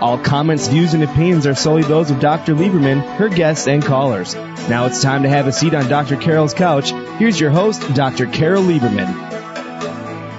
All 0.00 0.16
comments, 0.16 0.68
views, 0.68 0.94
and 0.94 1.02
opinions 1.02 1.44
are 1.44 1.56
solely 1.56 1.82
those 1.82 2.12
of 2.12 2.20
Dr. 2.20 2.54
Lieberman, 2.54 3.00
her 3.16 3.28
guests, 3.28 3.66
and 3.66 3.84
callers. 3.84 4.36
Now 4.68 4.86
it's 4.86 5.02
time 5.02 5.24
to 5.24 5.28
have 5.28 5.48
a 5.48 5.52
seat 5.52 5.74
on 5.74 5.88
Dr. 5.88 6.16
Carol's 6.16 6.54
couch. 6.54 6.92
Here's 7.18 7.40
your 7.40 7.50
host, 7.50 7.82
Dr. 7.94 8.26
Carol 8.26 8.62
Lieberman. 8.62 9.08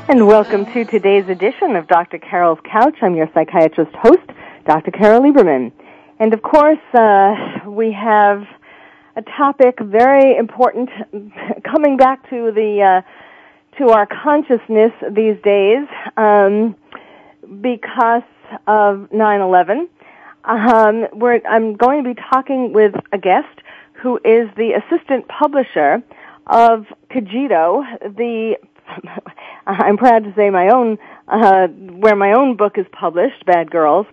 And 0.08 0.27
welcome 0.27 0.66
to 0.67 0.86
today's 0.86 1.27
edition 1.27 1.76
of 1.76 1.88
Dr. 1.88 2.20
Carol's 2.20 2.59
Couch. 2.72 2.95
I'm 3.02 3.17
your 3.17 3.30
psychiatrist 3.34 3.94
host, 3.95 4.23
Dr. 4.66 4.91
Carol 4.91 5.23
Lieberman. 5.23 5.73
And 6.20 6.34
of 6.34 6.41
course, 6.41 6.80
uh, 6.94 7.36
we 7.67 7.92
have 7.92 8.44
a 9.17 9.22
topic 9.22 9.78
very 9.81 10.38
important 10.38 10.89
coming 11.66 11.98
back 11.98 12.30
to 12.30 12.53
the 12.53 13.03
uh, 13.03 13.78
to 13.78 13.89
our 13.89 14.05
consciousness 14.08 14.94
these 15.11 15.36
days 15.44 15.86
um, 16.16 16.76
because 17.61 18.23
of 18.67 19.09
9/11. 19.11 19.88
Um, 20.44 21.08
I'm 21.47 21.75
going 21.75 22.03
to 22.03 22.14
be 22.14 22.22
talking 22.31 22.73
with 22.73 22.95
a 23.11 23.17
guest 23.17 23.61
who 24.02 24.17
is 24.17 24.50
the 24.55 24.72
assistant 24.73 25.28
publisher 25.28 26.02
of 26.47 26.86
Cogito, 27.11 27.83
the 28.02 28.55
I'm 29.67 29.97
proud 29.97 30.23
to 30.23 30.33
say 30.36 30.50
my 30.50 30.70
own 30.70 30.97
uh, 31.27 31.67
where 31.67 32.16
my 32.16 32.33
own 32.33 32.55
book 32.55 32.77
is 32.77 32.86
published, 32.92 33.45
Bad 33.45 33.70
Girls, 33.70 34.08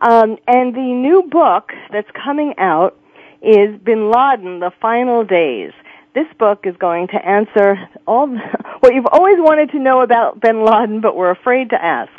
um, 0.00 0.38
and 0.46 0.74
the 0.74 0.80
new 0.80 1.22
book 1.30 1.72
that's 1.92 2.10
coming 2.12 2.54
out 2.58 2.98
is 3.42 3.78
Bin 3.82 4.10
Laden: 4.10 4.60
The 4.60 4.72
Final 4.80 5.24
Days. 5.24 5.72
This 6.14 6.26
book 6.38 6.60
is 6.64 6.76
going 6.76 7.08
to 7.08 7.16
answer 7.26 7.76
all 8.06 8.28
what 8.80 8.94
you've 8.94 9.06
always 9.10 9.36
wanted 9.38 9.70
to 9.72 9.78
know 9.78 10.00
about 10.00 10.40
Bin 10.40 10.64
Laden, 10.64 11.00
but 11.00 11.16
were 11.16 11.30
afraid 11.30 11.70
to 11.70 11.84
ask. 11.84 12.12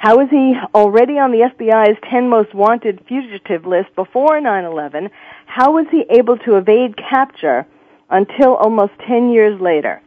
How 0.00 0.18
is 0.20 0.30
he 0.30 0.54
already 0.74 1.18
on 1.18 1.30
the 1.30 1.46
FBI's 1.54 1.98
10 2.10 2.30
most 2.30 2.54
wanted 2.54 3.04
fugitive 3.06 3.66
list 3.66 3.94
before 3.94 4.40
9-11? 4.40 5.10
How 5.44 5.72
was 5.72 5.84
he 5.90 6.06
able 6.08 6.38
to 6.38 6.56
evade 6.56 6.96
capture 6.96 7.66
until 8.08 8.54
almost 8.54 8.92
10 9.06 9.28
years 9.28 9.60
later? 9.60 10.00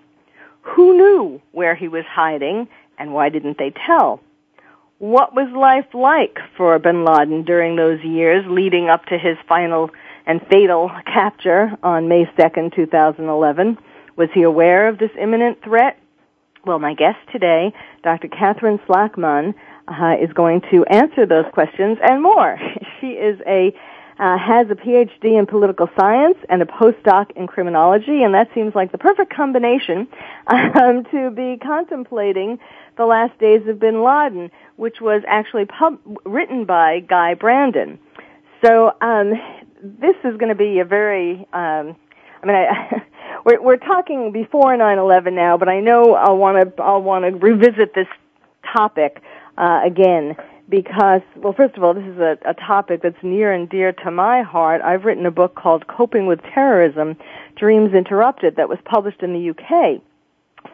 Who 0.63 0.97
knew 0.97 1.41
where 1.51 1.75
he 1.75 1.89
was 1.89 2.05
hiding 2.09 2.67
and 2.97 3.13
why 3.13 3.29
didn't 3.29 3.59
they 3.59 3.71
tell? 3.85 4.19
What 4.97 5.35
was 5.35 5.53
life 5.55 5.93
like 5.93 6.39
for 6.57 6.79
bin 6.79 7.05
Laden 7.05 7.43
during 7.43 7.75
those 7.75 8.03
years 8.03 8.43
leading 8.47 8.89
up 8.89 9.05
to 9.05 9.17
his 9.19 9.37
final 9.47 9.91
and 10.25 10.41
fatal 10.49 10.89
capture 11.05 11.69
on 11.83 12.07
May 12.07 12.25
2nd, 12.35 12.75
2011? 12.75 13.77
Was 14.15 14.29
he 14.33 14.41
aware 14.41 14.87
of 14.87 14.97
this 14.97 15.11
imminent 15.21 15.63
threat? 15.63 15.99
Well, 16.65 16.79
my 16.79 16.95
guest 16.95 17.19
today, 17.31 17.73
Dr. 18.03 18.29
Catherine 18.29 18.79
Slackman, 18.87 19.53
uh, 19.87 20.15
is 20.21 20.31
going 20.33 20.61
to 20.71 20.85
answer 20.85 21.25
those 21.25 21.45
questions 21.53 21.97
and 22.01 22.21
more. 22.21 22.57
she 23.01 23.07
is 23.07 23.39
a 23.47 23.73
uh, 24.19 24.37
has 24.37 24.67
a 24.69 24.75
PhD 24.75 25.39
in 25.39 25.47
political 25.47 25.89
science 25.99 26.37
and 26.47 26.61
a 26.61 26.65
postdoc 26.65 27.31
in 27.35 27.47
criminology, 27.47 28.21
and 28.21 28.35
that 28.35 28.47
seems 28.53 28.75
like 28.75 28.91
the 28.91 28.97
perfect 28.97 29.33
combination 29.33 30.07
um, 30.47 31.03
to 31.11 31.31
be 31.31 31.57
contemplating 31.57 32.59
the 32.95 33.05
last 33.05 33.37
days 33.39 33.61
of 33.67 33.79
Bin 33.79 34.03
Laden, 34.03 34.51
which 34.75 35.01
was 35.01 35.23
actually 35.27 35.65
pub- 35.65 35.99
written 36.25 36.65
by 36.65 36.99
Guy 36.99 37.33
Brandon. 37.33 37.97
So 38.63 38.93
um, 39.01 39.33
this 39.81 40.15
is 40.23 40.37
going 40.37 40.49
to 40.49 40.55
be 40.55 40.79
a 40.79 40.85
very 40.85 41.47
um, 41.51 41.95
I 42.43 42.45
mean, 42.45 42.55
I, 42.55 43.03
we're, 43.45 43.61
we're 43.61 43.77
talking 43.77 44.31
before 44.31 44.75
9/11 44.77 45.33
now, 45.33 45.57
but 45.57 45.69
I 45.69 45.79
know 45.79 46.13
I'll 46.13 46.37
want 46.37 46.75
to 46.75 46.83
I'll 46.83 47.01
want 47.01 47.25
to 47.25 47.31
revisit 47.31 47.95
this 47.95 48.07
topic 48.75 49.21
uh, 49.57 49.81
again 49.83 50.35
because, 50.69 51.21
well, 51.35 51.53
first 51.53 51.75
of 51.75 51.83
all, 51.83 51.93
this 51.93 52.05
is 52.05 52.17
a, 52.19 52.37
a 52.45 52.53
topic 52.53 53.01
that's 53.01 53.21
near 53.21 53.51
and 53.51 53.69
dear 53.69 53.91
to 53.91 54.11
my 54.11 54.41
heart. 54.41 54.81
I've 54.81 55.05
written 55.05 55.25
a 55.25 55.31
book 55.31 55.55
called 55.55 55.87
Coping 55.87 56.25
with 56.25 56.41
Terrorism, 56.41 57.17
Dreams 57.57 57.93
Interrupted, 57.93 58.55
that 58.55 58.69
was 58.69 58.79
published 58.85 59.21
in 59.21 59.33
the 59.33 59.49
UK. 59.49 60.01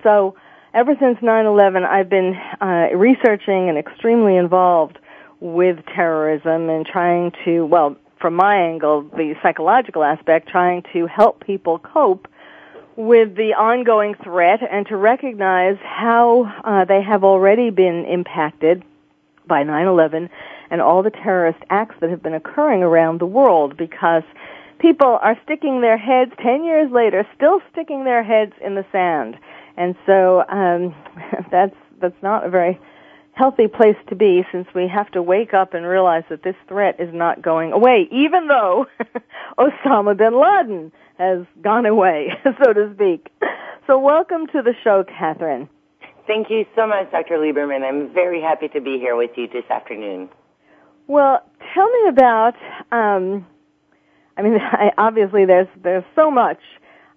So, 0.04 0.36
ever 0.74 0.96
since 1.00 1.18
9/11, 1.20 1.86
I've 1.86 2.10
been 2.10 2.36
uh, 2.62 2.96
researching 2.96 3.68
and 3.70 3.78
extremely 3.78 4.36
involved 4.36 5.00
with 5.40 5.84
terrorism 5.88 6.70
and 6.70 6.86
trying 6.86 7.32
to, 7.46 7.66
well, 7.66 7.96
from 8.20 8.36
my 8.36 8.56
angle, 8.56 9.04
the 9.04 9.36
psychological 9.42 10.04
aspect, 10.04 10.50
trying 10.50 10.84
to 10.94 11.08
help 11.08 11.44
people 11.44 11.80
cope 11.80 12.28
with 13.00 13.34
the 13.38 13.54
ongoing 13.54 14.14
threat 14.14 14.60
and 14.70 14.86
to 14.86 14.98
recognize 14.98 15.78
how 15.82 16.44
uh, 16.66 16.84
they 16.84 17.02
have 17.02 17.24
already 17.24 17.70
been 17.70 18.04
impacted 18.04 18.84
by 19.48 19.64
9/11 19.64 20.30
and 20.70 20.82
all 20.82 21.02
the 21.02 21.10
terrorist 21.10 21.60
acts 21.70 21.96
that 22.02 22.10
have 22.10 22.22
been 22.22 22.34
occurring 22.34 22.84
around 22.84 23.22
the 23.22 23.26
world 23.26 23.78
because 23.78 24.24
people 24.80 25.18
are 25.22 25.40
sticking 25.46 25.80
their 25.80 25.98
heads 25.98 26.34
10 26.44 26.66
years 26.66 26.92
later 26.92 27.26
still 27.38 27.62
sticking 27.72 28.04
their 28.04 28.22
heads 28.22 28.52
in 28.60 28.76
the 28.76 28.86
sand. 28.92 29.38
And 29.78 29.96
so 30.06 30.44
um 30.50 30.94
that's 31.52 31.78
that's 32.02 32.22
not 32.22 32.46
a 32.46 32.50
very 32.50 32.78
healthy 33.32 33.68
place 33.68 33.96
to 34.08 34.16
be 34.16 34.46
since 34.52 34.68
we 34.76 34.90
have 34.90 35.10
to 35.12 35.22
wake 35.22 35.54
up 35.54 35.74
and 35.74 35.86
realize 35.86 36.26
that 36.28 36.44
this 36.44 36.58
threat 36.68 37.00
is 37.00 37.14
not 37.14 37.42
going 37.42 37.72
away 37.72 38.10
even 38.12 38.48
though 38.48 38.88
Osama 39.58 40.18
bin 40.18 40.38
Laden 40.38 40.92
has 41.20 41.46
gone 41.62 41.86
away, 41.86 42.30
so 42.64 42.74
to 42.74 42.92
speak. 42.96 43.30
So 43.86 44.00
welcome 44.00 44.48
to 44.48 44.62
the 44.62 44.74
show, 44.84 45.04
Catherine. 45.04 45.70
Thank 46.26 46.50
you 46.50 46.66
so 46.76 46.88
much, 46.88 47.12
Dr. 47.12 47.38
Lieberman. 47.38 47.84
I'm 47.84 48.14
very 48.14 48.42
happy 48.42 48.70
to 48.70 48.82
be 48.82 48.98
here 49.00 49.16
with 49.16 49.32
you 49.36 49.48
this 49.48 49.66
afternoon. 49.70 50.30
Well, 51.08 51.44
tell 51.74 51.90
me 51.90 52.08
about. 52.08 52.56
Um, 52.92 53.46
I 54.38 54.44
mean, 54.44 54.58
I, 54.62 54.92
obviously, 54.98 55.46
there's 55.46 55.68
there's 55.84 56.04
so 56.16 56.32
much 56.32 56.60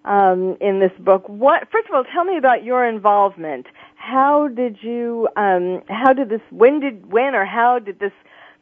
um, 0.03 0.57
in 0.59 0.79
this 0.79 0.91
book. 0.99 1.29
What? 1.29 1.69
First 1.71 1.87
of 1.89 1.95
all, 1.95 2.03
tell 2.03 2.25
me 2.25 2.37
about 2.37 2.63
your 2.63 2.85
involvement. 2.85 3.67
How 3.95 4.47
did 4.47 4.77
you? 4.81 5.29
Um, 5.37 5.83
how 5.87 6.11
did 6.11 6.29
this? 6.29 6.41
When 6.49 6.79
did? 6.79 7.11
When 7.11 7.35
or 7.35 7.45
how 7.45 7.79
did 7.79 7.99
this 7.99 8.11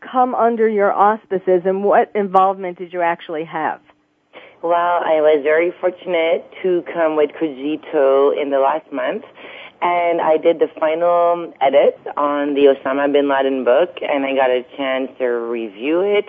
come 0.01 0.35
under 0.35 0.67
your 0.67 0.91
auspices? 0.91 1.61
And 1.65 1.83
what 1.83 2.11
involvement 2.13 2.77
did 2.77 2.93
you 2.93 3.01
actually 3.01 3.45
have? 3.45 3.79
Well, 4.63 5.01
I 5.03 5.21
was 5.21 5.41
very 5.41 5.73
fortunate 5.81 6.45
to 6.61 6.83
come 6.93 7.15
with 7.15 7.31
Cogito 7.33 8.29
in 8.29 8.51
the 8.51 8.59
last 8.59 8.91
month, 8.91 9.23
and 9.81 10.21
I 10.21 10.37
did 10.37 10.59
the 10.59 10.67
final 10.79 11.51
edit 11.59 11.99
on 12.15 12.53
the 12.53 12.75
Osama 12.75 13.11
bin 13.11 13.27
Laden 13.27 13.63
book, 13.63 13.97
and 14.03 14.23
I 14.23 14.35
got 14.35 14.51
a 14.51 14.63
chance 14.77 15.09
to 15.17 15.25
review 15.25 16.01
it, 16.01 16.25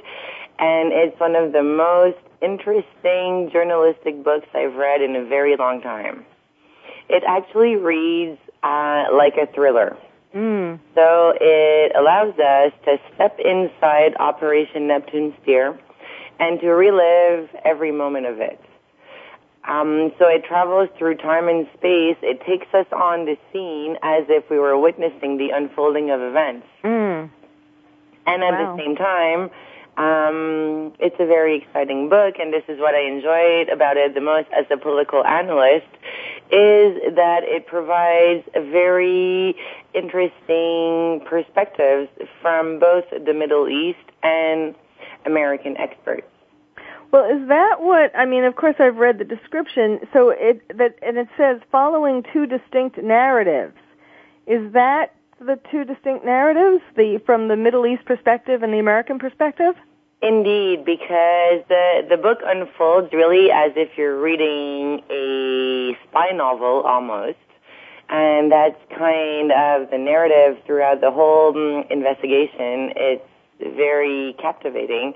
and 0.58 0.94
it's 0.94 1.20
one 1.20 1.36
of 1.36 1.52
the 1.52 1.62
most 1.62 2.16
interesting 2.40 3.50
journalistic 3.52 4.24
books 4.24 4.48
I've 4.54 4.76
read 4.76 5.02
in 5.02 5.14
a 5.14 5.26
very 5.26 5.54
long 5.58 5.82
time. 5.82 6.24
It 7.10 7.24
actually 7.28 7.76
reads 7.76 8.38
uh, 8.62 9.08
like 9.12 9.36
a 9.36 9.46
thriller. 9.52 9.94
Mm. 10.34 10.80
So 10.94 11.34
it 11.38 11.92
allows 11.94 12.32
us 12.38 12.72
to 12.86 12.96
step 13.14 13.38
inside 13.38 14.16
Operation 14.18 14.86
Neptune 14.86 15.34
Spear 15.42 15.78
and 16.42 16.58
to 16.58 16.70
relive 16.70 17.48
every 17.64 17.92
moment 17.92 18.26
of 18.26 18.40
it. 18.40 18.60
Um, 19.62 20.10
so 20.18 20.26
it 20.26 20.44
travels 20.44 20.88
through 20.98 21.18
time 21.18 21.46
and 21.46 21.68
space. 21.74 22.16
It 22.20 22.40
takes 22.44 22.66
us 22.74 22.86
on 22.90 23.26
the 23.26 23.36
scene 23.52 23.96
as 24.02 24.24
if 24.28 24.50
we 24.50 24.58
were 24.58 24.76
witnessing 24.76 25.38
the 25.38 25.50
unfolding 25.50 26.10
of 26.10 26.20
events. 26.20 26.66
Mm. 26.82 27.30
And 28.26 28.42
at 28.42 28.54
wow. 28.54 28.74
the 28.74 28.82
same 28.82 28.96
time, 28.96 29.50
um, 29.96 30.92
it's 30.98 31.14
a 31.20 31.26
very 31.26 31.62
exciting 31.62 32.08
book, 32.08 32.34
and 32.40 32.52
this 32.52 32.64
is 32.66 32.80
what 32.80 32.96
I 32.96 33.02
enjoyed 33.02 33.68
about 33.68 33.96
it 33.96 34.14
the 34.14 34.20
most 34.20 34.48
as 34.50 34.66
a 34.72 34.76
political 34.76 35.24
analyst, 35.24 35.86
is 36.50 37.14
that 37.14 37.42
it 37.44 37.68
provides 37.68 38.42
a 38.56 38.62
very 38.68 39.54
interesting 39.94 41.24
perspectives 41.24 42.08
from 42.40 42.80
both 42.80 43.04
the 43.10 43.32
Middle 43.32 43.68
East 43.68 44.10
and 44.24 44.74
American 45.24 45.76
experts. 45.76 46.31
Well, 47.12 47.26
is 47.26 47.46
that 47.48 47.82
what 47.82 48.16
I 48.16 48.24
mean? 48.24 48.44
Of 48.44 48.56
course, 48.56 48.76
I've 48.78 48.96
read 48.96 49.18
the 49.18 49.24
description. 49.24 50.00
So 50.14 50.30
it 50.30 50.66
that 50.78 50.96
and 51.02 51.18
it 51.18 51.28
says 51.36 51.60
following 51.70 52.24
two 52.32 52.46
distinct 52.46 52.96
narratives. 52.96 53.76
Is 54.46 54.72
that 54.72 55.14
the 55.38 55.58
two 55.70 55.84
distinct 55.84 56.24
narratives, 56.24 56.82
the 56.96 57.20
from 57.26 57.48
the 57.48 57.56
Middle 57.56 57.86
East 57.86 58.06
perspective 58.06 58.62
and 58.62 58.72
the 58.72 58.78
American 58.78 59.18
perspective? 59.18 59.74
Indeed, 60.22 60.86
because 60.86 61.60
the 61.68 62.06
the 62.08 62.16
book 62.16 62.38
unfolds 62.46 63.12
really 63.12 63.50
as 63.50 63.72
if 63.76 63.90
you're 63.98 64.18
reading 64.18 65.02
a 65.10 65.94
spy 66.08 66.30
novel 66.30 66.80
almost, 66.86 67.36
and 68.08 68.50
that's 68.50 68.80
kind 68.96 69.52
of 69.52 69.90
the 69.90 69.98
narrative 69.98 70.64
throughout 70.64 71.02
the 71.02 71.10
whole 71.10 71.52
mm, 71.52 71.90
investigation. 71.90 72.94
It's 72.96 73.28
very 73.60 74.34
captivating 74.40 75.12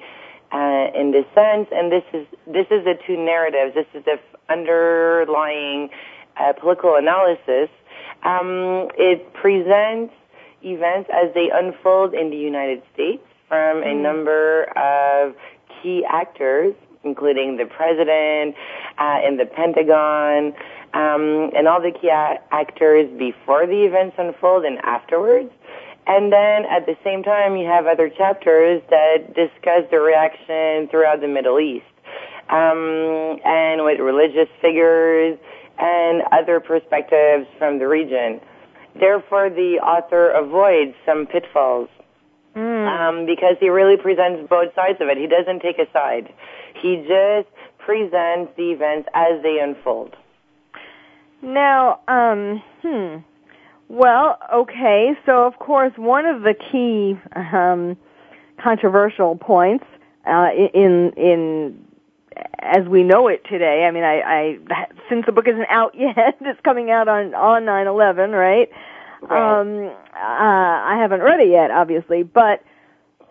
uh, 0.53 0.89
in 0.95 1.11
this 1.13 1.27
sense, 1.35 1.69
and 1.73 1.91
this 1.91 2.05
is 2.13 2.27
this 2.47 2.67
is 2.71 2.85
the 2.85 2.99
two 3.07 3.17
narratives. 3.17 3.75
This 3.75 3.87
is 3.95 4.05
the 4.05 4.19
underlying 4.49 5.91
uh, 6.37 6.53
political 6.53 6.95
analysis. 6.97 7.69
Um, 8.23 8.89
it 8.97 9.33
presents 9.35 10.15
events 10.63 11.11
as 11.13 11.33
they 11.35 11.51
unfold 11.51 12.15
in 12.15 12.31
the 12.31 12.37
United 12.37 12.83
States 12.95 13.23
from 13.49 13.83
a 13.83 13.87
mm. 13.87 14.03
number 14.03 14.65
of 14.77 15.35
key 15.83 16.05
actors, 16.09 16.75
including 17.05 17.57
the 17.57 17.67
president 17.67 18.55
uh, 18.99 19.21
and 19.23 19.39
the 19.39 19.47
Pentagon, 19.47 20.55
um, 20.95 21.51
and 21.55 21.69
all 21.69 21.81
the 21.81 21.93
key 21.93 22.09
a- 22.09 22.41
actors 22.51 23.09
before 23.19 23.67
the 23.67 23.85
events 23.85 24.17
unfold 24.19 24.65
and 24.65 24.79
afterwards. 24.79 25.51
And 26.07 26.33
then 26.33 26.65
at 26.67 26.87
the 26.87 26.97
same 27.03 27.23
time, 27.23 27.57
you 27.57 27.67
have 27.67 27.87
other 27.87 28.09
chapters 28.09 28.83
that 28.91 29.35
discuss 29.35 29.83
the 29.91 29.99
reaction 29.99 30.89
throughout 30.89 31.21
the 31.21 31.29
Middle 31.29 31.59
East, 31.59 31.85
um, 32.49 33.41
and 33.45 33.85
with 33.85 33.99
religious 33.99 34.49
figures 34.61 35.37
and 35.79 36.23
other 36.33 36.61
perspectives 36.61 37.47
from 37.59 37.79
the 37.79 37.89
region. 37.89 38.41
Therefore, 38.99 39.51
the 39.51 39.79
author 39.83 40.31
avoids 40.31 40.95
some 41.05 41.27
pitfalls 41.27 41.89
mm. 42.55 42.87
um, 42.89 43.27
because 43.27 43.57
he 43.61 43.69
really 43.69 43.97
presents 43.97 44.49
both 44.49 44.75
sides 44.75 45.01
of 45.01 45.09
it. 45.09 45.19
He 45.19 45.27
doesn't 45.27 45.61
take 45.61 45.79
a 45.79 45.91
side. 45.93 46.33
He 46.81 47.05
just 47.07 47.49
presents 47.79 48.53
the 48.57 48.71
events 48.71 49.09
as 49.13 49.43
they 49.43 49.59
unfold. 49.61 50.17
Now, 51.43 52.01
um, 52.09 52.63
hmm. 52.83 53.19
Well, 53.89 54.39
okay. 54.53 55.13
So, 55.25 55.47
of 55.47 55.59
course, 55.59 55.93
one 55.97 56.27
of 56.27 56.43
the 56.43 56.55
key 56.55 57.19
um, 57.37 57.97
controversial 58.63 59.37
points 59.37 59.85
uh, 60.27 60.49
in 60.75 61.13
in 61.17 61.87
as 62.59 62.87
we 62.87 63.03
know 63.03 63.29
it 63.29 63.45
today. 63.49 63.85
I 63.87 63.91
mean, 63.91 64.05
I, 64.05 64.21
I 64.21 64.87
since 65.09 65.25
the 65.27 65.33
book 65.33 65.47
isn't 65.49 65.67
out 65.71 65.95
yet, 65.99 66.37
it's 66.41 66.61
coming 66.63 66.91
out 66.91 67.09
on 67.09 67.35
on 67.35 67.65
nine 67.65 67.87
eleven, 67.87 68.33
right? 68.33 68.69
Right. 69.23 69.61
Um, 69.61 69.87
uh, 69.87 70.19
I 70.19 70.99
haven't 71.01 71.21
read 71.21 71.41
it 71.41 71.49
yet, 71.49 71.71
obviously, 71.71 72.23
but 72.23 72.63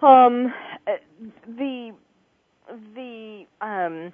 um, 0.01 0.54
the 1.48 1.92
the 2.96 3.46
um, 3.62 4.13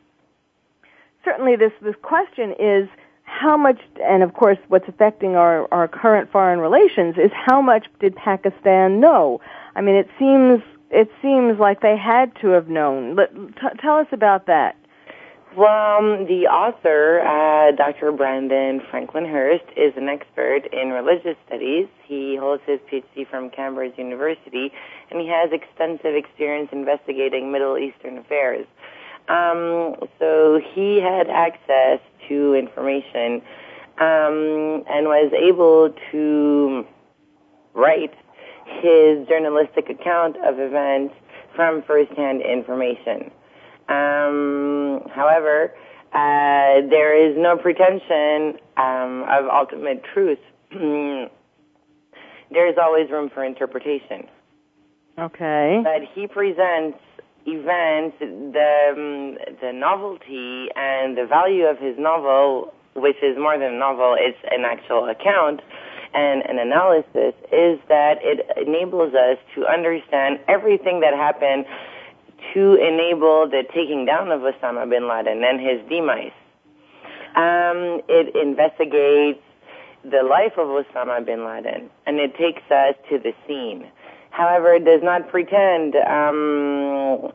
certainly 1.23 1.55
this 1.55 1.71
this 1.81 1.95
question 2.01 2.53
is 2.59 2.89
how 3.31 3.56
much, 3.57 3.80
and 4.04 4.24
of 4.24 4.33
course, 4.33 4.57
what's 4.68 4.88
affecting 4.88 5.36
our 5.36 5.68
our 5.74 5.88
current 5.88 6.31
foreign 6.31 6.60
relations 6.60 7.16
is 7.18 7.31
how 7.33 7.62
much 7.62 7.88
did 8.00 8.16
Pakistan 8.16 9.00
know? 9.00 9.39
I 9.75 9.81
mean, 9.81 9.95
it 9.95 10.10
seems 10.19 10.62
it 10.92 11.10
seems 11.22 11.57
like 11.57 11.81
they 11.81 11.98
had 11.98 12.36
to 12.42 12.50
have 12.50 12.68
known. 12.68 13.16
Let, 13.16 13.33
t- 13.33 13.78
tell 13.80 13.98
us 13.98 14.07
about 14.12 14.48
that. 14.48 14.75
Well, 15.56 16.25
the 16.28 16.48
author, 16.48 17.19
uh, 17.19 17.75
Dr. 17.75 18.12
Brandon 18.13 18.81
Franklin 18.89 19.25
Hurst, 19.25 19.66
is 19.75 19.92
an 19.98 20.07
expert 20.07 20.62
in 20.72 20.92
religious 20.92 21.36
studies. 21.45 21.88
He 22.06 22.38
holds 22.38 22.63
his 22.66 22.80
PhD 22.92 23.28
from 23.30 23.50
Cambridge 23.50 23.94
University, 23.98 24.72
and 25.10 25.19
he 25.19 25.28
has 25.28 25.51
extensive 25.51 26.16
experience 26.16 26.69
investigating 26.72 27.51
Middle 27.51 27.78
Eastern 27.78 28.18
affairs. 28.18 28.66
Um, 29.31 29.95
so 30.19 30.60
he 30.74 31.00
had 31.00 31.30
access 31.30 32.00
to 32.28 32.54
information 32.54 33.42
um, 33.98 34.83
and 34.89 35.07
was 35.07 35.31
able 35.31 35.95
to 36.12 36.86
write 37.74 38.13
his 38.81 39.25
journalistic 39.30 39.89
account 39.89 40.36
of 40.44 40.60
events 40.60 41.16
from 41.56 41.81
firsthand 41.83 42.42
information. 42.42 43.31
Um, 43.88 45.07
however, 45.13 45.74
uh, 46.12 46.81
there 46.89 47.16
is 47.16 47.38
no 47.38 47.56
pretension 47.56 48.60
um, 48.75 49.24
of 49.30 49.45
ultimate 49.48 50.04
truth. 50.13 50.39
there 50.72 51.30
is 52.68 52.75
always 52.81 53.10
room 53.10 53.30
for 53.33 53.45
interpretation. 53.45 54.28
Okay. 55.18 55.81
But 55.83 56.01
he 56.13 56.28
presents 56.28 56.98
events, 57.45 58.17
the 58.19 58.91
um, 58.91 59.38
the 59.61 59.71
novelty 59.73 60.67
and 60.75 61.17
the 61.17 61.25
value 61.25 61.65
of 61.65 61.79
his 61.79 61.97
novel, 61.97 62.73
which 62.95 63.17
is 63.23 63.38
more 63.38 63.57
than 63.57 63.73
a 63.73 63.77
novel, 63.77 64.15
it's 64.17 64.38
an 64.51 64.65
actual 64.65 65.09
account 65.09 65.61
and 66.13 66.43
an 66.43 66.59
analysis, 66.59 67.33
is 67.51 67.79
that 67.88 68.19
it 68.21 68.45
enables 68.57 69.13
us 69.13 69.38
to 69.55 69.65
understand 69.65 70.39
everything 70.47 70.99
that 70.99 71.13
happened 71.13 71.65
to 72.53 72.75
enable 72.75 73.47
the 73.47 73.63
taking 73.73 74.05
down 74.05 74.31
of 74.31 74.41
Osama 74.41 74.89
bin 74.89 75.07
Laden 75.07 75.44
and 75.44 75.59
his 75.59 75.79
demise. 75.87 76.33
Um, 77.35 78.01
it 78.09 78.35
investigates 78.35 79.39
the 80.03 80.23
life 80.23 80.53
of 80.57 80.67
Osama 80.67 81.25
bin 81.25 81.45
Laden, 81.45 81.89
and 82.05 82.19
it 82.19 82.35
takes 82.35 82.63
us 82.69 82.95
to 83.09 83.19
the 83.19 83.33
scene. 83.47 83.87
However, 84.31 84.74
it 84.74 84.86
does 84.86 85.01
not 85.04 85.30
pretend, 85.30 85.95
um, 85.95 87.31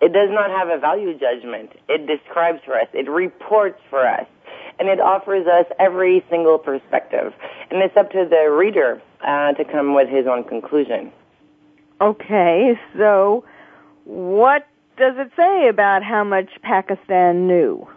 it 0.00 0.12
does 0.12 0.30
not 0.30 0.50
have 0.50 0.68
a 0.68 0.78
value 0.78 1.18
judgment. 1.18 1.72
It 1.88 2.06
describes 2.06 2.60
for 2.64 2.78
us, 2.78 2.86
it 2.92 3.08
reports 3.08 3.80
for 3.90 4.06
us, 4.06 4.26
and 4.78 4.88
it 4.88 5.00
offers 5.00 5.46
us 5.46 5.66
every 5.78 6.24
single 6.30 6.58
perspective. 6.58 7.32
And 7.70 7.82
it's 7.82 7.96
up 7.96 8.10
to 8.12 8.26
the 8.28 8.50
reader 8.50 9.02
uh, 9.26 9.52
to 9.54 9.64
come 9.64 9.94
with 9.94 10.08
his 10.08 10.26
own 10.26 10.44
conclusion. 10.44 11.12
Okay, 12.00 12.78
so 12.96 13.44
what 14.04 14.66
does 14.96 15.14
it 15.16 15.30
say 15.36 15.68
about 15.68 16.02
how 16.02 16.24
much 16.24 16.50
Pakistan 16.62 17.46
knew? 17.46 17.88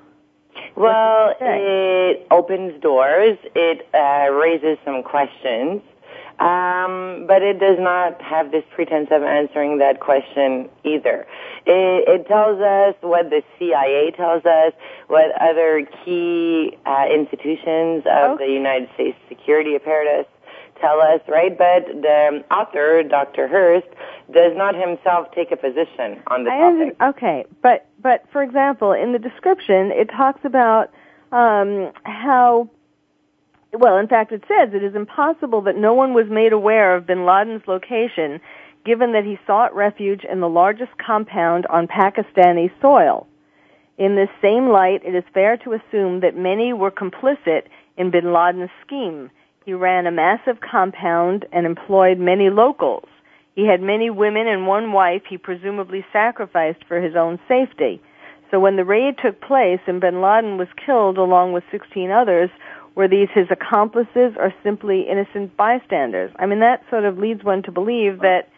Well, 0.75 1.33
it, 1.41 2.21
it, 2.21 2.27
opens 2.31 2.81
doors. 2.81 3.37
It 3.55 3.87
uh, 3.93 4.31
raises 4.31 4.77
some 4.85 5.03
questions. 5.03 5.81
Um, 6.39 7.25
but 7.27 7.41
it 7.41 7.59
does 7.59 7.79
not 7.79 8.21
have 8.21 8.51
this 8.51 8.63
pretense 8.75 9.07
of 9.11 9.23
answering 9.23 9.79
that 9.79 9.99
question 9.99 10.69
either. 10.83 11.25
It, 11.65 12.07
it 12.07 12.27
tells 12.27 12.61
us 12.61 12.93
what 13.01 13.31
the 13.31 13.41
CIA 13.57 14.11
tells 14.11 14.45
us, 14.45 14.73
what 15.07 15.31
other 15.41 15.87
key 16.05 16.77
uh, 16.85 17.05
institutions 17.11 18.03
of 18.05 18.31
okay. 18.31 18.45
the 18.45 18.53
United 18.53 18.89
States 18.93 19.17
security 19.27 19.75
apparatus 19.75 20.27
tell 20.79 21.01
us, 21.01 21.21
right? 21.27 21.57
But 21.57 21.87
the 21.87 22.43
author, 22.51 23.03
Dr. 23.03 23.47
Hurst, 23.47 23.87
does 24.31 24.55
not 24.55 24.75
himself 24.75 25.31
take 25.33 25.51
a 25.51 25.57
position 25.57 26.21
on 26.27 26.43
the 26.43 26.51
topic. 26.51 27.01
okay, 27.01 27.45
but 27.61 27.87
but 28.01 28.25
for 28.31 28.43
example, 28.43 28.91
in 28.91 29.11
the 29.11 29.19
description, 29.19 29.91
it 29.91 30.09
talks 30.09 30.41
about 30.43 30.91
um, 31.31 31.91
how. 32.03 32.69
Well, 33.79 33.97
in 33.97 34.07
fact, 34.07 34.31
it 34.31 34.43
says 34.47 34.69
it 34.73 34.83
is 34.83 34.95
impossible 34.95 35.61
that 35.61 35.77
no 35.77 35.93
one 35.93 36.13
was 36.13 36.27
made 36.29 36.53
aware 36.53 36.95
of 36.95 37.07
bin 37.07 37.25
Laden's 37.25 37.67
location, 37.67 38.41
given 38.85 39.13
that 39.13 39.23
he 39.23 39.39
sought 39.45 39.75
refuge 39.75 40.23
in 40.23 40.39
the 40.39 40.49
largest 40.49 40.91
compound 40.97 41.65
on 41.67 41.87
Pakistani 41.87 42.71
soil. 42.81 43.27
In 43.97 44.15
this 44.15 44.29
same 44.41 44.69
light, 44.69 45.01
it 45.03 45.15
is 45.15 45.23
fair 45.33 45.57
to 45.57 45.73
assume 45.73 46.21
that 46.21 46.35
many 46.35 46.73
were 46.73 46.91
complicit 46.91 47.63
in 47.97 48.11
bin 48.11 48.33
Laden's 48.33 48.69
scheme 48.85 49.29
he 49.67 49.73
ran 49.73 50.07
a 50.07 50.11
massive 50.11 50.61
compound 50.61 51.45
and 51.51 51.65
employed 51.65 52.17
many 52.19 52.49
locals. 52.49 53.09
He 53.53 53.67
had 53.67 53.81
many 53.81 54.09
women 54.09 54.47
and 54.47 54.65
one 54.65 54.93
wife 54.93 55.23
he 55.27 55.37
presumably 55.37 56.05
sacrificed 56.13 56.85
for 56.87 57.01
his 57.01 57.17
own 57.17 57.37
safety. 57.49 58.01
So 58.49 58.61
when 58.61 58.77
the 58.77 58.85
raid 58.85 59.15
took 59.21 59.41
place 59.41 59.81
and 59.85 59.99
bin 59.99 60.21
Laden 60.21 60.57
was 60.57 60.69
killed 60.85 61.17
along 61.17 61.51
with 61.51 61.65
16 61.69 62.09
others, 62.09 62.49
were 62.97 63.07
these 63.07 63.29
his 63.33 63.47
accomplices 63.51 64.33
or 64.37 64.53
simply 64.63 65.07
innocent 65.07 65.55
bystanders? 65.55 66.31
I 66.37 66.47
mean, 66.47 66.59
that 66.59 66.83
sort 66.89 67.05
of 67.05 67.17
leads 67.17 67.43
one 67.43 67.63
to 67.63 67.71
believe 67.71 68.19
that, 68.21 68.49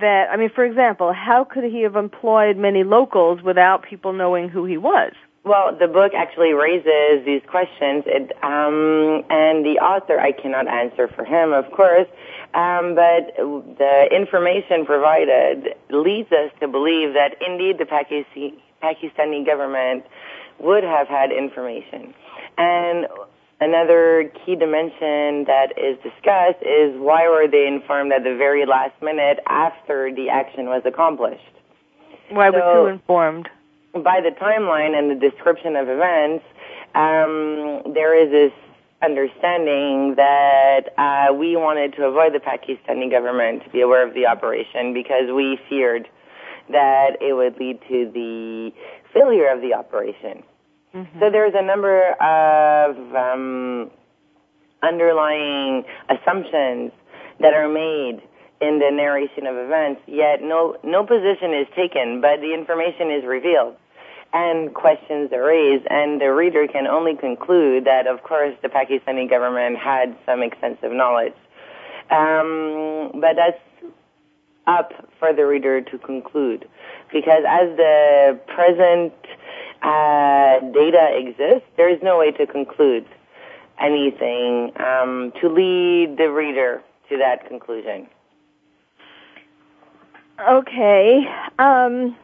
that, 0.00 0.28
I 0.30 0.36
mean, 0.36 0.50
for 0.54 0.64
example, 0.64 1.12
how 1.12 1.42
could 1.42 1.64
he 1.64 1.80
have 1.82 1.96
employed 1.96 2.56
many 2.56 2.84
locals 2.84 3.42
without 3.42 3.82
people 3.82 4.12
knowing 4.12 4.48
who 4.48 4.66
he 4.66 4.76
was? 4.76 5.12
well, 5.46 5.74
the 5.78 5.86
book 5.86 6.12
actually 6.12 6.52
raises 6.52 7.24
these 7.24 7.40
questions, 7.46 8.02
it, 8.04 8.32
um, 8.42 9.22
and 9.30 9.64
the 9.64 9.78
author 9.80 10.18
I 10.18 10.32
cannot 10.32 10.66
answer 10.66 11.06
for 11.06 11.24
him, 11.24 11.52
of 11.52 11.70
course, 11.70 12.08
um, 12.52 12.96
but 12.96 13.30
the 13.78 14.08
information 14.10 14.84
provided 14.84 15.76
leads 15.88 16.32
us 16.32 16.50
to 16.58 16.66
believe 16.66 17.14
that 17.14 17.36
indeed 17.40 17.78
the 17.78 17.84
Pakistani 17.84 19.46
government 19.46 20.04
would 20.58 20.82
have 20.82 21.06
had 21.06 21.30
information. 21.30 22.12
And 22.58 23.06
another 23.60 24.30
key 24.44 24.56
dimension 24.56 25.44
that 25.44 25.72
is 25.76 25.96
discussed 26.02 26.62
is 26.62 26.98
why 27.00 27.28
were 27.28 27.48
they 27.48 27.66
informed 27.66 28.12
at 28.12 28.24
the 28.24 28.34
very 28.36 28.66
last 28.66 29.00
minute 29.02 29.40
after 29.46 30.12
the 30.14 30.28
action 30.28 30.66
was 30.66 30.82
accomplished? 30.84 31.42
Why 32.30 32.50
so, 32.50 32.56
were 32.56 32.82
you 32.82 32.94
informed? 32.94 33.48
By 33.94 34.20
the 34.20 34.30
timeline 34.30 34.96
and 34.96 35.10
the 35.10 35.30
description 35.30 35.76
of 35.76 35.88
events, 35.88 36.44
um, 36.94 37.92
there 37.94 38.14
is 38.14 38.30
this 38.30 38.52
understanding 39.02 40.14
that 40.16 40.92
uh, 40.96 41.32
we 41.34 41.56
wanted 41.56 41.94
to 41.94 42.04
avoid 42.04 42.32
the 42.32 42.40
Pakistani 42.40 43.10
government 43.10 43.64
to 43.64 43.70
be 43.70 43.80
aware 43.80 44.06
of 44.06 44.14
the 44.14 44.26
operation 44.26 44.92
because 44.94 45.30
we 45.34 45.58
feared 45.68 46.08
that 46.70 47.16
it 47.20 47.34
would 47.34 47.58
lead 47.58 47.80
to 47.88 48.10
the 48.12 48.72
failure 49.12 49.48
of 49.48 49.60
the 49.60 49.74
operation. 49.74 50.42
Mm-hmm. 50.96 51.20
So 51.20 51.30
there's 51.30 51.52
a 51.54 51.62
number 51.62 52.12
of 52.12 52.96
um, 53.14 53.90
underlying 54.82 55.84
assumptions 56.08 56.92
that 57.40 57.52
are 57.52 57.68
made 57.68 58.22
in 58.62 58.78
the 58.78 58.90
narration 58.90 59.46
of 59.46 59.56
events, 59.56 60.00
yet 60.06 60.40
no, 60.42 60.78
no 60.82 61.04
position 61.04 61.52
is 61.52 61.66
taken, 61.76 62.22
but 62.22 62.40
the 62.40 62.54
information 62.54 63.10
is 63.10 63.24
revealed 63.26 63.76
and 64.32 64.74
questions 64.74 65.30
are 65.32 65.44
raised, 65.44 65.86
and 65.88 66.20
the 66.20 66.32
reader 66.32 66.66
can 66.66 66.86
only 66.86 67.14
conclude 67.16 67.84
that, 67.84 68.06
of 68.06 68.22
course, 68.22 68.54
the 68.62 68.68
Pakistani 68.68 69.28
government 69.28 69.78
had 69.78 70.16
some 70.26 70.42
extensive 70.42 70.92
knowledge. 70.92 71.34
Um, 72.10 73.12
but 73.20 73.36
that's 73.36 73.60
up 74.66 74.92
for 75.18 75.32
the 75.32 75.46
reader 75.46 75.80
to 75.80 75.98
conclude, 75.98 76.68
because 77.12 77.44
as 77.48 77.76
the 77.76 78.38
present 78.48 79.14
uh, 79.82 80.60
data 80.72 81.16
exists, 81.16 81.68
there 81.76 81.88
is 81.88 82.02
no 82.02 82.18
way 82.18 82.32
to 82.32 82.46
conclude 82.46 83.06
anything 83.80 84.72
um, 84.80 85.32
to 85.40 85.48
lead 85.48 86.16
the 86.16 86.30
reader 86.30 86.82
to 87.08 87.18
that 87.18 87.46
conclusion. 87.48 88.08
Okay. 90.40 91.26
Um, 91.58 92.16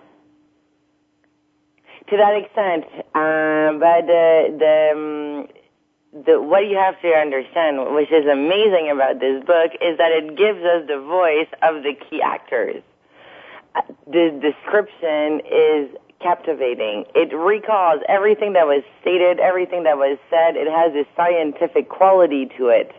to 2.11 2.16
that 2.16 2.37
extent, 2.37 2.85
uh, 3.14 3.73
but 3.78 4.06
the 4.06 4.54
the 4.59 4.92
um, 4.92 5.49
the 6.25 6.40
what 6.40 6.66
you 6.68 6.76
have 6.76 7.00
to 7.00 7.09
understand, 7.09 7.94
which 7.94 8.11
is 8.12 8.26
amazing 8.26 8.90
about 8.92 9.18
this 9.18 9.42
book, 9.44 9.73
is 9.80 9.97
that 9.97 10.12
it 10.12 10.37
gives 10.37 10.61
us 10.62 10.87
the 10.87 11.00
voice 11.00 11.49
of 11.62 11.82
the 11.82 11.94
key 11.94 12.21
actors. 12.21 12.82
Uh, 13.75 13.80
the 14.06 14.38
description 14.42 15.40
is 15.50 15.88
captivating. 16.23 17.05
It 17.14 17.35
recalls 17.35 18.00
everything 18.09 18.52
that 18.55 18.67
was 18.67 18.83
stated, 19.00 19.41
everything 19.41 19.83
that 19.85 19.97
was 19.97 20.19
said. 20.31 20.57
It 20.57 20.69
has 20.71 20.95
a 20.95 21.05
scientific 21.17 21.88
quality 21.88 22.47
to 22.59 22.69
it. 22.69 22.93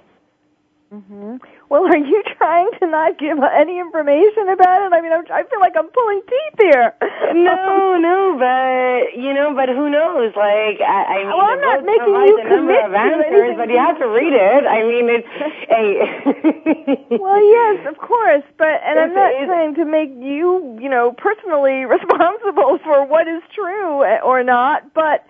Mm-hmm. 0.93 1.37
Well, 1.73 1.89
are 1.89 1.97
you 1.97 2.21
trying 2.37 2.69
to 2.81 2.85
not 2.85 3.17
give 3.17 3.41
any 3.41 3.79
information 3.79 4.45
about 4.45 4.85
it? 4.85 4.93
I 4.93 5.01
mean, 5.01 5.11
I'm, 5.11 5.25
I 5.33 5.41
feel 5.41 5.59
like 5.59 5.73
I'm 5.73 5.89
pulling 5.89 6.21
teeth 6.21 6.69
here. 6.69 6.93
no, 7.33 7.97
no, 7.97 8.37
but 8.37 9.17
you 9.17 9.33
know, 9.33 9.55
but 9.55 9.69
who 9.69 9.89
knows? 9.89 10.37
Like, 10.37 10.77
I, 10.85 11.01
I 11.01 11.17
mean, 11.25 11.33
well, 11.33 11.49
I'm 11.49 11.61
not 11.65 11.81
making 11.81 12.13
you 12.13 12.37
a 12.37 12.43
number 12.45 12.77
of 12.77 12.93
answers, 12.93 13.57
but 13.57 13.69
you 13.73 13.79
have 13.81 13.97
to 13.97 14.05
read 14.05 14.37
it. 14.37 14.69
I 14.69 14.85
mean, 14.85 15.09
it's 15.09 15.25
hey. 17.09 17.17
well, 17.17 17.41
yes, 17.41 17.87
of 17.89 17.97
course, 17.97 18.43
but 18.59 18.77
and 18.85 18.99
I'm 18.99 19.15
not 19.15 19.33
saying 19.49 19.73
to 19.81 19.85
make 19.85 20.11
you, 20.13 20.77
you 20.79 20.89
know, 20.89 21.11
personally 21.17 21.85
responsible 21.89 22.77
for 22.85 23.03
what 23.03 23.27
is 23.27 23.41
true 23.49 24.03
eh, 24.03 24.19
or 24.21 24.43
not, 24.43 24.93
but 24.93 25.25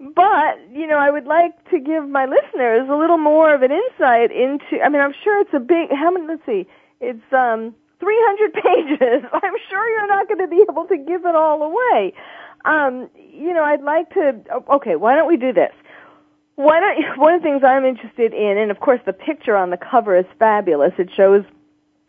but, 0.00 0.58
you 0.72 0.86
know, 0.86 0.96
I 0.96 1.10
would 1.10 1.26
like 1.26 1.52
to 1.70 1.78
give 1.78 2.08
my 2.08 2.24
listeners 2.24 2.88
a 2.88 2.96
little 2.96 3.18
more 3.18 3.54
of 3.54 3.60
an 3.60 3.70
insight 3.70 4.32
into, 4.32 4.82
I 4.82 4.88
mean, 4.88 5.02
I'm 5.02 5.14
sure 5.22 5.40
it's 5.40 5.52
a 5.52 5.60
big, 5.60 5.90
how 5.92 6.10
many, 6.10 6.26
let's 6.26 6.46
see, 6.46 6.66
it's, 7.00 7.32
um, 7.32 7.74
300 8.00 8.52
pages. 8.54 9.28
I'm 9.32 9.54
sure 9.68 9.88
you're 9.90 10.06
not 10.06 10.26
going 10.26 10.38
to 10.38 10.48
be 10.48 10.64
able 10.68 10.86
to 10.86 10.96
give 10.96 11.26
it 11.26 11.34
all 11.34 11.62
away. 11.62 12.14
Um, 12.64 13.10
you 13.14 13.52
know, 13.52 13.62
I'd 13.62 13.82
like 13.82 14.08
to, 14.14 14.40
okay, 14.70 14.96
why 14.96 15.14
don't 15.14 15.28
we 15.28 15.36
do 15.36 15.52
this? 15.52 15.72
Why 16.56 16.80
don't, 16.80 17.18
one 17.18 17.34
of 17.34 17.42
the 17.42 17.44
things 17.46 17.62
I'm 17.62 17.84
interested 17.84 18.32
in, 18.32 18.56
and 18.56 18.70
of 18.70 18.80
course 18.80 19.00
the 19.04 19.12
picture 19.12 19.54
on 19.54 19.68
the 19.68 19.78
cover 19.78 20.16
is 20.16 20.26
fabulous. 20.38 20.92
It 20.98 21.10
shows 21.14 21.44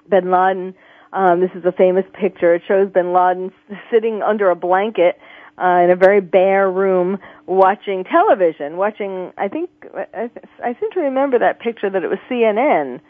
Bin 0.09 0.31
Laden, 0.31 0.75
um, 1.13 1.41
this 1.41 1.51
is 1.55 1.65
a 1.65 1.73
famous 1.73 2.05
picture. 2.13 2.55
It 2.55 2.63
shows 2.67 2.89
Bin 2.89 3.11
Laden 3.11 3.51
sitting 3.91 4.21
under 4.21 4.49
a 4.49 4.55
blanket 4.55 5.19
uh, 5.61 5.81
in 5.83 5.91
a 5.91 5.95
very 5.95 6.21
bare 6.21 6.71
room 6.71 7.19
watching 7.51 8.05
television, 8.05 8.77
watching, 8.77 9.33
I 9.37 9.49
think, 9.49 9.69
I, 9.93 10.29
I 10.63 10.73
seem 10.79 10.91
to 10.93 11.01
remember 11.01 11.37
that 11.39 11.59
picture 11.59 11.89
that 11.89 12.01
it 12.01 12.09
was 12.09 12.19
CNN, 12.29 13.01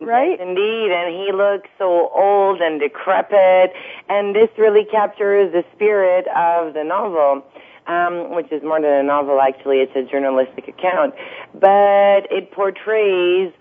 right? 0.00 0.30
Yes, 0.30 0.40
indeed, 0.40 0.90
and 0.90 1.14
he 1.14 1.30
looks 1.32 1.68
so 1.78 2.10
old 2.12 2.60
and 2.60 2.80
decrepit, 2.80 3.72
and 4.08 4.34
this 4.34 4.48
really 4.58 4.84
captures 4.84 5.52
the 5.52 5.64
spirit 5.72 6.26
of 6.36 6.74
the 6.74 6.84
novel. 6.84 7.44
Um, 7.86 8.36
which 8.36 8.52
is 8.52 8.62
more 8.62 8.80
than 8.80 8.92
a 8.92 9.02
novel 9.02 9.40
actually, 9.40 9.78
it's 9.78 9.96
a 9.96 10.02
journalistic 10.02 10.68
account. 10.68 11.12
But 11.54 12.30
it 12.30 12.52
portrays 12.52 13.52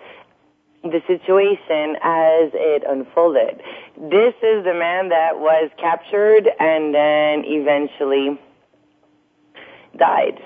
the 0.84 1.02
situation 1.08 1.96
as 2.04 2.52
it 2.54 2.84
unfolded. 2.88 3.60
This 3.98 4.36
is 4.44 4.66
the 4.66 4.76
man 4.76 5.10
that 5.10 5.40
was 5.40 5.72
captured 5.80 6.48
and 6.60 6.94
then 6.94 7.44
eventually 7.46 8.38
died 9.98 10.40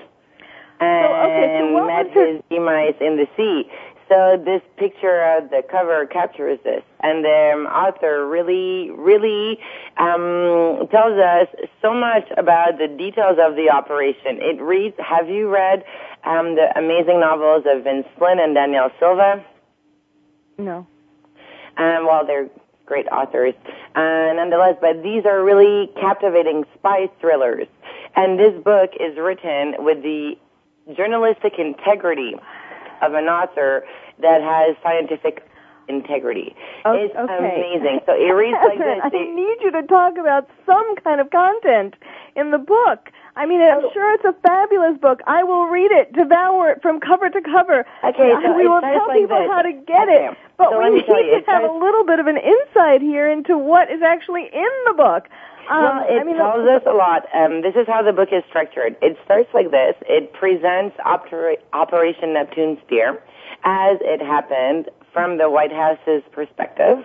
and 0.80 1.06
so, 1.06 1.14
okay, 1.14 1.70
so 1.72 1.86
met 1.86 2.10
his 2.10 2.42
demise 2.50 2.94
in 3.00 3.16
the 3.16 3.26
sea. 3.36 3.70
So 4.08 4.36
this 4.44 4.60
picture 4.76 5.22
of 5.36 5.48
the 5.48 5.62
cover 5.70 6.04
captures 6.04 6.58
this, 6.62 6.82
and 7.00 7.24
the 7.24 7.66
author 7.72 8.28
really, 8.28 8.90
really 8.90 9.58
um, 9.96 10.86
tells 10.90 11.18
us 11.18 11.48
so 11.80 11.94
much 11.94 12.28
about 12.36 12.76
the 12.78 12.86
details 12.86 13.38
of 13.40 13.56
the 13.56 13.70
operation. 13.70 14.40
It 14.42 14.60
reads. 14.60 14.94
Have 14.98 15.30
you 15.30 15.48
read 15.48 15.84
um, 16.24 16.54
the 16.54 16.68
amazing 16.76 17.18
novels 17.20 17.64
of 17.66 17.84
Vince 17.84 18.06
Flynn 18.18 18.38
and 18.38 18.54
Daniel 18.54 18.90
Silva? 19.00 19.42
No. 20.58 20.86
Um, 21.78 22.06
well, 22.06 22.26
they're 22.26 22.50
great 22.84 23.06
authors, 23.08 23.54
uh, 23.94 24.32
nonetheless. 24.36 24.76
But 24.80 25.02
these 25.02 25.24
are 25.24 25.42
really 25.42 25.90
captivating 25.98 26.64
spy 26.74 27.08
thrillers, 27.20 27.68
and 28.16 28.38
this 28.38 28.54
book 28.62 28.90
is 28.98 29.16
written 29.18 29.74
with 29.78 30.02
the 30.02 30.36
journalistic 30.96 31.54
integrity 31.58 32.34
of 33.02 33.14
an 33.14 33.24
author 33.24 33.84
that 34.20 34.42
has 34.42 34.76
scientific 34.82 35.42
integrity. 35.88 36.54
Oh, 36.84 36.92
it's 36.92 37.14
okay. 37.14 37.38
amazing. 37.38 38.00
So 38.06 38.12
it 38.14 38.32
reads 38.32 38.56
like 38.62 38.78
this. 38.78 39.00
I 39.02 39.08
need 39.10 39.58
you 39.60 39.70
to 39.72 39.82
talk 39.82 40.16
about 40.16 40.48
some 40.66 40.96
kind 40.96 41.20
of 41.20 41.30
content 41.30 41.94
in 42.36 42.50
the 42.50 42.58
book. 42.58 43.10
I 43.36 43.46
mean, 43.46 43.60
I'm 43.60 43.84
oh. 43.84 43.90
sure 43.92 44.14
it's 44.14 44.24
a 44.24 44.34
fabulous 44.46 44.98
book. 44.98 45.20
I 45.26 45.42
will 45.42 45.66
read 45.66 45.90
it, 45.90 46.12
devour 46.12 46.70
it 46.70 46.82
from 46.82 47.00
cover 47.00 47.28
to 47.28 47.40
cover. 47.42 47.84
Okay, 48.04 48.32
so 48.42 48.56
we 48.56 48.68
will 48.68 48.80
tell 48.80 49.08
like 49.08 49.18
people 49.18 49.38
this. 49.38 49.50
how 49.50 49.62
to 49.62 49.72
get 49.72 50.08
okay. 50.08 50.28
it. 50.30 50.38
But 50.56 50.70
so 50.70 50.78
we 50.78 50.90
need 50.90 51.04
you, 51.08 51.42
to 51.42 51.50
have 51.50 51.64
a 51.64 51.72
little 51.72 52.04
bit 52.04 52.20
of 52.20 52.28
an 52.28 52.38
insight 52.38 53.02
here 53.02 53.28
into 53.28 53.58
what 53.58 53.90
is 53.90 54.02
actually 54.02 54.48
in 54.52 54.70
the 54.86 54.94
book. 54.94 55.28
Well, 55.68 56.04
it 56.08 56.20
I 56.20 56.24
mean, 56.24 56.36
tells 56.36 56.68
us 56.68 56.82
a 56.86 56.92
lot. 56.92 57.26
Um, 57.34 57.62
this 57.62 57.74
is 57.74 57.86
how 57.86 58.02
the 58.02 58.12
book 58.12 58.30
is 58.32 58.42
structured. 58.48 58.96
It 59.02 59.16
starts 59.24 59.52
like 59.54 59.70
this. 59.70 59.94
It 60.08 60.32
presents 60.32 60.96
Oper- 60.98 61.56
Operation 61.72 62.34
Neptune 62.34 62.78
Spear 62.84 63.22
as 63.64 63.98
it 64.02 64.20
happened 64.20 64.90
from 65.12 65.38
the 65.38 65.48
White 65.48 65.72
House's 65.72 66.22
perspective 66.32 67.04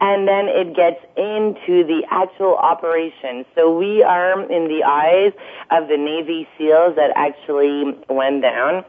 and 0.00 0.28
then 0.28 0.46
it 0.48 0.76
gets 0.76 1.00
into 1.16 1.84
the 1.84 2.02
actual 2.10 2.56
operation. 2.56 3.44
So 3.54 3.76
we 3.76 4.02
are 4.02 4.40
in 4.42 4.68
the 4.68 4.84
eyes 4.84 5.32
of 5.70 5.88
the 5.88 5.96
Navy 5.96 6.46
SEALs 6.56 6.94
that 6.96 7.10
actually 7.16 7.96
went 8.08 8.42
down, 8.42 8.84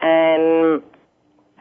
and 0.00 0.82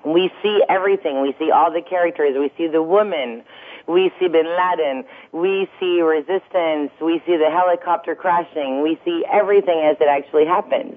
we 0.05 0.31
see 0.41 0.63
everything. 0.69 1.21
We 1.21 1.35
see 1.37 1.51
all 1.51 1.71
the 1.71 1.81
characters. 1.81 2.35
We 2.37 2.51
see 2.57 2.67
the 2.67 2.81
woman. 2.81 3.43
We 3.89 4.11
see 4.19 4.27
Bin 4.27 4.45
Laden. 4.45 5.03
We 5.31 5.67
see 5.79 6.01
resistance. 6.01 6.91
We 7.01 7.23
see 7.25 7.37
the 7.37 7.49
helicopter 7.49 8.13
crashing. 8.13 8.83
We 8.83 8.99
see 9.03 9.25
everything 9.31 9.81
as 9.83 9.97
it 9.99 10.07
actually 10.07 10.45
happens. 10.45 10.95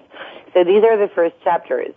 So 0.53 0.63
these 0.63 0.85
are 0.85 0.99
the 0.99 1.09
first 1.15 1.35
chapters. 1.43 1.95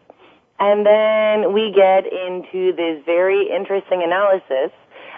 And 0.57 0.85
then 0.85 1.51
we 1.51 1.73
get 1.75 2.05
into 2.05 2.71
this 2.73 3.03
very 3.05 3.49
interesting 3.51 4.03
analysis 4.03 4.71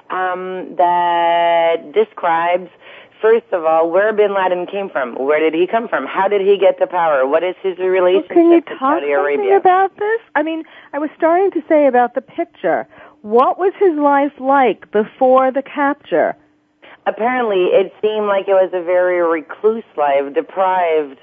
um, 0.10 0.76
that 0.78 1.94
describes 1.94 2.72
first 3.22 3.46
of 3.52 3.66
all, 3.66 3.90
where 3.90 4.14
Bin 4.14 4.34
Laden 4.34 4.68
came 4.68 4.90
from. 4.90 5.16
Where 5.16 5.40
did 5.40 5.54
he 5.54 5.68
come 5.68 5.88
from? 5.88 6.06
How 6.06 6.28
did 6.28 6.42
he 6.42 6.58
get 6.58 6.80
the 6.80 6.88
power? 6.88 7.26
What 7.28 7.44
is 7.44 7.56
his 7.62 7.78
relationship 7.78 8.30
well, 8.30 8.44
can 8.44 8.52
you 8.52 8.62
to 8.62 8.70
talk 8.70 9.00
Saudi 9.00 9.12
Arabia? 9.12 9.58
about 9.58 9.96
this? 9.98 10.22
I 10.36 10.44
mean, 10.44 10.64
I 10.94 11.00
was 11.00 11.10
starting 11.18 11.52
to 11.52 11.68
say 11.68 11.88
about 11.88 12.16
the 12.16 12.22
picture. 12.22 12.88
What 13.22 13.58
was 13.58 13.74
his 13.80 13.98
life 13.98 14.34
like 14.40 14.92
before 14.92 15.52
the 15.52 15.64
capture? 15.64 16.36
Apparently, 17.06 17.66
it 17.66 17.94
seemed 18.02 18.28
like 18.28 18.48
it 18.48 18.54
was 18.54 18.70
a 18.74 18.84
very 18.84 19.22
recluse 19.22 19.84
life, 19.96 20.34
deprived 20.34 21.20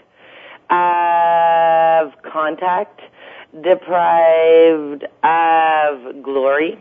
of 0.71 2.13
contact, 2.23 3.01
deprived 3.63 5.05
of 5.23 6.23
glory, 6.23 6.79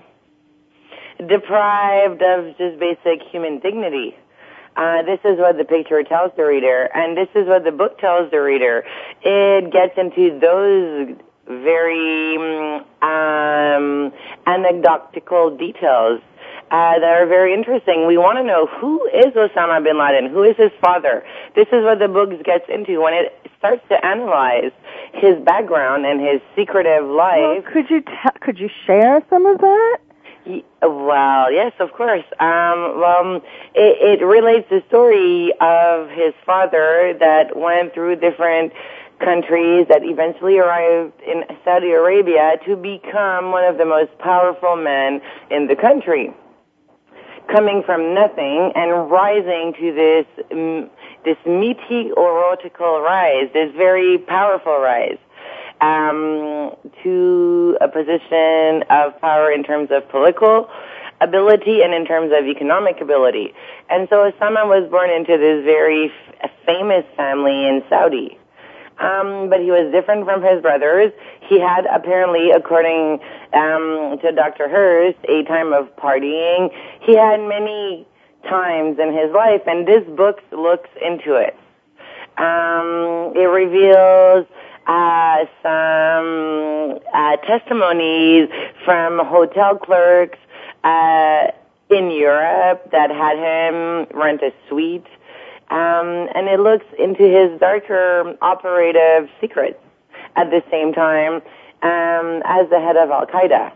deprived 1.28 2.22
of 2.22 2.58
just 2.58 2.80
basic 2.80 3.22
human 3.30 3.60
dignity. 3.60 4.16
Uh, 4.76 5.04
this 5.04 5.20
is 5.24 5.38
what 5.38 5.58
the 5.58 5.66
picture 5.66 6.02
tells 6.04 6.32
the 6.36 6.44
reader, 6.44 6.90
and 6.96 7.16
this 7.16 7.30
is 7.36 7.48
what 7.48 7.64
the 7.64 7.72
book 7.72 8.00
tells 8.00 8.32
the 8.32 8.42
reader. 8.42 8.84
It 9.22 9.72
gets 9.72 9.96
into 9.98 10.40
those 10.40 11.16
very 11.48 12.38
um, 13.02 14.14
anecdotal 14.48 15.56
details 15.58 16.22
uh, 16.72 17.00
that 17.00 17.22
are 17.22 17.28
very 17.28 17.54
interesting. 17.54 18.08
We 18.08 18.18
want 18.18 18.38
to 18.40 18.44
know 18.44 18.68
who 18.68 19.06
is 19.08 19.34
Osama 19.34 19.84
bin 19.84 20.00
Laden? 20.00 20.32
Who 20.32 20.44
is 20.44 20.56
his 20.58 20.72
father? 20.82 21.24
This 21.56 21.68
is 21.68 21.84
what 21.84 22.00
the 22.00 22.08
book 22.08 22.32
gets 22.44 22.66
into 22.70 23.02
when 23.02 23.14
it 23.14 23.38
starts 23.58 23.84
to 23.90 24.06
analyze 24.06 24.72
his 25.14 25.38
background 25.46 26.06
and 26.06 26.20
his 26.20 26.42
secretive 26.56 27.06
life. 27.06 27.64
Well, 27.64 27.74
could 27.74 27.90
you 27.90 28.02
t- 28.02 28.40
could 28.42 28.60
you 28.60 28.70
share 28.86 29.22
some 29.30 29.46
of 29.46 29.60
that? 29.60 29.98
Well, 30.82 31.52
yes, 31.52 31.72
of 31.80 31.94
course. 31.94 32.26
Um, 32.40 33.00
well, 33.00 33.42
it, 33.74 34.20
it 34.20 34.26
relates 34.26 34.70
the 34.70 34.84
story 34.90 35.54
of 35.62 36.10
his 36.10 36.34
father 36.46 37.16
that 37.20 37.56
went 37.56 37.94
through 37.94 38.18
different 38.18 38.74
countries 39.24 39.88
that 39.90 40.04
eventually 40.04 40.58
arrived 40.58 41.14
in 41.22 41.44
Saudi 41.64 41.92
Arabia 41.92 42.58
to 42.66 42.76
become 42.76 43.52
one 43.52 43.64
of 43.64 43.78
the 43.78 43.86
most 43.86 44.18
powerful 44.20 44.76
men 44.76 45.22
in 45.50 45.68
the 45.68 45.76
country. 45.76 46.34
Coming 47.52 47.84
from 47.86 48.14
nothing 48.14 48.72
and 48.76 49.12
rising 49.12 49.74
to 49.80 49.94
this, 49.94 50.26
um, 50.52 50.90
this 51.26 51.38
meteorological 51.46 53.02
rise, 53.02 53.50
this 53.54 53.72
very 53.76 54.18
powerful 54.18 54.80
rise 54.80 55.18
um, 55.82 56.76
to 57.04 57.78
a 57.82 57.88
position 57.88 58.84
of 58.90 59.20
power 59.20 59.52
in 59.52 59.64
terms 59.64 59.90
of 59.92 60.08
political 60.10 60.70
ability 61.20 61.82
and 61.84 61.94
in 61.94 62.06
terms 62.06 62.32
of 62.38 62.46
economic 62.46 63.02
ability. 63.02 63.54
And 63.90 64.08
so 64.10 64.32
Osama 64.32 64.68
was 64.68 64.90
born 64.90 65.10
into 65.10 65.38
this 65.38 65.64
very 65.64 66.12
f- 66.42 66.52
famous 66.66 67.06
family 67.16 67.68
in 67.68 67.84
Saudi. 67.90 68.40
Um, 69.04 69.50
but 69.50 69.60
he 69.60 69.70
was 69.70 69.92
different 69.92 70.24
from 70.24 70.42
his 70.42 70.62
brothers. 70.62 71.12
He 71.42 71.60
had 71.60 71.86
apparently, 71.88 72.52
according 72.52 73.20
um, 73.54 74.18
to 74.22 74.32
Dr. 74.32 74.70
Hurst, 74.70 75.18
a 75.28 75.44
time 75.44 75.74
of 75.74 75.94
partying. 75.98 76.72
He 77.02 77.18
had 77.18 77.42
many 77.42 78.08
times 78.48 79.00
in 79.00 79.14
his 79.14 79.30
life, 79.34 79.62
and 79.68 79.86
this 79.86 80.08
book 80.16 80.40
looks 80.52 80.90
into 81.04 81.36
it. 81.36 81.58
Um, 82.38 83.34
it 83.36 83.50
reveals 83.52 84.48
uh, 84.88 85.46
some 85.62 87.00
uh, 87.14 87.36
testimonies 87.46 88.48
from 88.86 89.20
hotel 89.20 89.78
clerks 89.78 90.40
uh, 90.86 91.48
in 91.90 92.10
Europe 92.10 92.90
that 92.92 93.12
had 93.12 93.38
him 93.38 94.08
rent 94.18 94.42
a 94.42 94.54
suite, 94.70 95.06
um, 95.70 96.30
and 96.36 96.48
it 96.48 96.60
looks 96.60 96.86
into 97.00 97.24
his 97.24 97.60
darker 97.60 98.36
operative 98.42 99.30
secrets 99.42 99.80
at 100.36 100.50
the 100.50 100.64
same 100.70 100.94
time 100.94 101.36
um, 101.82 102.42
as 102.46 102.70
the 102.70 102.80
head 102.80 102.98
of 102.98 103.10
Al 103.10 103.26
Qaeda. 103.26 103.72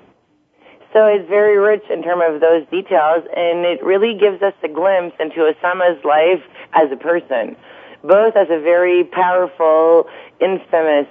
So 0.94 1.06
it's 1.06 1.27
very 1.27 1.58
rich 1.58 1.84
in 1.89 2.01
terms 2.01 2.24
of 2.36 2.41
those 2.41 2.65
details, 2.72 3.24
and 3.36 3.65
it 3.65 3.84
really 3.84 4.17
gives 4.17 4.41
us 4.41 4.53
a 4.63 4.67
glimpse 4.67 5.15
into 5.20 5.51
Osama's 5.51 6.03
life 6.03 6.41
as 6.74 6.91
a 6.91 6.96
person 6.96 7.56
both 8.03 8.36
as 8.36 8.48
a 8.50 8.60
very 8.60 9.03
powerful, 9.03 10.07
infamous 10.40 11.07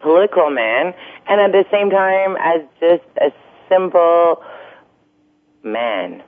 political 0.00 0.50
man, 0.50 0.94
and 1.28 1.40
at 1.40 1.52
the 1.52 1.64
same 1.70 1.90
time 1.90 2.36
as 2.38 2.60
just 2.80 3.04
a 3.20 3.32
simple 3.68 4.42
man. 5.62 6.22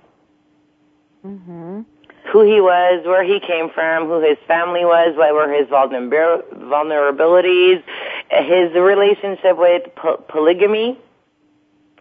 Mm-hmm. 1.25 1.83
Who 2.33 2.43
he 2.43 2.61
was, 2.61 3.07
where 3.07 3.23
he 3.23 3.41
came 3.41 3.71
from, 3.71 4.07
who 4.07 4.21
his 4.21 4.39
family 4.47 4.85
was, 4.85 5.17
what 5.17 5.33
were 5.33 5.53
his 5.53 5.69
vulnerabilities, 5.69 7.83
his 8.31 8.75
relationship 8.75 9.57
with 9.57 9.83
po- 9.95 10.23
polygamy. 10.29 10.99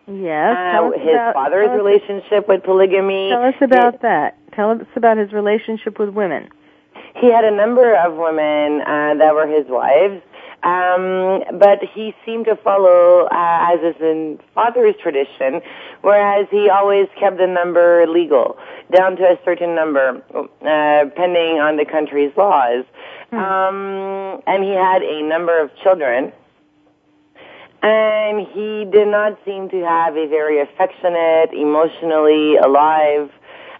Yes. 0.08 0.58
Uh, 0.58 0.92
his 0.92 1.14
about, 1.14 1.34
father's 1.34 1.72
relationship 1.72 2.48
with 2.48 2.64
polygamy. 2.64 3.30
Tell 3.30 3.44
us 3.44 3.56
about 3.62 4.02
that. 4.02 4.38
Tell 4.54 4.72
us 4.72 4.88
about 4.96 5.18
his 5.18 5.32
relationship 5.32 6.00
with 6.00 6.10
women. 6.10 6.50
He 7.16 7.32
had 7.32 7.46
a 7.46 7.52
number 7.52 7.96
of 7.96 8.16
women 8.16 8.82
uh, 8.82 9.16
that 9.16 9.34
were 9.34 9.48
his 9.48 9.66
wives, 9.68 10.22
um, 10.66 11.44
but 11.60 11.80
he 11.94 12.16
seemed 12.26 12.46
to 12.46 12.56
follow, 12.56 13.28
uh, 13.32 13.72
as 13.72 13.96
is 13.96 14.02
in 14.02 14.40
father's 14.56 14.96
tradition, 15.00 15.62
whereas 16.02 16.48
he 16.50 16.70
always 16.70 17.08
kept 17.20 17.38
the 17.38 17.46
number 17.46 18.08
legal, 18.08 18.58
down 18.92 19.16
to 19.18 19.24
a 19.24 19.38
certain 19.46 19.76
number, 19.76 20.24
uh, 20.34 21.06
pending 21.16 21.60
on 21.60 21.78
the 21.78 21.86
country's 21.86 22.36
laws. 22.36 22.84
Hmm. 23.30 23.38
Um, 23.38 24.42
and 24.48 24.64
he 24.64 24.72
had 24.72 25.04
a 25.04 25.22
number 25.22 25.62
of 25.62 25.70
children. 25.84 26.34
And 27.84 28.48
he 28.48 28.86
did 28.92 29.08
not 29.08 29.38
seem 29.46 29.70
to 29.70 29.86
have 29.86 30.18
a 30.18 30.28
very 30.28 30.60
affectionate, 30.62 31.54
emotionally 31.54 32.56
alive 32.56 33.30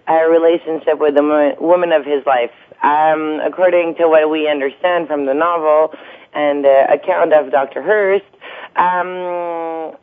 uh, 0.08 0.30
relationship 0.30 1.00
with 1.00 1.16
the 1.16 1.56
woman 1.60 1.92
of 1.92 2.06
his 2.06 2.24
life. 2.28 2.52
Um, 2.84 3.40
according 3.44 3.96
to 3.96 4.08
what 4.08 4.30
we 4.30 4.48
understand 4.48 5.08
from 5.08 5.26
the 5.26 5.34
novel 5.34 5.96
and 6.36 6.64
the 6.64 6.86
account 6.92 7.34
of 7.34 7.52
Dr. 7.52 7.82
Hurst, 7.82 8.26
um, 8.76 9.96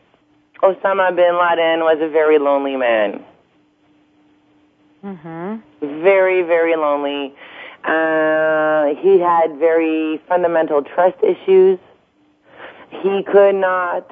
Osama 0.63 1.15
bin 1.15 1.39
Laden 1.39 1.81
was 1.81 1.99
a 2.01 2.09
very 2.09 2.39
lonely 2.39 2.77
man. 2.77 3.25
Mm-hmm. 5.05 6.03
Very, 6.03 6.43
very 6.43 6.77
lonely. 6.77 7.35
Uh, 7.85 8.95
he 9.01 9.19
had 9.19 9.59
very 9.59 10.21
fundamental 10.29 10.83
trust 10.83 11.17
issues. 11.23 11.79
He 13.03 13.25
could 13.25 13.57
not 13.57 14.11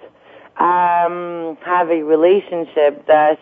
um, 0.56 1.56
have 1.62 1.90
a 1.90 2.02
relationship 2.02 3.06
that 3.06 3.38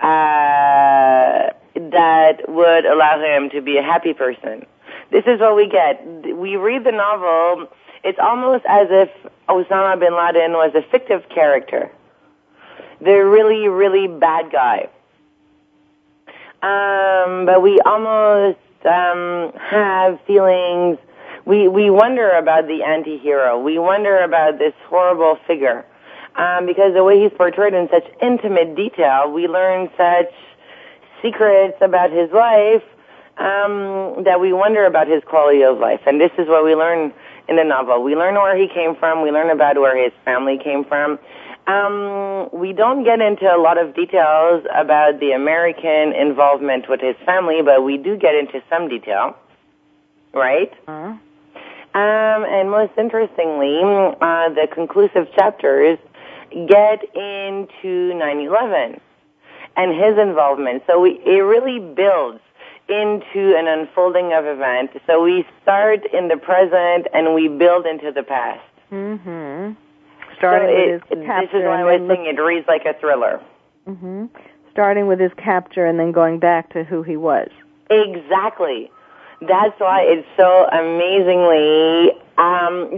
uh, 0.00 1.52
that 1.74 2.48
would 2.48 2.84
allow 2.84 3.20
him 3.20 3.50
to 3.50 3.60
be 3.60 3.78
a 3.78 3.82
happy 3.82 4.12
person. 4.12 4.66
This 5.10 5.24
is 5.26 5.40
what 5.40 5.56
we 5.56 5.68
get. 5.68 6.04
We 6.36 6.56
read 6.56 6.84
the 6.84 6.92
novel, 6.92 7.68
it's 8.04 8.18
almost 8.20 8.64
as 8.68 8.88
if 8.90 9.10
Osama 9.48 9.98
bin 9.98 10.16
Laden 10.16 10.52
was 10.52 10.72
a 10.74 10.82
fictive 10.90 11.28
character. 11.28 11.90
The 13.00 13.12
really, 13.12 13.68
really 13.68 14.08
bad 14.08 14.52
guy. 14.52 14.88
Um, 16.62 17.46
but 17.46 17.62
we 17.62 17.80
almost 17.80 18.58
um, 18.84 19.52
have 19.58 20.20
feelings. 20.26 20.98
We 21.46 21.68
we 21.68 21.88
wonder 21.88 22.30
about 22.30 22.66
the 22.66 22.82
anti-hero. 22.82 23.58
We 23.60 23.78
wonder 23.78 24.22
about 24.22 24.58
this 24.58 24.74
horrible 24.88 25.38
figure 25.46 25.86
um, 26.36 26.66
because 26.66 26.94
the 26.94 27.02
way 27.02 27.22
he's 27.22 27.32
portrayed 27.36 27.74
in 27.74 27.88
such 27.90 28.04
intimate 28.22 28.76
detail, 28.76 29.30
we 29.30 29.48
learn 29.48 29.88
such 29.96 30.32
secrets 31.22 31.76
about 31.80 32.10
his 32.10 32.30
life 32.30 32.82
um, 33.38 34.24
that 34.24 34.38
we 34.40 34.52
wonder 34.52 34.84
about 34.84 35.08
his 35.08 35.22
quality 35.24 35.62
of 35.62 35.78
life. 35.78 36.00
And 36.06 36.20
this 36.20 36.30
is 36.38 36.46
what 36.46 36.64
we 36.64 36.74
learn 36.74 37.12
in 37.50 37.56
the 37.56 37.64
novel. 37.64 38.02
We 38.02 38.14
learn 38.14 38.36
where 38.36 38.56
he 38.56 38.68
came 38.68 38.94
from. 38.94 39.22
We 39.22 39.30
learn 39.30 39.50
about 39.50 39.76
where 39.76 40.00
his 40.02 40.12
family 40.24 40.56
came 40.56 40.84
from. 40.84 41.18
Um, 41.66 42.48
we 42.52 42.72
don't 42.72 43.04
get 43.04 43.20
into 43.20 43.44
a 43.44 43.58
lot 43.58 43.76
of 43.76 43.94
details 43.94 44.64
about 44.74 45.20
the 45.20 45.32
American 45.32 46.14
involvement 46.14 46.88
with 46.88 47.00
his 47.00 47.16
family, 47.26 47.60
but 47.62 47.82
we 47.84 47.98
do 47.98 48.16
get 48.16 48.34
into 48.34 48.62
some 48.70 48.88
detail, 48.88 49.36
right? 50.32 50.72
Uh-huh. 50.88 51.14
Um, 51.92 52.44
and 52.46 52.70
most 52.70 52.92
interestingly, 52.96 53.80
uh, 53.82 54.48
the 54.50 54.68
conclusive 54.72 55.26
chapters 55.34 55.98
get 56.50 57.02
into 57.14 58.14
9/11 58.14 59.00
and 59.76 59.92
his 59.92 60.16
involvement. 60.18 60.84
So 60.86 61.00
we, 61.00 61.20
it 61.26 61.42
really 61.42 61.80
builds 61.80 62.40
into 62.90 63.56
an 63.56 63.68
unfolding 63.68 64.32
of 64.32 64.44
events. 64.46 64.96
So 65.06 65.22
we 65.22 65.46
start 65.62 66.04
in 66.12 66.28
the 66.28 66.36
present 66.36 67.06
and 67.14 67.34
we 67.34 67.48
build 67.48 67.86
into 67.86 68.12
the 68.12 68.22
past. 68.22 68.60
Mm-hmm. 68.90 69.72
Starting 70.36 70.68
so 70.68 70.74
it, 70.74 70.92
with 70.92 71.18
his 71.18 71.26
capture. 71.26 71.58
This 71.58 71.62
is 71.62 71.66
why 71.66 71.80
I 71.80 71.98
was 71.98 72.08
saying 72.08 72.26
it 72.26 72.40
reads 72.40 72.66
like 72.66 72.84
a 72.84 72.94
thriller. 72.98 73.40
Mm-hmm. 73.86 74.26
Starting 74.72 75.06
with 75.06 75.20
his 75.20 75.32
capture 75.36 75.86
and 75.86 75.98
then 75.98 76.12
going 76.12 76.38
back 76.38 76.72
to 76.72 76.84
who 76.84 77.02
he 77.02 77.16
was. 77.16 77.48
Exactly. 77.90 78.90
That's 79.40 79.78
why 79.80 80.02
it's 80.02 80.28
so 80.36 80.68
amazingly, 80.68 82.12
um, 82.36 82.92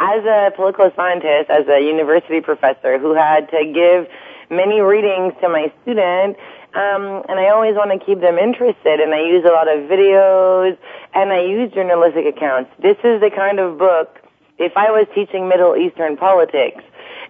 as 0.00 0.24
a 0.24 0.52
political 0.56 0.90
scientist, 0.96 1.50
as 1.50 1.68
a 1.68 1.80
university 1.80 2.40
professor 2.40 2.98
who 2.98 3.14
had 3.14 3.50
to 3.50 3.70
give 3.72 4.08
many 4.50 4.80
readings 4.80 5.34
to 5.42 5.48
my 5.48 5.72
student, 5.82 6.36
um, 6.74 7.22
and 7.28 7.38
I 7.38 7.48
always 7.48 7.74
want 7.74 7.90
to 7.92 8.04
keep 8.04 8.20
them 8.20 8.38
interested, 8.38 9.00
and 9.00 9.14
I 9.14 9.20
use 9.20 9.44
a 9.44 9.52
lot 9.52 9.68
of 9.68 9.88
videos, 9.90 10.78
and 11.14 11.32
I 11.32 11.42
use 11.42 11.72
journalistic 11.72 12.26
accounts. 12.26 12.70
This 12.80 12.96
is 13.04 13.20
the 13.20 13.30
kind 13.30 13.58
of 13.58 13.78
book, 13.78 14.18
if 14.58 14.76
I 14.76 14.90
was 14.90 15.06
teaching 15.14 15.48
Middle 15.48 15.76
Eastern 15.76 16.16
politics, 16.16 16.82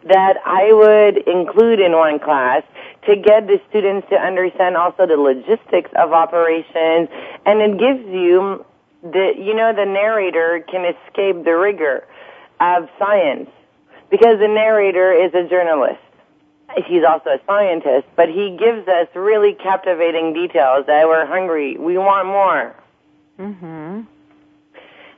that 0.04 0.36
I 0.44 0.72
would 0.72 1.28
include 1.28 1.80
in 1.80 1.92
one 1.92 2.18
class 2.18 2.62
to 3.06 3.16
get 3.16 3.46
the 3.46 3.60
students 3.68 4.08
to 4.10 4.16
understand 4.16 4.76
also 4.76 5.06
the 5.06 5.16
logistics 5.16 5.90
of 5.96 6.12
operations 6.12 7.08
and 7.46 7.60
it 7.60 7.78
gives 7.78 8.06
you 8.08 8.64
the 9.02 9.32
you 9.36 9.54
know 9.54 9.72
the 9.72 9.84
narrator 9.84 10.64
can 10.68 10.84
escape 10.84 11.44
the 11.44 11.56
rigor 11.56 12.06
of 12.60 12.88
science 12.98 13.50
because 14.10 14.38
the 14.38 14.48
narrator 14.48 15.12
is 15.12 15.34
a 15.34 15.48
journalist 15.48 16.00
he's 16.86 17.04
also 17.04 17.30
a 17.30 17.40
scientist 17.46 18.06
but 18.16 18.28
he 18.28 18.56
gives 18.56 18.86
us 18.88 19.08
really 19.14 19.54
captivating 19.54 20.32
details 20.32 20.84
that 20.86 21.06
we're 21.06 21.26
hungry 21.26 21.76
we 21.78 21.96
want 21.98 22.26
more 22.26 22.74
Mm-hmm. 23.38 24.02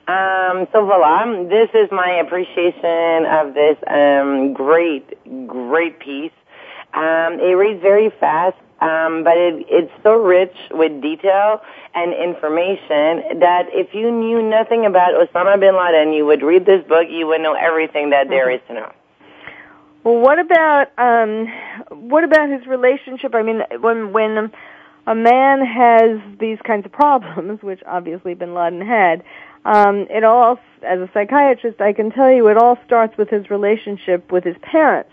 um, 0.07 0.69
so 0.73 0.85
voila, 0.87 1.25
this 1.49 1.69
is 1.75 1.90
my 1.90 2.11
appreciation 2.25 3.27
of 3.27 3.55
this 3.55 3.77
um, 3.87 4.53
great, 4.53 5.07
great 5.47 5.99
piece. 5.99 6.33
Um, 6.95 7.40
it 7.40 7.55
reads 7.57 7.83
very 7.83 8.11
fast, 8.11 8.57
um, 8.81 9.25
but 9.25 9.37
it, 9.37 9.67
it's 9.69 9.93
so 10.03 10.14
rich 10.14 10.55
with 10.71 11.03
detail 11.03 11.61
and 11.95 12.12
information 12.12 13.40
that 13.40 13.67
if 13.73 13.95
you 13.95 14.11
knew 14.11 14.43
nothing 14.43 14.87
about 14.87 15.14
Osama 15.14 15.59
bin 15.59 15.77
Laden, 15.77 16.12
you 16.12 16.25
would 16.25 16.43
read 16.43 16.67
this 16.67 16.87
book, 16.87 17.09
you 17.11 17.27
would 17.27 17.40
know 17.40 17.55
everything 17.55 18.11
that 18.11 18.29
there 18.29 18.49
is 18.51 18.61
to 18.69 18.75
know. 18.75 18.93
Well, 20.05 20.19
what 20.21 20.38
about 20.38 20.88
um, 20.99 21.49
what 21.90 22.25
about 22.25 22.51
his 22.51 22.67
relationship? 22.67 23.35
I 23.35 23.43
mean, 23.43 23.62
when 23.81 24.12
when 24.12 24.53
a 25.07 25.14
man 25.14 25.64
has 25.64 26.21
these 26.38 26.59
kinds 26.64 26.85
of 26.85 26.93
problems, 26.93 27.62
which 27.69 27.81
obviously 27.87 28.35
Bin 28.35 28.55
Laden 28.55 28.83
had, 28.83 29.25
um, 29.64 30.07
it 30.11 30.23
all, 30.23 30.59
as 30.83 31.01
a 31.01 31.09
psychiatrist, 31.14 31.81
I 31.81 31.93
can 31.95 32.11
tell 32.11 32.31
you, 32.31 32.49
it 32.49 32.57
all 32.59 32.79
starts 32.85 33.17
with 33.17 33.31
his 33.31 33.49
relationship 33.51 34.31
with 34.31 34.45
his 34.45 34.57
parents. 34.61 35.11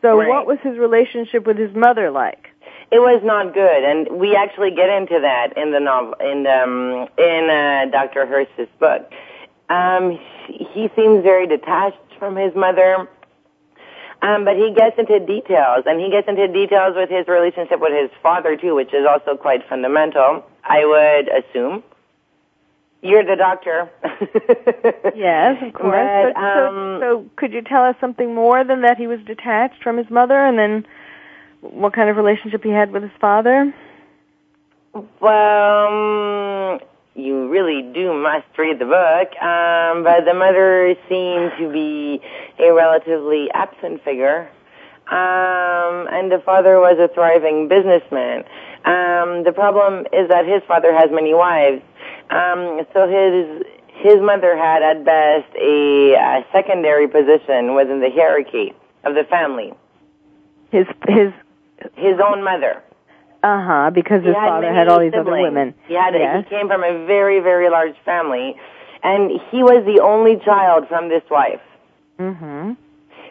So, 0.00 0.18
Right. 0.18 0.28
what 0.28 0.46
was 0.46 0.58
his 0.62 0.78
relationship 0.78 1.46
with 1.46 1.58
his 1.58 1.74
mother 1.74 2.10
like? 2.10 2.48
It 2.90 3.00
was 3.00 3.20
not 3.22 3.52
good, 3.52 3.84
and 3.84 4.18
we 4.18 4.34
actually 4.34 4.70
get 4.70 4.88
into 4.88 5.20
that 5.20 5.56
in 5.56 5.72
the 5.72 5.80
novel, 5.80 6.14
in 6.20 6.46
um, 6.46 7.08
in 7.18 7.50
uh, 7.50 7.86
Dr. 7.90 8.26
Hurst's 8.26 8.70
book. 8.78 9.10
Um, 9.68 10.18
he 10.46 10.88
seems 10.96 11.22
very 11.22 11.46
detached 11.46 11.98
from 12.18 12.34
his 12.36 12.54
mother, 12.54 13.08
um, 14.22 14.44
but 14.44 14.56
he 14.56 14.72
gets 14.74 14.98
into 14.98 15.18
details, 15.20 15.84
and 15.86 16.00
he 16.00 16.10
gets 16.10 16.28
into 16.28 16.46
details 16.48 16.94
with 16.96 17.08
his 17.08 17.26
relationship 17.26 17.80
with 17.80 17.92
his 17.92 18.10
father 18.22 18.56
too, 18.56 18.74
which 18.74 18.92
is 18.92 19.06
also 19.08 19.36
quite 19.36 19.66
fundamental. 19.68 20.44
I 20.64 20.84
would 20.84 21.28
assume. 21.28 21.82
You're 23.02 23.24
the 23.24 23.36
doctor. 23.36 23.90
Yes, 25.16 25.62
of 25.62 25.72
course. 25.72 25.94
But, 25.94 26.34
But, 26.34 26.54
so, 26.54 26.66
um, 26.66 27.00
so, 27.00 27.30
could 27.36 27.52
you 27.52 27.62
tell 27.62 27.84
us 27.84 27.96
something 28.00 28.34
more 28.34 28.64
than 28.64 28.82
that 28.82 28.96
he 28.96 29.06
was 29.06 29.20
detached 29.26 29.82
from 29.82 29.96
his 29.96 30.08
mother, 30.10 30.36
and 30.36 30.58
then 30.58 30.86
what 31.60 31.92
kind 31.92 32.08
of 32.08 32.16
relationship 32.16 32.62
he 32.62 32.70
had 32.70 32.90
with 32.90 33.02
his 33.02 33.12
father? 33.20 33.74
Well, 35.20 35.86
um, 35.86 36.80
you 37.14 37.48
really 37.48 37.82
do 37.92 38.14
must 38.14 38.46
read 38.56 38.78
the 38.78 38.86
book. 38.86 39.28
Um, 39.42 40.04
but 40.04 40.24
the 40.24 40.34
mother 40.34 40.94
seemed 41.08 41.52
to 41.58 41.70
be 41.72 42.20
a 42.58 42.72
relatively 42.72 43.50
absent 43.52 44.02
figure. 44.04 44.48
Um, 45.08 46.06
and 46.12 46.30
the 46.30 46.40
father 46.44 46.78
was 46.78 46.98
a 46.98 47.12
thriving 47.12 47.68
businessman. 47.68 48.44
Um, 48.84 49.42
the 49.44 49.52
problem 49.52 50.06
is 50.12 50.28
that 50.28 50.46
his 50.46 50.62
father 50.68 50.92
has 50.94 51.10
many 51.10 51.34
wives. 51.34 51.82
Um, 52.30 52.86
so 52.94 53.08
his 53.08 53.66
his 53.88 54.20
mother 54.22 54.56
had 54.56 54.82
at 54.82 55.04
best 55.04 55.52
a, 55.56 56.14
uh 56.16 56.42
secondary 56.52 57.08
position 57.08 57.74
within 57.74 58.00
the 58.00 58.08
hierarchy 58.08 58.72
of 59.04 59.14
the 59.14 59.24
family. 59.24 59.74
His 60.70 60.86
his 61.08 61.32
His 61.96 62.20
own 62.20 62.44
mother. 62.44 62.82
Uh 63.42 63.64
huh, 63.64 63.90
because 63.90 64.24
his 64.24 64.34
had 64.34 64.48
father 64.48 64.72
had 64.72 64.88
all 64.88 65.00
these 65.00 65.14
other 65.14 65.30
women. 65.30 65.74
He 65.86 65.94
had 65.94 66.14
yes. 66.14 66.44
he 66.44 66.50
came 66.50 66.68
from 66.68 66.84
a 66.84 67.06
very 67.06 67.40
very 67.40 67.70
large 67.70 67.96
family, 68.04 68.56
and 69.02 69.30
he 69.50 69.62
was 69.62 69.84
the 69.86 70.02
only 70.02 70.36
child 70.44 70.88
from 70.88 71.08
this 71.08 71.22
wife. 71.30 71.62
Mhm. 72.18 72.76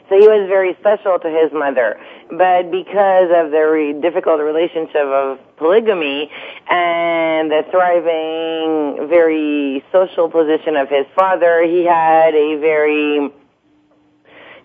So 0.10 0.20
he 0.20 0.28
was 0.28 0.48
very 0.48 0.76
special 0.80 1.20
to 1.20 1.30
his 1.30 1.54
mother. 1.54 2.00
But 2.32 2.72
because 2.72 3.30
of 3.32 3.52
the 3.52 3.62
re- 3.72 3.94
difficult 3.94 4.42
relationship 4.42 5.06
of 5.06 5.40
polygamy 5.58 6.32
and 6.68 7.52
the 7.52 7.64
thriving, 7.70 9.08
very 9.08 9.84
social 9.92 10.28
position 10.30 10.76
of 10.76 10.90
his 10.90 11.06
father, 11.16 11.62
he 11.64 11.86
had 11.86 12.34
a 12.34 12.56
very, 12.56 13.32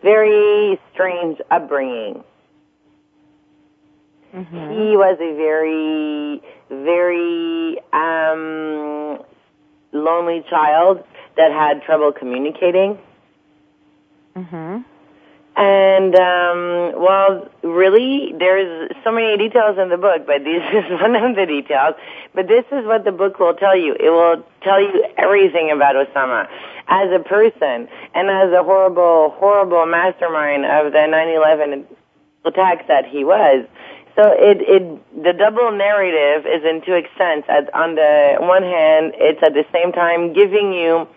very 0.03 0.81
strange 0.93 1.41
upbringing. 1.51 2.25
Mhm. 4.35 4.89
He 4.91 4.97
was 4.97 5.17
a 5.21 5.33
very, 5.37 6.43
very 6.71 7.79
um, 7.93 9.23
lonely 9.93 10.45
child 10.51 11.05
that 11.37 11.53
had 11.53 11.83
trouble 11.83 12.13
communicating. 12.13 12.99
Mhm. 14.37 14.85
And 15.57 16.17
um, 16.17 17.01
well, 17.01 17.49
really, 17.63 18.35
there's 18.37 18.91
so 19.05 19.13
many 19.13 19.37
details 19.39 19.79
in 19.79 19.89
the 19.89 19.97
book, 19.97 20.27
but 20.27 20.43
this 20.43 20.63
is 20.73 21.01
one 21.01 21.15
of 21.15 21.37
the 21.37 21.47
details. 21.47 21.95
But 22.35 22.49
this 22.49 22.65
is 22.73 22.85
what 22.85 23.05
the 23.05 23.13
book 23.13 23.39
will 23.39 23.55
tell 23.55 23.77
you. 23.77 23.95
It 23.95 24.11
will 24.11 24.45
tell 24.63 24.81
you 24.81 25.05
everything 25.17 25.71
about 25.71 25.95
Osama 25.95 26.49
as 26.89 27.13
a 27.13 27.21
person 27.21 27.89
and 28.15 28.29
as 28.29 28.53
a 28.53 28.65
horrible, 28.65 29.31
horrible 29.39 29.87
mastermind 29.87 30.65
of 30.67 30.93
the 30.93 31.07
9/11 31.07 31.85
attacks 32.45 32.85
that 32.89 33.07
he 33.07 33.25
was. 33.25 33.65
So 34.17 34.31
it, 34.31 34.59
it, 34.63 35.25
the 35.25 35.33
double 35.33 35.73
narrative 35.73 36.47
is 36.47 36.63
in 36.65 36.83
two 36.83 36.95
extents. 36.95 37.49
On 37.75 37.97
the 37.97 38.37
one 38.39 38.63
hand, 38.63 39.13
it's 39.17 39.43
at 39.43 39.55
the 39.55 39.67
same 39.73 39.91
time 39.91 40.33
giving 40.33 40.73
you 40.73 41.09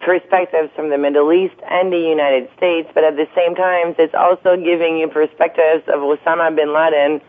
perspectives 0.00 0.70
from 0.76 0.90
the 0.90 0.98
Middle 0.98 1.32
East 1.32 1.56
and 1.68 1.92
the 1.92 1.98
United 1.98 2.48
States, 2.56 2.88
but 2.94 3.02
at 3.02 3.16
the 3.16 3.26
same 3.34 3.54
time, 3.54 3.94
it's 3.98 4.14
also 4.14 4.56
giving 4.56 4.98
you 4.98 5.08
perspectives 5.08 5.82
of 5.88 6.00
Osama 6.00 6.54
bin 6.54 6.72
Laden 6.72 7.20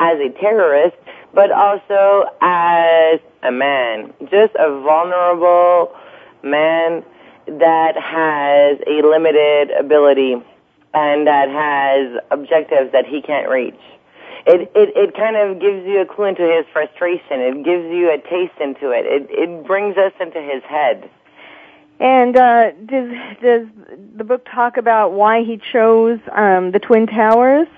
as 0.00 0.18
a 0.18 0.28
terrorist, 0.40 0.96
but 1.32 1.50
also 1.50 2.28
as 2.42 3.20
a 3.42 3.52
man, 3.52 4.12
just 4.30 4.54
a 4.58 4.68
vulnerable 4.82 5.94
man 6.42 7.04
that 7.46 7.96
has 7.96 8.78
a 8.86 9.06
limited 9.06 9.70
ability 9.70 10.34
and 10.94 11.26
that 11.26 11.48
has 11.48 12.20
objectives 12.30 12.90
that 12.92 13.06
he 13.06 13.22
can't 13.22 13.48
reach. 13.48 13.78
It, 14.46 14.70
it, 14.74 14.96
it 14.96 15.14
kind 15.16 15.36
of 15.36 15.60
gives 15.60 15.86
you 15.86 16.00
a 16.00 16.06
clue 16.06 16.26
into 16.26 16.42
his 16.42 16.64
frustration. 16.72 17.40
It 17.40 17.64
gives 17.64 17.84
you 17.90 18.12
a 18.12 18.18
taste 18.18 18.58
into 18.60 18.90
it. 18.90 19.04
It, 19.04 19.28
it 19.30 19.66
brings 19.66 19.96
us 19.96 20.12
into 20.20 20.40
his 20.40 20.62
head. 20.62 21.10
And 21.98 22.36
uh, 22.36 22.72
does 22.72 23.10
does 23.42 23.66
the 24.16 24.24
book 24.24 24.46
talk 24.52 24.76
about 24.76 25.12
why 25.12 25.44
he 25.44 25.56
chose 25.72 26.20
um, 26.30 26.70
the 26.70 26.78
Twin 26.78 27.06
Towers? 27.06 27.68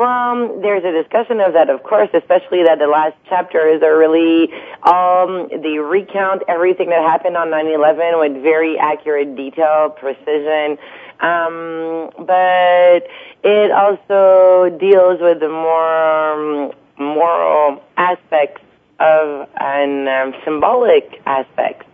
Well, 0.00 0.08
um, 0.08 0.62
there's 0.62 0.82
a 0.82 0.92
discussion 0.92 1.40
of 1.40 1.52
that, 1.52 1.68
of 1.68 1.82
course, 1.82 2.08
especially 2.14 2.62
that 2.64 2.78
the 2.78 2.86
last 2.86 3.16
chapters 3.28 3.82
are 3.82 3.98
really, 3.98 4.50
um, 4.82 5.50
they 5.50 5.76
recount 5.76 6.42
everything 6.48 6.88
that 6.88 7.02
happened 7.02 7.36
on 7.36 7.48
9-11 7.48 8.18
with 8.18 8.42
very 8.42 8.78
accurate 8.78 9.36
detail, 9.36 9.90
precision, 9.90 10.78
um, 11.20 12.10
but 12.18 13.06
it 13.44 13.70
also 13.70 14.76
deals 14.78 15.20
with 15.20 15.40
the 15.40 15.48
more 15.48 16.32
um, 16.32 16.72
moral 16.98 17.82
aspects 17.96 18.62
of 18.98 19.48
and 19.58 20.08
um, 20.08 20.34
symbolic 20.44 21.20
aspects 21.26 21.86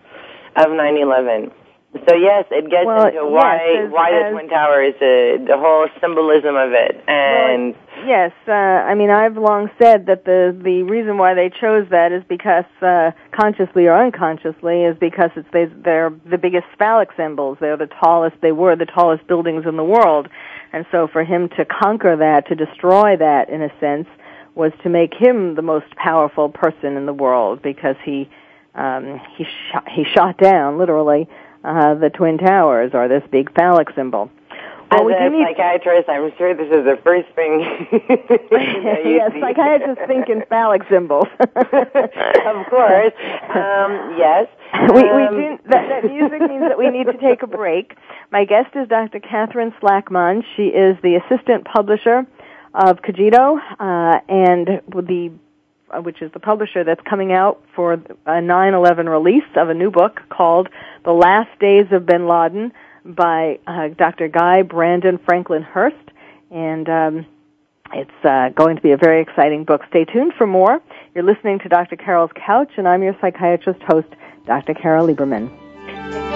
of 0.57 0.67
9/11. 0.67 1.53
So 2.09 2.15
yes, 2.15 2.45
it 2.51 2.71
gets 2.71 2.87
Well, 2.87 3.07
into 3.07 3.27
why 3.27 3.81
yes, 3.83 3.93
why 3.93 4.11
the 4.11 4.31
Twin 4.31 4.49
Towers, 4.49 4.95
uh, 4.97 5.45
the 5.47 5.57
whole 5.59 5.89
symbolism 6.01 6.57
of 6.57 6.73
it, 6.73 7.03
and 7.09 7.75
Yes, 8.05 8.33
uh, 8.47 8.53
I 8.53 8.95
mean 8.95 9.11
I've 9.11 9.37
long 9.37 9.71
said 9.79 10.07
that 10.07 10.25
the 10.25 10.57
the 10.57 10.83
reason 10.83 11.17
why 11.17 11.35
they 11.35 11.49
chose 11.49 11.89
that 11.91 12.13
is 12.13 12.23
because 12.29 12.65
uh, 12.83 13.13
consciously 13.33 13.87
or 13.87 13.97
unconsciously 13.97 14.85
is 14.85 14.97
because 14.99 15.31
it's 15.35 15.49
they, 15.53 15.65
they're 15.65 16.13
the 16.29 16.39
biggest 16.39 16.67
phallic 16.79 17.09
symbols. 17.17 17.59
They're 17.61 17.77
the 17.77 17.87
tallest. 17.89 18.37
They 18.43 18.53
were 18.53 18.77
the 18.77 18.87
tallest 18.87 19.27
buildings 19.27 19.65
in 19.67 19.77
the 19.77 19.85
world, 19.85 20.29
and 20.73 20.85
so 20.91 21.09
for 21.09 21.25
him 21.25 21.49
to 21.57 21.65
conquer 21.65 22.17
that, 22.17 22.47
to 22.49 22.55
destroy 22.55 23.17
that 23.17 23.49
in 23.49 23.63
a 23.63 23.71
sense, 23.81 24.09
was 24.55 24.73
to 24.83 24.89
make 24.91 25.15
him 25.15 25.55
the 25.55 25.63
most 25.63 25.91
powerful 25.97 26.49
person 26.51 26.97
in 26.97 27.07
the 27.07 27.15
world 27.15 27.63
because 27.63 27.97
he 28.05 28.29
um, 28.75 29.21
he 29.37 29.47
shot, 29.73 29.89
he 29.89 30.05
shot 30.05 30.37
down 30.39 30.77
literally 30.77 31.29
uh, 31.67 31.95
the 31.95 32.11
twin 32.11 32.39
towers 32.39 32.93
or 32.95 33.09
this 33.09 33.23
big 33.31 33.53
phallic 33.55 33.89
symbol. 33.95 34.31
Well, 34.91 35.01
As 35.01 35.07
we 35.07 35.15
a 35.15 35.31
need... 35.31 35.47
psychiatrist, 35.49 36.09
I'm 36.09 36.33
sure 36.39 36.55
this 36.55 36.69
is 36.69 36.85
the 36.85 36.97
first 37.03 37.29
thing. 37.35 37.61
yes, 38.53 39.33
psychiatrists 39.41 40.05
think 40.07 40.29
in 40.29 40.45
phallic 40.49 40.83
symbols. 40.89 41.27
of 41.41 42.67
course. 42.71 43.13
Um, 43.51 44.15
yes. 44.17 44.47
We, 44.95 45.03
we 45.03 45.23
um, 45.27 45.35
do, 45.35 45.59
that, 45.71 45.89
that 45.89 46.05
music 46.05 46.41
means 46.41 46.63
that 46.69 46.79
we 46.79 46.89
need 46.91 47.07
to 47.07 47.19
take 47.19 47.43
a 47.43 47.49
break. 47.49 47.97
My 48.31 48.45
guest 48.45 48.77
is 48.77 48.87
Dr. 48.87 49.19
Catherine 49.19 49.75
Slackman. 49.83 50.45
She 50.55 50.69
is 50.69 50.97
the 51.03 51.17
assistant 51.17 51.65
publisher 51.65 52.25
of 52.75 53.03
Cogito, 53.03 53.59
uh, 53.81 54.21
and 54.29 54.83
the 54.87 55.33
which 56.03 56.21
is 56.23 56.33
the 56.33 56.41
publisher 56.41 56.85
that's 56.85 57.01
coming 57.03 57.33
out 57.33 57.63
for 57.75 57.95
a 57.95 58.41
9/11 58.41 59.09
release 59.09 59.45
of 59.57 59.69
a 59.69 59.75
new 59.75 59.91
book 59.91 60.21
called 60.29 60.69
The 61.05 61.13
Last 61.13 61.59
Days 61.59 61.87
of 61.93 62.07
Bin 62.07 62.27
Laden 62.27 62.73
by 63.05 63.59
uh, 63.67 63.89
Dr. 63.89 64.29
Guy 64.29 64.63
Brandon 64.63 65.19
Franklin 65.19 65.63
Hurst, 65.63 65.97
and 66.51 66.89
um, 66.89 67.27
it's 67.93 68.25
uh, 68.25 68.49
going 68.51 68.77
to 68.77 68.83
be 68.83 68.91
a 68.91 68.97
very 68.97 69.21
exciting 69.23 69.65
book. 69.65 69.83
Stay 69.89 70.05
tuned 70.05 70.33
for 70.37 70.47
more. 70.47 70.81
You're 71.15 71.25
listening 71.25 71.61
to 71.61 71.69
Dr. 71.69 71.97
Carol's 71.97 72.33
Couch, 72.35 72.73
and 72.77 72.89
I'm 72.89 73.03
your 73.03 73.17
psychiatrist 73.21 73.83
host, 73.83 74.09
Dr. 74.47 74.75
Carol 74.75 75.07
Lieberman. 75.07 76.36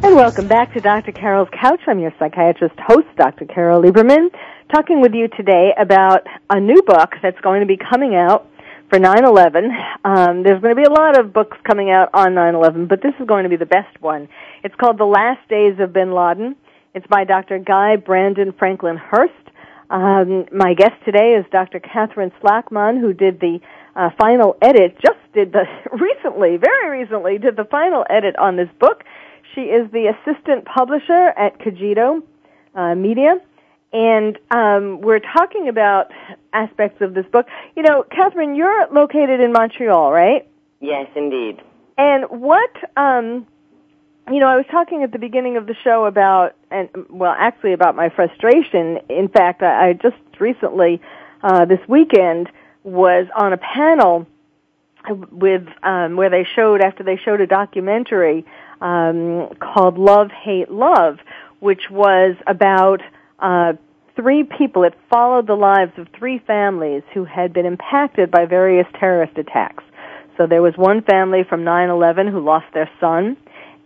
And 0.02 0.16
welcome 0.16 0.48
back 0.48 0.72
to 0.74 0.80
Dr. 0.80 1.12
Carol's 1.12 1.48
Couch. 1.60 1.80
I'm 1.86 1.98
your 1.98 2.14
psychiatrist 2.18 2.74
host, 2.78 3.06
Dr. 3.16 3.44
Carol 3.44 3.82
Lieberman, 3.82 4.30
talking 4.72 5.00
with 5.00 5.12
you 5.12 5.28
today 5.28 5.72
about 5.78 6.26
a 6.50 6.58
new 6.58 6.82
book 6.82 7.10
that's 7.22 7.40
going 7.40 7.60
to 7.60 7.66
be 7.66 7.76
coming 7.76 8.16
out 8.16 8.47
for 8.90 8.98
9/11. 8.98 9.70
Um, 10.04 10.42
there's 10.42 10.60
going 10.60 10.74
to 10.74 10.80
be 10.80 10.84
a 10.84 10.90
lot 10.90 11.18
of 11.18 11.32
books 11.32 11.56
coming 11.64 11.90
out 11.90 12.10
on 12.14 12.34
9/11, 12.34 12.88
but 12.88 13.02
this 13.02 13.14
is 13.20 13.26
going 13.26 13.44
to 13.44 13.48
be 13.48 13.56
the 13.56 13.66
best 13.66 14.00
one. 14.00 14.28
It's 14.64 14.74
called 14.74 14.98
The 14.98 15.04
Last 15.04 15.46
Days 15.48 15.78
of 15.78 15.92
Bin 15.92 16.12
Laden. 16.12 16.56
It's 16.94 17.06
by 17.06 17.24
Dr. 17.24 17.58
Guy 17.58 17.96
Brandon 17.96 18.52
Franklin 18.58 18.96
Hurst. 18.96 19.32
Um, 19.90 20.46
my 20.52 20.74
guest 20.74 20.94
today 21.04 21.34
is 21.38 21.44
Dr. 21.50 21.80
Catherine 21.80 22.32
Slackman, 22.42 23.00
who 23.00 23.12
did 23.12 23.40
the 23.40 23.60
uh, 23.96 24.10
final 24.18 24.56
edit. 24.60 24.96
Just 25.00 25.20
did 25.34 25.52
the 25.52 25.64
recently, 25.92 26.56
very 26.56 27.00
recently, 27.00 27.38
did 27.38 27.56
the 27.56 27.64
final 27.64 28.04
edit 28.08 28.36
on 28.36 28.56
this 28.56 28.68
book. 28.80 29.04
She 29.54 29.62
is 29.62 29.90
the 29.92 30.12
assistant 30.12 30.64
publisher 30.64 31.32
at 31.36 31.58
Cogito 31.58 32.22
uh, 32.74 32.94
Media 32.94 33.36
and 33.92 34.38
um, 34.50 35.00
we're 35.00 35.20
talking 35.20 35.68
about 35.68 36.10
aspects 36.52 37.00
of 37.00 37.14
this 37.14 37.26
book. 37.26 37.46
You 37.76 37.82
know, 37.82 38.04
Catherine, 38.10 38.54
you're 38.54 38.86
located 38.92 39.40
in 39.40 39.52
Montreal, 39.52 40.12
right? 40.12 40.48
Yes, 40.80 41.08
indeed. 41.16 41.60
And 41.96 42.24
what, 42.24 42.70
um, 42.96 43.46
you 44.30 44.40
know, 44.40 44.46
I 44.46 44.56
was 44.56 44.66
talking 44.70 45.02
at 45.02 45.12
the 45.12 45.18
beginning 45.18 45.56
of 45.56 45.66
the 45.66 45.74
show 45.82 46.04
about, 46.04 46.54
and 46.70 46.88
well, 47.08 47.34
actually 47.36 47.72
about 47.72 47.96
my 47.96 48.10
frustration. 48.10 48.98
In 49.08 49.28
fact, 49.28 49.62
I, 49.62 49.88
I 49.88 49.92
just 49.94 50.16
recently, 50.38 51.00
uh, 51.42 51.64
this 51.64 51.80
weekend, 51.88 52.50
was 52.84 53.26
on 53.34 53.52
a 53.52 53.58
panel 53.58 54.26
with 55.30 55.66
um, 55.82 56.16
where 56.16 56.30
they 56.30 56.44
showed 56.44 56.82
after 56.82 57.02
they 57.02 57.16
showed 57.16 57.40
a 57.40 57.46
documentary 57.46 58.44
um, 58.80 59.48
called 59.60 59.98
Love 59.98 60.30
Hate 60.30 60.70
Love, 60.70 61.18
which 61.60 61.90
was 61.90 62.36
about 62.46 63.00
uh, 63.38 63.74
three 64.16 64.44
people. 64.44 64.82
It 64.84 64.94
followed 65.10 65.46
the 65.46 65.54
lives 65.54 65.92
of 65.96 66.08
three 66.18 66.38
families 66.46 67.02
who 67.14 67.24
had 67.24 67.52
been 67.52 67.66
impacted 67.66 68.30
by 68.30 68.46
various 68.46 68.86
terrorist 68.98 69.38
attacks. 69.38 69.84
So 70.36 70.46
there 70.46 70.62
was 70.62 70.74
one 70.76 71.02
family 71.02 71.44
from 71.48 71.64
9/11 71.64 72.30
who 72.30 72.40
lost 72.40 72.66
their 72.72 72.90
son, 73.00 73.36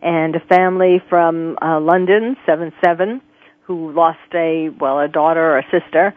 and 0.03 0.37
a 0.37 0.41
family 0.41 1.03
from 1.09 1.59
uh, 1.62 1.81
London 1.81 2.37
7/7 2.47 3.21
who 3.62 3.93
lost 3.93 4.19
a 4.35 4.69
well 4.81 5.01
a 5.01 5.09
daughter 5.09 5.41
or 5.41 5.59
a 5.59 5.67
sister, 5.71 6.15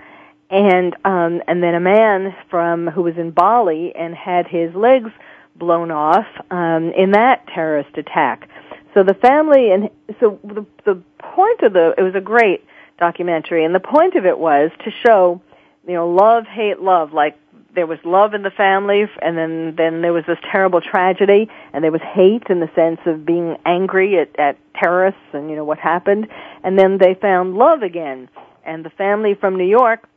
and 0.49 0.95
um, 1.05 1.41
and 1.47 1.61
then 1.63 1.75
a 1.75 1.79
man 1.79 2.35
from 2.49 2.87
who 2.87 3.03
was 3.03 3.17
in 3.17 3.31
Bali 3.31 3.93
and 3.95 4.15
had 4.15 4.47
his 4.47 4.73
legs 4.75 5.11
blown 5.55 5.91
off 5.91 6.25
um, 6.51 6.91
in 6.97 7.11
that 7.11 7.47
terrorist 7.47 7.97
attack. 7.97 8.49
So 8.93 9.03
the 9.03 9.13
family 9.13 9.71
and 9.71 9.89
so 10.19 10.39
the 10.43 10.65
the 10.85 11.01
point 11.19 11.61
of 11.61 11.73
the 11.73 11.93
it 11.97 12.01
was 12.01 12.15
a 12.15 12.21
great 12.21 12.63
documentary, 12.97 13.65
and 13.65 13.73
the 13.75 13.79
point 13.79 14.15
of 14.15 14.25
it 14.25 14.37
was 14.37 14.71
to 14.83 14.91
show, 15.05 15.41
you 15.87 15.93
know, 15.93 16.09
love, 16.09 16.45
hate, 16.45 16.79
love, 16.79 17.13
like 17.13 17.37
there 17.75 17.85
was 17.85 17.99
love 18.05 18.33
in 18.33 18.41
the 18.41 18.51
family, 18.51 19.05
and 19.21 19.37
then 19.37 19.75
then 19.75 20.01
there 20.01 20.13
was 20.13 20.23
this 20.25 20.37
terrible 20.51 20.81
tragedy, 20.81 21.49
and 21.73 21.83
there 21.83 21.91
was 21.91 22.01
hate 22.01 22.43
in 22.49 22.59
the 22.59 22.69
sense 22.73 22.99
of 23.05 23.25
being 23.25 23.57
angry 23.65 24.17
at, 24.17 24.37
at 24.39 24.57
terrorists 24.81 25.19
and 25.33 25.49
you 25.49 25.55
know 25.55 25.65
what 25.65 25.77
happened, 25.77 26.27
and 26.63 26.79
then 26.79 26.97
they 26.97 27.13
found 27.13 27.55
love 27.55 27.81
again, 27.81 28.29
and 28.65 28.85
the 28.85 28.89
family 28.91 29.35
from 29.35 29.57
New 29.57 29.67
York 29.67 30.07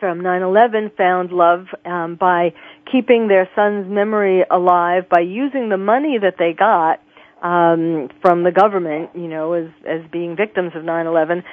from 0.00 0.20
9/11 0.20 0.96
found 0.96 1.32
love 1.32 1.66
um, 1.84 2.14
by 2.14 2.52
keeping 2.90 3.28
their 3.28 3.48
son's 3.54 3.88
memory 3.88 4.44
alive 4.50 5.08
by 5.08 5.20
using 5.20 5.68
the 5.68 5.76
money 5.76 6.18
that 6.18 6.36
they 6.38 6.52
got 6.52 7.00
um, 7.42 8.08
from 8.20 8.42
the 8.42 8.50
government, 8.50 9.10
you 9.14 9.28
know, 9.28 9.52
as 9.52 9.68
as 9.86 10.00
being 10.10 10.36
victims 10.36 10.72
of 10.74 10.82
9/11, 10.82 11.44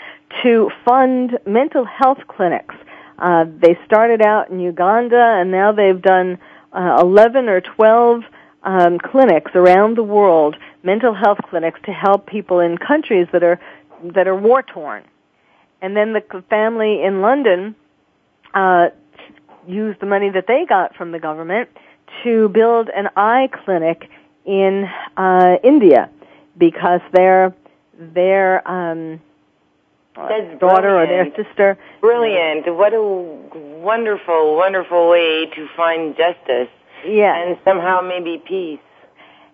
to 0.43 0.69
fund 0.83 1.37
mental 1.45 1.85
health 1.85 2.19
clinics. 2.27 2.75
Uh, 3.17 3.45
they 3.61 3.77
started 3.85 4.21
out 4.21 4.49
in 4.49 4.59
Uganda, 4.59 5.21
and 5.39 5.51
now 5.51 5.71
they've 5.71 6.01
done 6.01 6.37
uh, 6.73 6.97
11 6.99 7.47
or 7.47 7.61
12 7.61 8.23
um, 8.63 8.97
clinics 8.99 9.51
around 9.55 9.95
the 9.95 10.03
world, 10.03 10.57
mental 10.83 11.13
health 11.13 11.37
clinics, 11.49 11.79
to 11.85 11.91
help 11.91 12.27
people 12.27 12.59
in 12.59 12.77
countries 12.77 13.27
that 13.31 13.43
are 13.43 13.59
that 14.15 14.27
are 14.27 14.35
war 14.35 14.61
torn. 14.61 15.03
And 15.81 15.95
then 15.95 16.13
the 16.13 16.43
family 16.49 17.03
in 17.03 17.21
London 17.21 17.75
uh, 18.53 18.87
used 19.67 19.99
the 19.99 20.05
money 20.05 20.29
that 20.31 20.47
they 20.47 20.65
got 20.67 20.95
from 20.95 21.11
the 21.11 21.19
government 21.19 21.69
to 22.23 22.49
build 22.49 22.89
an 22.89 23.09
eye 23.15 23.49
clinic 23.65 24.09
in 24.45 24.85
uh, 25.17 25.57
India 25.63 26.09
because 26.57 27.01
their 27.11 27.53
their 27.97 28.65
um, 28.67 29.21
That's 30.15 30.59
daughter 30.59 30.97
or 30.97 31.05
their 31.07 31.25
brilliant. 31.25 31.35
sister. 31.35 31.77
Brilliant. 32.01 32.75
What 32.75 32.93
a 32.93 33.01
wonderful, 33.03 34.55
wonderful 34.55 35.09
way 35.09 35.45
to 35.55 35.67
find 35.75 36.15
justice 36.17 36.69
Yeah, 37.05 37.35
and 37.41 37.57
somehow 37.63 38.01
maybe 38.01 38.41
peace. 38.45 38.79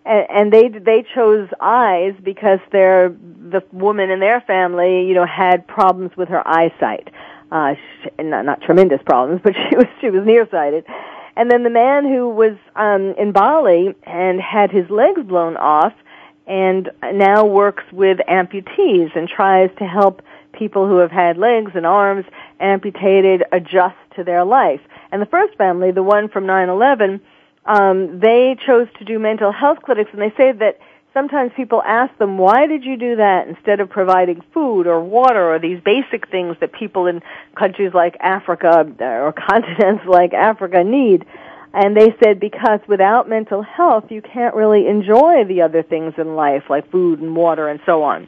and, 0.06 0.26
and 0.30 0.54
they 0.54 0.68
they 0.70 1.04
chose 1.16 1.50
eyes 1.60 2.14
because 2.24 2.60
their 2.72 3.10
the 3.10 3.64
woman 3.72 4.10
in 4.10 4.20
their 4.20 4.42
family, 4.42 5.06
you 5.08 5.14
know, 5.14 5.26
had 5.26 5.68
problems 5.68 6.16
with 6.18 6.30
her 6.30 6.48
eyesight. 6.48 7.10
Uh, 7.52 7.74
sh 7.76 8.08
not 8.20 8.46
not 8.46 8.62
tremendous 8.62 9.02
problems, 9.06 9.42
but 9.44 9.54
she 9.70 9.76
was 9.76 9.88
she 10.00 10.10
was 10.10 10.26
nearsighted. 10.26 10.86
And 11.42 11.50
then 11.50 11.64
the 11.64 11.72
man 11.72 12.06
who 12.06 12.30
was 12.30 12.56
um, 12.76 13.16
in 13.18 13.32
Bali 13.32 13.96
and 14.04 14.40
had 14.40 14.70
his 14.70 14.88
legs 14.92 15.24
blown 15.24 15.58
off, 15.58 15.92
and 16.46 16.92
now 17.02 17.46
works 17.46 17.84
with 17.92 18.20
amputees 18.30 19.16
and 19.16 19.28
tries 19.28 19.72
to 19.80 19.86
help 19.86 20.22
people 20.54 20.88
who 20.88 20.98
have 20.98 21.10
had 21.10 21.40
legs 21.40 21.72
and 21.74 21.84
arms 21.84 22.26
amputated 22.60 23.44
adjust 23.52 23.98
to 24.18 24.24
their 24.24 24.46
life. 24.46 24.82
And 25.12 25.20
the 25.20 25.26
first 25.26 25.58
family, 25.58 25.90
the 25.90 26.04
one 26.04 26.30
from 26.30 26.46
9/11, 26.46 27.22
um, 27.66 28.20
they 28.20 28.56
chose 28.64 28.88
to 29.00 29.04
do 29.04 29.18
mental 29.18 29.52
health 29.52 29.82
clinics, 29.82 30.12
and 30.14 30.22
they 30.22 30.36
say 30.38 30.52
that 30.52 30.78
sometimes 31.14 31.52
people 31.56 31.82
ask 31.86 32.16
them, 32.18 32.38
"Why 32.38 32.68
did 32.68 32.84
you 32.84 32.98
do 32.98 33.16
that 33.18 33.48
instead 33.48 33.80
of 33.80 33.90
providing 33.90 34.42
food 34.54 34.88
or 34.88 35.00
water 35.00 35.54
or 35.54 35.60
these 35.60 35.82
basic 35.82 36.28
things 36.30 36.58
that 36.60 36.72
people 36.72 37.08
in 37.08 37.22
countries 37.56 37.94
like 37.94 38.18
Africa 38.20 38.88
or 39.00 39.32
continents 39.50 40.06
like 40.06 40.34
Africa 40.34 40.84
need?" 40.84 41.26
And 41.74 41.96
they 41.96 42.14
said 42.22 42.40
because 42.40 42.80
without 42.88 43.30
mental 43.30 43.62
health, 43.62 44.06
you 44.10 44.22
can't 44.22 44.54
really 44.56 44.88
enjoy 44.88 45.46
the 45.46 45.62
other 45.62 45.84
things 45.84 46.14
in 46.18 46.36
life 46.36 46.64
like 46.70 46.92
food 46.92 47.22
and 47.22 47.36
water 47.36 47.70
and 47.70 47.80
so 47.86 48.04
on. 48.04 48.28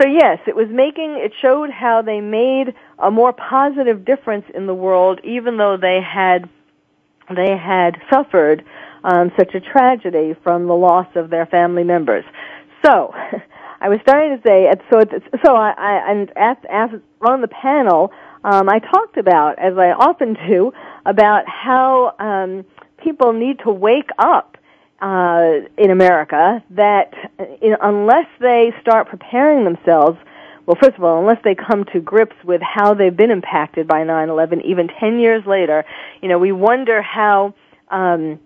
So 0.00 0.06
yes, 0.08 0.38
it 0.46 0.54
was 0.54 0.68
making, 0.70 1.16
it 1.18 1.32
showed 1.42 1.70
how 1.70 2.02
they 2.02 2.20
made 2.20 2.74
a 2.98 3.10
more 3.10 3.32
positive 3.32 4.04
difference 4.04 4.44
in 4.54 4.66
the 4.66 4.74
world 4.74 5.20
even 5.24 5.56
though 5.56 5.76
they 5.76 6.00
had, 6.00 6.48
they 7.34 7.56
had 7.56 8.00
suffered 8.12 8.64
um, 9.04 9.30
such 9.38 9.54
a 9.54 9.60
tragedy 9.60 10.34
from 10.42 10.66
the 10.66 10.74
loss 10.74 11.06
of 11.14 11.30
their 11.30 11.46
family 11.46 11.84
members. 11.84 12.24
So, 12.84 13.14
I 13.80 13.88
was 13.90 13.98
starting 14.00 14.38
to 14.38 14.42
say, 14.48 14.70
so 14.90 15.02
so 15.44 15.54
I, 15.54 15.74
I 15.76 16.10
and 16.10 16.32
at, 16.36 16.64
at 16.70 16.90
on 17.20 17.42
the 17.42 17.48
panel, 17.48 18.12
um, 18.42 18.68
I 18.68 18.78
talked 18.78 19.18
about, 19.18 19.58
as 19.58 19.76
I 19.76 19.90
often 19.90 20.36
do, 20.48 20.72
about 21.04 21.44
how 21.46 22.14
um, 22.18 22.64
people 23.02 23.34
need 23.34 23.58
to 23.60 23.70
wake 23.70 24.08
up 24.18 24.56
uh, 25.02 25.68
in 25.76 25.90
America 25.90 26.64
that 26.70 27.12
unless 27.82 28.26
they 28.40 28.72
start 28.80 29.08
preparing 29.08 29.64
themselves, 29.64 30.18
well, 30.64 30.78
first 30.82 30.96
of 30.96 31.04
all, 31.04 31.20
unless 31.20 31.42
they 31.44 31.54
come 31.54 31.84
to 31.92 32.00
grips 32.00 32.36
with 32.42 32.62
how 32.62 32.94
they've 32.94 33.14
been 33.14 33.30
impacted 33.30 33.86
by 33.86 34.02
9/11, 34.02 34.64
even 34.64 34.88
10 34.88 35.18
years 35.18 35.44
later, 35.46 35.84
you 36.22 36.28
know, 36.28 36.38
we 36.38 36.52
wonder 36.52 37.02
how. 37.02 37.54
Um, 37.90 38.40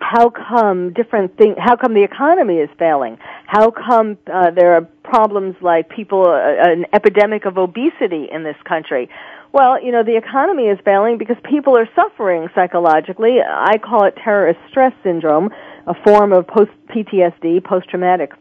how 0.00 0.30
come 0.30 0.92
different 0.92 1.36
things, 1.36 1.56
how 1.58 1.76
come 1.76 1.94
the 1.94 2.02
economy 2.02 2.56
is 2.56 2.70
failing? 2.78 3.18
How 3.46 3.70
come 3.70 4.18
uh, 4.32 4.50
there 4.50 4.74
are 4.74 4.82
problems 5.02 5.56
like 5.60 5.88
people, 5.88 6.26
uh, 6.26 6.70
an 6.70 6.86
epidemic 6.92 7.44
of 7.44 7.58
obesity 7.58 8.28
in 8.30 8.42
this 8.44 8.56
country? 8.64 9.08
Well, 9.52 9.82
you 9.82 9.92
know, 9.92 10.02
the 10.02 10.16
economy 10.16 10.64
is 10.64 10.78
failing 10.84 11.18
because 11.18 11.36
people 11.42 11.76
are 11.76 11.88
suffering 11.94 12.48
psychologically. 12.54 13.38
I 13.40 13.78
call 13.78 14.04
it 14.04 14.16
terrorist 14.16 14.60
stress 14.68 14.92
syndrome, 15.02 15.50
a 15.86 15.94
form 16.04 16.32
of 16.32 16.46
post 16.46 16.70
PTSD, 16.88 17.64
post-traumatic 17.64 18.32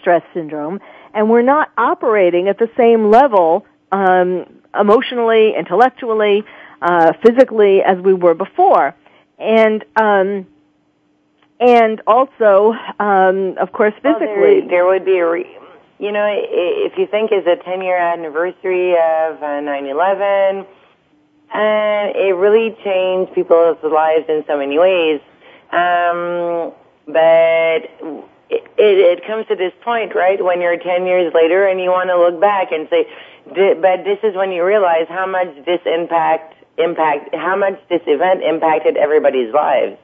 stress 0.00 0.22
syndrome, 0.34 0.80
and 1.14 1.30
we're 1.30 1.42
not 1.42 1.70
operating 1.76 2.48
at 2.48 2.58
the 2.58 2.70
same 2.76 3.10
level 3.10 3.66
um, 3.92 4.46
emotionally, 4.78 5.54
intellectually, 5.56 6.42
uh, 6.80 7.12
physically 7.24 7.82
as 7.82 7.98
we 7.98 8.12
were 8.12 8.34
before. 8.34 8.96
And 9.38 9.84
um, 9.96 10.46
and 11.62 12.02
also, 12.06 12.74
um, 12.98 13.56
of 13.58 13.72
course, 13.72 13.94
Well, 14.02 14.14
physically. 14.18 14.60
there, 14.60 14.68
there 14.68 14.86
would 14.86 15.04
be 15.04 15.18
a, 15.18 15.28
re- 15.30 15.58
you 15.98 16.10
know, 16.10 16.26
if 16.28 16.98
you 16.98 17.06
think 17.06 17.30
it's 17.30 17.46
a 17.46 17.62
10 17.62 17.82
year 17.82 17.96
anniversary 17.96 18.92
of 18.92 19.42
uh, 19.42 19.60
9/11, 19.62 20.66
and 21.54 22.16
it 22.16 22.34
really 22.34 22.76
changed 22.82 23.32
people's 23.34 23.78
lives 23.82 24.24
in 24.28 24.44
so 24.46 24.58
many 24.58 24.78
ways. 24.78 25.20
Um, 25.70 26.72
but 27.06 27.88
it, 28.50 28.64
it, 28.76 29.18
it 29.20 29.26
comes 29.26 29.46
to 29.46 29.54
this 29.54 29.72
point, 29.82 30.14
right, 30.14 30.42
when 30.42 30.60
you're 30.60 30.76
10 30.76 31.06
years 31.06 31.32
later 31.34 31.66
and 31.66 31.80
you 31.80 31.90
want 31.90 32.08
to 32.10 32.16
look 32.18 32.40
back 32.40 32.72
and 32.72 32.88
say, 32.90 33.06
but 33.46 34.04
this 34.04 34.18
is 34.22 34.34
when 34.34 34.50
you 34.52 34.64
realize 34.64 35.06
how 35.08 35.26
much 35.26 35.48
this 35.64 35.80
impact 35.86 36.54
impact 36.78 37.34
how 37.34 37.54
much 37.54 37.78
this 37.90 38.00
event 38.06 38.42
impacted 38.42 38.96
everybody's 38.96 39.52
lives. 39.52 39.98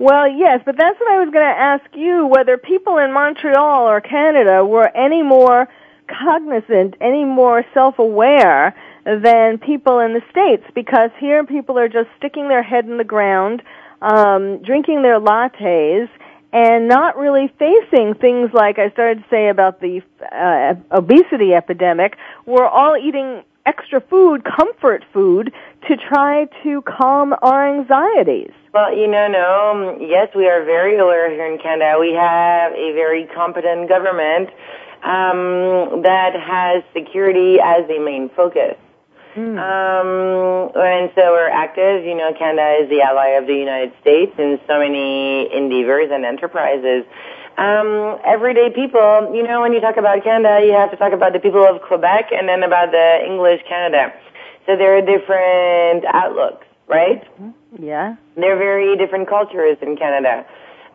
Well, 0.00 0.26
yes, 0.26 0.62
but 0.64 0.78
that's 0.78 0.98
what 0.98 1.10
I 1.10 1.18
was 1.18 1.28
going 1.30 1.44
to 1.44 1.60
ask 1.60 1.84
you, 1.94 2.24
whether 2.24 2.56
people 2.56 2.96
in 2.96 3.12
Montreal 3.12 3.86
or 3.86 4.00
Canada 4.00 4.64
were 4.64 4.88
any 4.96 5.22
more 5.22 5.68
cognizant, 6.08 6.94
any 7.02 7.26
more 7.26 7.66
self-aware 7.74 8.74
than 9.04 9.58
people 9.58 9.98
in 9.98 10.14
the 10.14 10.22
States, 10.30 10.64
because 10.74 11.10
here 11.18 11.44
people 11.44 11.78
are 11.78 11.90
just 11.90 12.08
sticking 12.16 12.48
their 12.48 12.62
head 12.62 12.86
in 12.86 12.96
the 12.96 13.04
ground, 13.04 13.62
um, 14.00 14.62
drinking 14.62 15.02
their 15.02 15.20
lattes, 15.20 16.08
and 16.50 16.88
not 16.88 17.18
really 17.18 17.52
facing 17.58 18.14
things 18.14 18.54
like 18.54 18.78
I 18.78 18.88
started 18.92 19.22
to 19.22 19.28
say 19.28 19.48
about 19.50 19.82
the 19.82 20.00
uh, 20.32 20.76
obesity 20.96 21.52
epidemic. 21.52 22.16
We're 22.46 22.66
all 22.66 22.96
eating 22.96 23.42
extra 23.66 24.00
food, 24.00 24.44
comfort 24.44 25.04
food, 25.12 25.52
to 25.88 25.96
try 25.96 26.46
to 26.62 26.82
calm 26.82 27.34
our 27.42 27.68
anxieties. 27.68 28.52
Well, 28.72 28.96
you 28.96 29.08
know, 29.08 29.26
no, 29.28 29.70
um, 29.70 30.00
yes, 30.00 30.28
we 30.34 30.48
are 30.48 30.64
very 30.64 30.96
aware 30.98 31.30
here 31.30 31.46
in 31.52 31.58
Canada. 31.58 31.98
We 31.98 32.12
have 32.14 32.72
a 32.72 32.92
very 32.92 33.26
competent 33.34 33.88
government 33.88 34.50
um, 35.02 36.02
that 36.02 36.34
has 36.34 36.82
security 36.92 37.58
as 37.62 37.86
the 37.88 37.98
main 37.98 38.28
focus. 38.30 38.76
Um, 39.36 40.72
and 40.74 41.10
so 41.14 41.32
we're 41.32 41.48
active. 41.48 42.04
You 42.04 42.16
know, 42.16 42.32
Canada 42.36 42.82
is 42.82 42.90
the 42.90 43.00
ally 43.02 43.38
of 43.38 43.46
the 43.46 43.54
United 43.54 43.92
States 44.00 44.32
in 44.38 44.58
so 44.66 44.78
many 44.78 45.52
endeavors 45.54 46.10
and 46.10 46.24
enterprises. 46.24 47.04
Um, 47.58 48.18
everyday 48.24 48.70
people, 48.70 49.32
you 49.34 49.42
know, 49.42 49.60
when 49.60 49.72
you 49.72 49.80
talk 49.80 49.96
about 49.96 50.22
Canada, 50.24 50.64
you 50.64 50.72
have 50.72 50.90
to 50.92 50.96
talk 50.96 51.12
about 51.12 51.32
the 51.32 51.40
people 51.40 51.64
of 51.64 51.82
Quebec 51.82 52.30
and 52.32 52.48
then 52.48 52.62
about 52.62 52.90
the 52.90 53.24
English 53.26 53.62
Canada. 53.68 54.12
So 54.66 54.76
there 54.76 54.96
are 54.96 55.02
different 55.02 56.04
outlooks, 56.14 56.66
right? 56.88 57.22
Yeah. 57.78 58.16
There 58.36 58.54
are 58.54 58.58
very 58.58 58.96
different 58.96 59.28
cultures 59.28 59.76
in 59.82 59.96
Canada. 59.96 60.46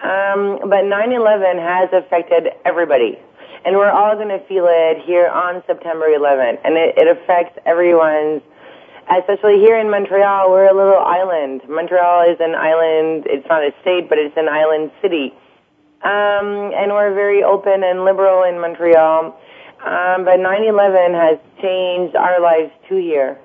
Um, 0.01 0.59
but 0.69 0.85
9/11 0.85 1.57
has 1.59 1.89
affected 1.93 2.51
everybody, 2.65 3.17
and 3.63 3.77
we're 3.77 3.89
all 3.91 4.15
going 4.15 4.29
to 4.29 4.39
feel 4.45 4.65
it 4.67 5.01
here 5.05 5.27
on 5.29 5.63
September 5.67 6.07
11th, 6.07 6.59
and 6.63 6.75
it, 6.75 6.97
it 6.97 7.07
affects 7.07 7.57
everyone's. 7.65 8.41
Especially 9.07 9.59
here 9.59 9.77
in 9.77 9.89
Montreal, 9.91 10.49
we're 10.49 10.65
a 10.65 10.73
little 10.73 10.97
island. 10.97 11.61
Montreal 11.69 12.21
is 12.29 12.37
an 12.39 12.55
island. 12.55 13.25
It's 13.27 13.47
not 13.47 13.61
a 13.63 13.71
state, 13.81 14.09
but 14.09 14.17
it's 14.17 14.35
an 14.35 14.49
island 14.49 14.89
city, 14.99 15.31
um, 16.05 16.71
and 16.79 16.91
we're 16.91 17.13
very 17.13 17.43
open 17.43 17.83
and 17.83 18.05
liberal 18.05 18.43
in 18.43 18.59
Montreal. 18.59 19.37
Um, 19.83 20.23
but 20.23 20.39
9/11 20.39 21.13
has 21.13 21.37
changed 21.61 22.15
our 22.15 22.39
lives 22.39 22.71
too 22.87 22.97
here. 22.97 23.39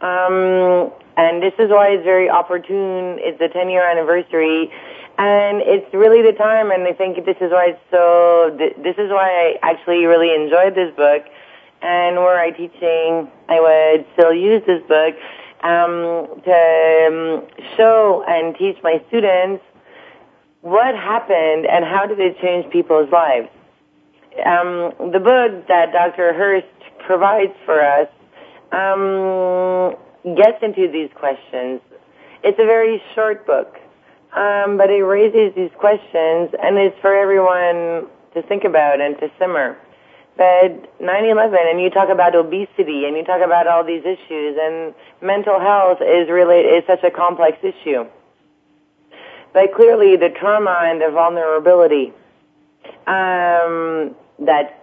Um, 0.00 0.92
And 1.16 1.42
this 1.42 1.52
is 1.58 1.68
why 1.70 1.88
it's 1.88 2.04
very 2.04 2.28
opportune. 2.30 3.18
It's 3.20 3.38
the 3.38 3.48
10 3.48 3.68
year 3.68 3.84
anniversary. 3.88 4.70
And 5.18 5.60
it's 5.60 5.92
really 5.92 6.22
the 6.22 6.32
time, 6.32 6.70
and 6.70 6.84
I 6.84 6.94
think 6.94 7.26
this 7.26 7.36
is 7.40 7.52
why 7.52 7.76
it's 7.76 7.84
so, 7.90 8.56
this 8.56 8.96
is 8.96 9.10
why 9.10 9.28
I 9.28 9.58
actually 9.70 10.06
really 10.06 10.34
enjoyed 10.34 10.74
this 10.74 10.92
book. 10.96 11.22
And 11.82 12.16
were 12.16 12.38
I 12.38 12.50
teaching, 12.50 13.30
I 13.48 13.60
would 13.60 14.06
still 14.14 14.32
use 14.32 14.62
this 14.66 14.82
book 14.88 15.14
um, 15.62 16.40
to 16.48 16.58
um, 17.08 17.46
show 17.76 18.24
and 18.26 18.56
teach 18.56 18.78
my 18.82 19.02
students 19.08 19.62
what 20.62 20.94
happened 20.94 21.66
and 21.66 21.84
how 21.84 22.06
did 22.06 22.18
it 22.18 22.40
change 22.40 22.70
people's 22.72 23.10
lives. 23.10 23.48
Um, 24.46 24.94
the 25.12 25.20
book 25.20 25.66
that 25.68 25.92
Dr. 25.92 26.32
Hurst 26.32 26.66
provides 27.04 27.52
for 27.66 27.80
us 27.80 28.08
um, 28.70 29.96
gets 30.34 30.62
into 30.62 30.90
these 30.90 31.10
questions. 31.14 31.80
It's 32.42 32.58
a 32.58 32.64
very 32.64 33.02
short 33.14 33.46
book, 33.46 33.76
um, 34.34 34.78
but 34.78 34.88
it 34.88 35.04
raises 35.04 35.54
these 35.54 35.70
questions, 35.78 36.50
and 36.62 36.78
it's 36.78 36.98
for 37.00 37.14
everyone 37.14 38.08
to 38.34 38.42
think 38.48 38.64
about 38.64 39.00
and 39.00 39.18
to 39.18 39.30
simmer. 39.38 39.76
But 40.36 40.98
9/11, 40.98 41.70
and 41.70 41.80
you 41.80 41.90
talk 41.90 42.08
about 42.08 42.34
obesity, 42.34 43.04
and 43.04 43.16
you 43.16 43.24
talk 43.24 43.42
about 43.42 43.66
all 43.66 43.84
these 43.84 44.04
issues, 44.04 44.56
and 44.58 44.94
mental 45.20 45.60
health 45.60 46.00
is 46.00 46.30
really 46.30 46.60
is 46.60 46.84
such 46.86 47.02
a 47.04 47.10
complex 47.10 47.58
issue. 47.62 48.06
But 49.52 49.74
clearly, 49.74 50.16
the 50.16 50.30
trauma 50.30 50.80
and 50.84 51.00
the 51.00 51.10
vulnerability 51.10 52.12
um, 53.06 54.14
that 54.38 54.82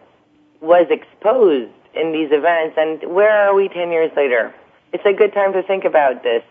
was 0.62 0.88
exposed 0.90 1.72
in 1.96 2.12
these 2.12 2.30
events, 2.32 2.76
and 2.78 3.14
where 3.14 3.32
are 3.32 3.56
we 3.56 3.68
10 3.70 3.92
years 3.92 4.12
later? 4.16 4.54
It's 4.94 5.06
a 5.06 5.14
good 5.14 5.34
time 5.34 5.54
to 5.54 5.64
think 5.64 5.86
about 5.86 6.24
this 6.24 6.44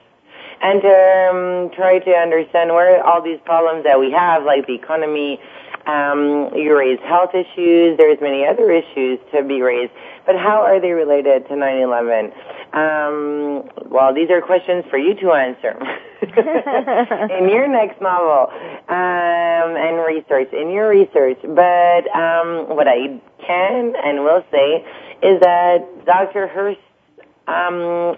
and 0.61 0.83
to 0.83 0.89
um, 0.89 1.71
try 1.71 1.99
to 2.01 2.11
understand 2.11 2.71
where 2.71 3.05
all 3.05 3.23
these 3.23 3.39
problems 3.45 3.85
that 3.85 4.01
we 4.01 4.11
have, 4.11 4.43
like 4.45 4.67
the 4.67 4.75
economy, 4.75 5.41
um, 5.89 6.53
you 6.55 6.77
raise 6.77 7.01
health 7.01 7.35
issues, 7.35 7.97
there's 7.97 8.21
many 8.21 8.47
other 8.47 8.71
issues 8.71 9.19
to 9.33 9.43
be 9.43 9.63
raised, 9.63 9.93
but 10.27 10.37
how 10.37 10.61
are 10.61 10.79
they 10.81 10.93
related 10.93 11.49
to 11.49 11.55
9-11? 11.55 12.33
Um, 12.75 13.71
well, 13.91 14.13
these 14.13 14.29
are 14.29 14.43
questions 14.43 14.85
for 14.91 14.99
you 14.99 15.15
to 15.15 15.33
answer 15.33 15.73
in 17.41 17.49
your 17.49 17.67
next 17.67 18.03
novel 18.03 18.53
um, 18.89 19.77
and 19.77 19.97
research, 20.07 20.53
in 20.53 20.71
your 20.71 20.91
research. 20.91 21.39
But 21.43 22.15
um, 22.15 22.77
what 22.77 22.87
I 22.87 23.19
can 23.41 23.95
and 23.97 24.25
will 24.25 24.45
say 24.51 24.85
is 25.23 25.41
that 25.41 26.05
Dr. 26.05 26.49
Hurst's 26.49 26.83
um, 27.47 28.17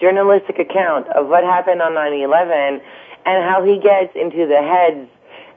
journalistic 0.00 0.60
account 0.60 1.08
of 1.08 1.26
what 1.26 1.42
happened 1.42 1.82
on 1.82 1.92
9/11 1.92 2.80
and 3.26 3.44
how 3.44 3.64
he 3.64 3.80
gets 3.80 4.14
into 4.14 4.46
the 4.46 4.62
heads 4.62 5.08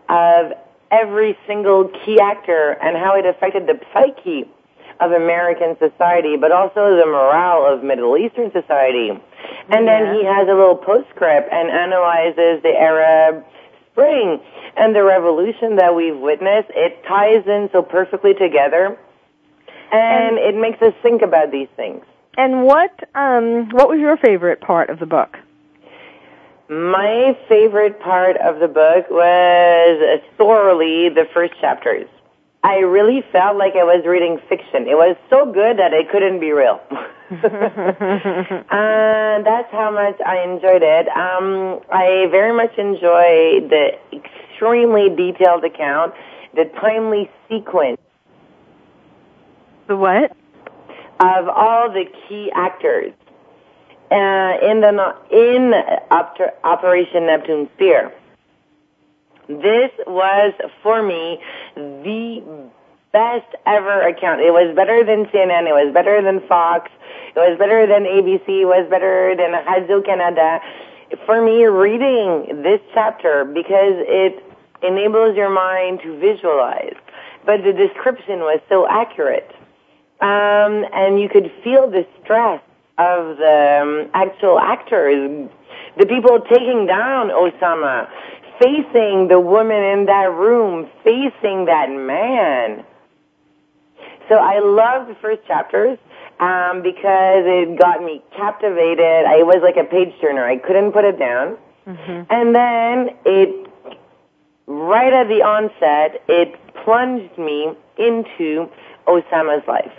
of 0.09 0.66
every 0.91 1.37
single 1.47 1.89
key 2.05 2.19
actor 2.19 2.77
and 2.81 2.97
how 2.97 3.15
it 3.15 3.25
affected 3.25 3.67
the 3.67 3.79
psyche 3.93 4.49
of 4.99 5.11
American 5.11 5.77
society, 5.77 6.37
but 6.37 6.51
also 6.51 6.95
the 6.95 7.05
morale 7.05 7.65
of 7.71 7.83
Middle 7.83 8.17
Eastern 8.17 8.51
society. 8.51 9.09
And 9.69 9.85
yeah. 9.85 10.03
then 10.03 10.15
he 10.15 10.25
has 10.25 10.47
a 10.47 10.53
little 10.53 10.75
postscript 10.75 11.49
and 11.51 11.69
analyzes 11.69 12.63
the 12.63 12.73
Arab 12.75 13.45
Spring 13.91 14.39
and 14.75 14.95
the 14.95 15.03
revolution 15.03 15.75
that 15.77 15.95
we've 15.95 16.17
witnessed. 16.17 16.69
It 16.75 17.03
ties 17.07 17.45
in 17.47 17.69
so 17.71 17.81
perfectly 17.81 18.33
together, 18.33 18.97
and, 19.91 20.37
and 20.37 20.37
it 20.37 20.59
makes 20.59 20.81
us 20.81 20.93
think 21.01 21.21
about 21.21 21.51
these 21.51 21.67
things. 21.75 22.03
And 22.37 22.63
what 22.63 23.09
um, 23.15 23.69
what 23.69 23.89
was 23.89 23.99
your 23.99 24.15
favorite 24.17 24.61
part 24.61 24.91
of 24.91 24.99
the 24.99 25.07
book? 25.07 25.37
My 26.69 27.37
favorite 27.47 27.99
part 27.99 28.37
of 28.37 28.59
the 28.59 28.67
book 28.67 29.09
was 29.09 30.21
thoroughly 30.37 31.09
the 31.09 31.27
first 31.33 31.53
chapters. 31.61 32.07
I 32.63 32.79
really 32.79 33.23
felt 33.31 33.57
like 33.57 33.75
I 33.75 33.83
was 33.83 34.03
reading 34.05 34.39
fiction. 34.49 34.87
It 34.87 34.97
was 34.97 35.15
so 35.29 35.51
good 35.51 35.77
that 35.77 35.93
it 35.93 36.09
couldn't 36.11 36.39
be 36.39 36.51
real. 36.51 36.81
and 37.29 37.41
that's 39.45 39.71
how 39.71 39.91
much 39.91 40.19
I 40.25 40.43
enjoyed 40.43 40.83
it. 40.83 41.07
Um, 41.09 41.79
I 41.91 42.27
very 42.31 42.53
much 42.53 42.77
enjoy 42.77 43.67
the 43.69 43.91
extremely 44.11 45.09
detailed 45.09 45.63
account, 45.63 46.13
the 46.53 46.65
timely 46.81 47.29
sequence. 47.47 48.01
The 49.87 49.95
what? 49.95 50.35
of 51.19 51.49
all 51.49 51.89
the 51.89 52.05
key 52.27 52.51
actors 52.53 53.11
uh, 54.11 54.57
in 54.61 54.81
the 54.81 55.15
in 55.31 55.73
Operation 56.63 57.25
Neptune 57.25 57.69
Spear. 57.75 58.13
This 59.47 59.91
was 60.05 60.53
for 60.83 61.01
me 61.01 61.39
the 61.75 62.69
best 63.13 63.47
ever 63.65 64.01
account. 64.01 64.41
It 64.41 64.51
was 64.51 64.75
better 64.75 65.03
than 65.03 65.25
CNN. 65.25 65.67
It 65.67 65.85
was 65.85 65.93
better 65.93 66.21
than 66.21 66.45
Fox. 66.47 66.91
It 67.35 67.39
was 67.39 67.57
better 67.57 67.87
than 67.87 68.03
ABC. 68.03 68.47
It 68.47 68.65
was 68.65 68.89
better 68.89 69.35
than 69.35 69.51
Radio 69.65 70.01
Canada. 70.01 70.59
For 71.25 71.41
me, 71.41 71.63
reading 71.65 72.63
this 72.63 72.81
chapter 72.93 73.45
because 73.45 73.95
it 74.07 74.43
enables 74.83 75.37
your 75.37 75.49
mind 75.49 76.01
to 76.03 76.19
visualize, 76.19 76.95
but 77.45 77.63
the 77.63 77.71
description 77.71 78.39
was 78.39 78.59
so 78.67 78.87
accurate 78.87 79.49
um, 80.19 80.85
and 80.93 81.19
you 81.19 81.29
could 81.29 81.51
feel 81.63 81.89
the 81.89 82.05
stress 82.23 82.61
of 82.97 83.37
the 83.37 83.79
um, 83.81 84.09
actual 84.13 84.59
actors, 84.59 85.49
the 85.97 86.05
people 86.05 86.39
taking 86.41 86.87
down 86.87 87.29
Osama, 87.29 88.09
facing 88.59 89.27
the 89.27 89.39
woman 89.39 89.83
in 89.83 90.05
that 90.05 90.31
room, 90.33 90.89
facing 91.03 91.65
that 91.65 91.89
man. 91.89 92.83
So 94.29 94.35
I 94.35 94.59
loved 94.59 95.09
the 95.09 95.15
first 95.15 95.45
chapters 95.45 95.97
um, 96.39 96.81
because 96.81 97.43
it 97.45 97.79
got 97.79 98.03
me 98.03 98.23
captivated. 98.35 99.25
I 99.25 99.43
was 99.43 99.61
like 99.61 99.77
a 99.77 99.83
page 99.83 100.13
turner. 100.19 100.45
I 100.45 100.57
couldn't 100.57 100.91
put 100.91 101.05
it 101.05 101.19
down. 101.19 101.57
Mm-hmm. 101.87 102.23
And 102.29 102.55
then 102.55 103.15
it, 103.25 103.69
right 104.65 105.13
at 105.13 105.27
the 105.27 105.43
onset, 105.43 106.21
it 106.27 106.55
plunged 106.83 107.37
me 107.37 107.73
into 107.97 108.69
Osama's 109.07 109.65
life 109.67 109.93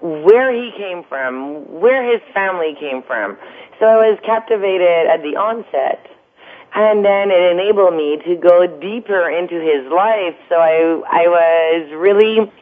where 0.00 0.52
he 0.52 0.70
came 0.76 1.02
from, 1.04 1.80
where 1.80 2.02
his 2.10 2.20
family 2.32 2.74
came 2.78 3.02
from. 3.02 3.36
So 3.78 3.86
I 3.86 4.10
was 4.10 4.18
captivated 4.24 5.06
at 5.06 5.22
the 5.22 5.36
onset. 5.36 6.10
And 6.74 7.04
then 7.04 7.30
it 7.30 7.52
enabled 7.52 7.94
me 7.94 8.18
to 8.26 8.36
go 8.36 8.66
deeper 8.66 9.28
into 9.30 9.58
his 9.58 9.90
life. 9.90 10.36
So 10.48 10.56
I, 10.56 11.00
I 11.10 11.26
was 11.26 11.92
really, 11.94 12.52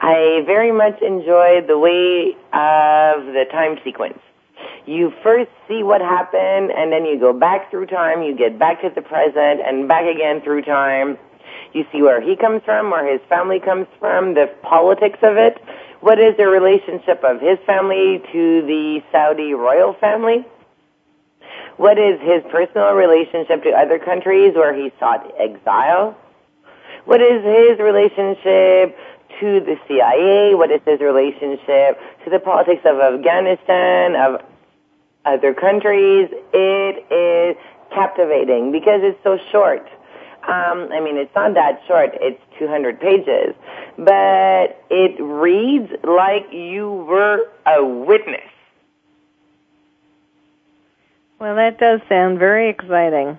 I 0.00 0.42
very 0.44 0.70
much 0.70 1.00
enjoyed 1.00 1.66
the 1.66 1.78
way 1.78 2.36
of 2.52 3.24
the 3.32 3.46
time 3.50 3.78
sequence. 3.82 4.18
You 4.86 5.14
first 5.22 5.50
see 5.66 5.82
what 5.82 6.02
happened 6.02 6.70
and 6.72 6.92
then 6.92 7.06
you 7.06 7.18
go 7.18 7.32
back 7.32 7.70
through 7.70 7.86
time, 7.86 8.22
you 8.22 8.36
get 8.36 8.58
back 8.58 8.82
to 8.82 8.90
the 8.90 9.00
present 9.00 9.60
and 9.64 9.88
back 9.88 10.04
again 10.04 10.42
through 10.42 10.62
time. 10.62 11.18
You 11.72 11.86
see 11.90 12.02
where 12.02 12.20
he 12.20 12.36
comes 12.36 12.62
from, 12.64 12.90
where 12.90 13.10
his 13.10 13.20
family 13.28 13.60
comes 13.60 13.86
from, 13.98 14.34
the 14.34 14.46
politics 14.62 15.18
of 15.22 15.36
it, 15.36 15.60
what 16.04 16.18
is 16.18 16.36
the 16.36 16.46
relationship 16.46 17.24
of 17.24 17.40
his 17.40 17.58
family 17.64 18.22
to 18.30 18.60
the 18.66 19.02
Saudi 19.10 19.54
royal 19.54 19.94
family? 19.94 20.44
What 21.78 21.98
is 21.98 22.20
his 22.20 22.42
personal 22.52 22.92
relationship 22.92 23.62
to 23.62 23.70
other 23.70 23.98
countries 23.98 24.52
where 24.54 24.74
he 24.74 24.92
sought 25.00 25.24
exile? 25.40 26.14
What 27.06 27.22
is 27.22 27.42
his 27.42 27.78
relationship 27.78 28.98
to 29.40 29.60
the 29.64 29.76
CIA? 29.88 30.54
What 30.54 30.70
is 30.70 30.82
his 30.84 31.00
relationship 31.00 31.98
to 32.24 32.30
the 32.30 32.38
politics 32.38 32.82
of 32.84 33.00
Afghanistan, 33.00 34.14
of 34.14 34.42
other 35.24 35.54
countries? 35.54 36.28
It 36.52 37.00
is 37.10 37.56
captivating 37.94 38.72
because 38.72 39.00
it's 39.02 39.22
so 39.24 39.38
short. 39.50 39.88
Um, 40.46 40.92
I 40.92 41.00
mean, 41.00 41.16
it's 41.16 41.34
not 41.34 41.54
that 41.54 41.80
short. 41.86 42.10
It's 42.20 42.40
200 42.58 43.00
pages. 43.00 43.54
But 43.96 44.84
it 44.90 45.20
reads 45.20 45.90
like 46.02 46.52
you 46.52 46.90
were 47.08 47.48
a 47.66 47.84
witness. 47.84 48.40
Well, 51.38 51.56
that 51.56 51.78
does 51.78 52.00
sound 52.08 52.38
very 52.38 52.68
exciting. 52.68 53.38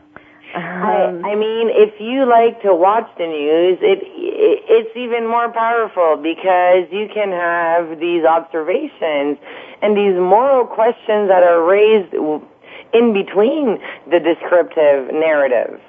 Um, 0.56 0.62
I, 0.64 1.32
I 1.32 1.36
mean, 1.36 1.70
if 1.70 2.00
you 2.00 2.26
like 2.26 2.62
to 2.62 2.74
watch 2.74 3.10
the 3.18 3.28
news, 3.28 3.78
it, 3.82 4.00
it 4.02 4.64
it's 4.68 4.96
even 4.96 5.28
more 5.28 5.52
powerful 5.52 6.16
because 6.16 6.88
you 6.92 7.10
can 7.14 7.32
have 7.32 8.00
these 8.00 8.24
observations 8.24 9.38
and 9.82 9.98
these 9.98 10.16
moral 10.16 10.66
questions 10.66 11.28
that 11.28 11.44
are 11.44 11.62
raised 11.62 12.14
in 12.14 13.14
between 13.14 13.80
the 14.10 14.20
descriptive 14.20 15.14
narrative 15.14 15.82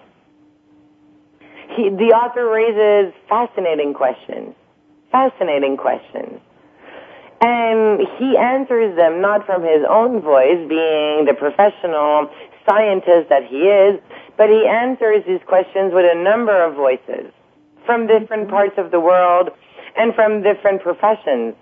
he, 1.70 1.88
the 1.90 2.12
author 2.14 2.48
raises 2.48 3.12
fascinating 3.28 3.94
questions. 3.94 4.54
Fascinating 5.10 5.76
questions. 5.76 6.40
And 7.40 8.00
he 8.18 8.36
answers 8.36 8.96
them 8.96 9.20
not 9.20 9.44
from 9.44 9.62
his 9.62 9.84
own 9.88 10.20
voice, 10.20 10.58
being 10.68 11.26
the 11.26 11.34
professional 11.38 12.30
scientist 12.68 13.28
that 13.28 13.44
he 13.44 13.68
is, 13.68 14.00
but 14.36 14.48
he 14.48 14.66
answers 14.66 15.22
these 15.26 15.40
questions 15.46 15.92
with 15.92 16.10
a 16.10 16.16
number 16.22 16.64
of 16.64 16.74
voices 16.74 17.32
from 17.84 18.06
different 18.06 18.48
parts 18.48 18.74
of 18.78 18.90
the 18.90 19.00
world 19.00 19.50
and 19.96 20.14
from 20.14 20.42
different 20.42 20.82
professions. 20.82 21.54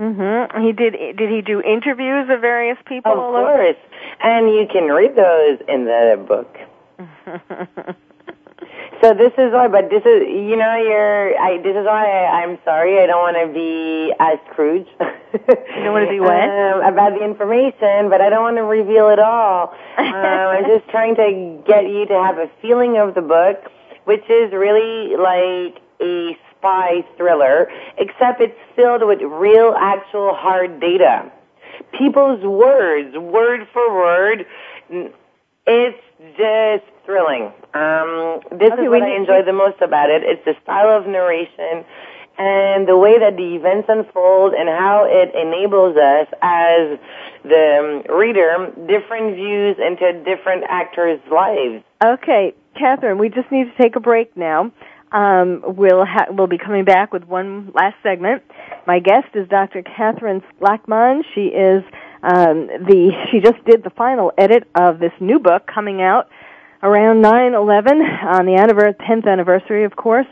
Mhm. 0.00 0.60
He 0.62 0.72
did. 0.72 0.92
Did 1.16 1.30
he 1.30 1.40
do 1.40 1.62
interviews 1.62 2.28
of 2.28 2.40
various 2.40 2.76
people? 2.84 3.12
Of 3.12 3.18
course, 3.18 3.76
and 4.20 4.50
you 4.50 4.66
can 4.66 4.92
read 4.92 5.16
those 5.16 5.58
in 5.68 5.86
the 5.86 6.18
book. 6.28 6.58
so 9.02 9.14
this 9.14 9.32
is 9.38 9.52
why, 9.52 9.68
but 9.68 9.90
this 9.90 10.02
is, 10.04 10.22
you 10.28 10.56
know, 10.56 10.76
you're. 10.76 11.38
I, 11.38 11.58
this 11.58 11.76
is 11.76 11.84
why 11.84 12.06
I, 12.06 12.42
I'm 12.42 12.58
sorry. 12.64 13.00
I 13.00 13.06
don't 13.06 13.20
want 13.20 13.36
to 13.36 13.52
be 13.52 14.12
as 14.18 14.38
Scrooge. 14.50 14.86
you 14.98 15.84
don't 15.84 15.92
want 15.92 16.06
to 16.06 16.10
be 16.10 16.20
what 16.20 16.48
um, 16.48 16.82
about 16.82 17.18
the 17.18 17.24
information, 17.24 18.08
but 18.08 18.20
I 18.20 18.30
don't 18.30 18.42
want 18.42 18.56
to 18.56 18.64
reveal 18.64 19.08
it 19.10 19.18
all. 19.18 19.74
um, 19.98 20.14
I'm 20.14 20.64
just 20.64 20.88
trying 20.90 21.16
to 21.16 21.62
get 21.66 21.84
you 21.84 22.06
to 22.06 22.14
have 22.14 22.38
a 22.38 22.50
feeling 22.62 22.96
of 22.96 23.14
the 23.14 23.22
book, 23.22 23.70
which 24.04 24.24
is 24.30 24.52
really 24.52 25.16
like 25.16 25.82
a 26.00 26.36
spy 26.56 27.04
thriller, 27.16 27.68
except 27.98 28.40
it's 28.40 28.58
filled 28.74 29.06
with 29.06 29.20
real, 29.20 29.74
actual, 29.78 30.34
hard 30.34 30.80
data. 30.80 31.30
People's 31.96 32.42
words, 32.42 33.16
word 33.16 33.68
for 33.72 33.94
word, 33.94 34.46
it's 35.66 35.98
just 36.36 36.84
thrilling. 37.04 37.52
Um, 37.76 38.40
this 38.58 38.72
Okay, 38.72 38.84
is 38.84 38.88
what 38.88 39.02
I 39.02 39.14
enjoy 39.16 39.42
the 39.42 39.52
most 39.52 39.80
about 39.82 40.08
it. 40.08 40.22
It's 40.24 40.44
the 40.44 40.54
style 40.62 40.88
of 40.96 41.06
narration 41.06 41.84
and 42.38 42.86
the 42.86 42.96
way 42.96 43.18
that 43.18 43.36
the 43.36 43.54
events 43.56 43.88
unfold 43.88 44.52
and 44.54 44.68
how 44.68 45.06
it 45.08 45.34
enables 45.34 45.96
us 45.96 46.28
as 46.42 46.98
the 47.44 48.04
um, 48.08 48.16
reader 48.16 48.72
different 48.86 49.36
views 49.36 49.76
into 49.78 50.12
different 50.24 50.64
actors' 50.68 51.20
lives. 51.30 51.82
Okay, 52.04 52.54
Catherine, 52.78 53.18
we 53.18 53.28
just 53.28 53.50
need 53.50 53.64
to 53.64 53.82
take 53.82 53.96
a 53.96 54.00
break 54.00 54.36
now. 54.36 54.70
Um, 55.12 55.62
we'll 55.64 56.04
ha- 56.04 56.26
we'll 56.30 56.46
be 56.46 56.58
coming 56.58 56.84
back 56.84 57.12
with 57.12 57.24
one 57.24 57.72
last 57.74 57.96
segment. 58.02 58.42
My 58.86 58.98
guest 58.98 59.28
is 59.34 59.48
Dr. 59.48 59.82
Catherine 59.82 60.42
Slackman. 60.60 61.22
She 61.34 61.46
is 61.46 61.82
um, 62.22 62.66
the 62.66 63.12
she 63.30 63.40
just 63.40 63.64
did 63.64 63.82
the 63.82 63.90
final 63.90 64.32
edit 64.36 64.68
of 64.74 64.98
this 64.98 65.12
new 65.20 65.38
book 65.38 65.66
coming 65.66 66.02
out 66.02 66.28
around 66.82 67.22
9/11 67.22 68.00
on 68.00 68.46
the 68.46 68.52
anniver- 68.52 68.94
10th 69.06 69.26
anniversary, 69.26 69.84
of 69.84 69.96
course, 69.96 70.26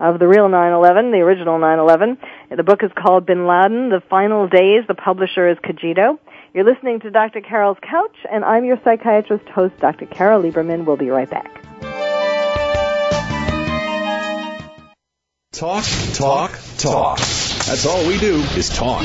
of 0.00 0.18
the 0.18 0.26
real 0.26 0.48
9/11, 0.48 1.12
the 1.12 1.20
original 1.20 1.58
9/11. 1.58 2.18
The 2.50 2.62
book 2.62 2.82
is 2.82 2.90
called 2.94 3.26
Bin 3.26 3.46
Laden: 3.46 3.90
The 3.90 4.00
Final 4.10 4.48
Days. 4.48 4.84
The 4.86 4.94
publisher 4.94 5.48
is 5.48 5.58
Cogito. 5.64 6.18
You're 6.52 6.64
listening 6.64 7.00
to 7.00 7.10
Dr. 7.10 7.40
Carol's 7.40 7.78
Couch, 7.82 8.16
and 8.30 8.44
I'm 8.44 8.64
your 8.64 8.78
psychiatrist 8.84 9.48
host, 9.48 9.74
Dr. 9.80 10.06
Carol 10.06 10.42
Lieberman. 10.42 10.84
We'll 10.84 10.96
be 10.96 11.10
right 11.10 11.28
back. 11.28 11.50
Talk, 15.52 15.84
talk, 16.14 16.50
talk. 16.78 17.18
That's 17.18 17.86
all 17.86 18.06
we 18.06 18.18
do 18.18 18.36
is 18.56 18.68
talk. 18.68 19.04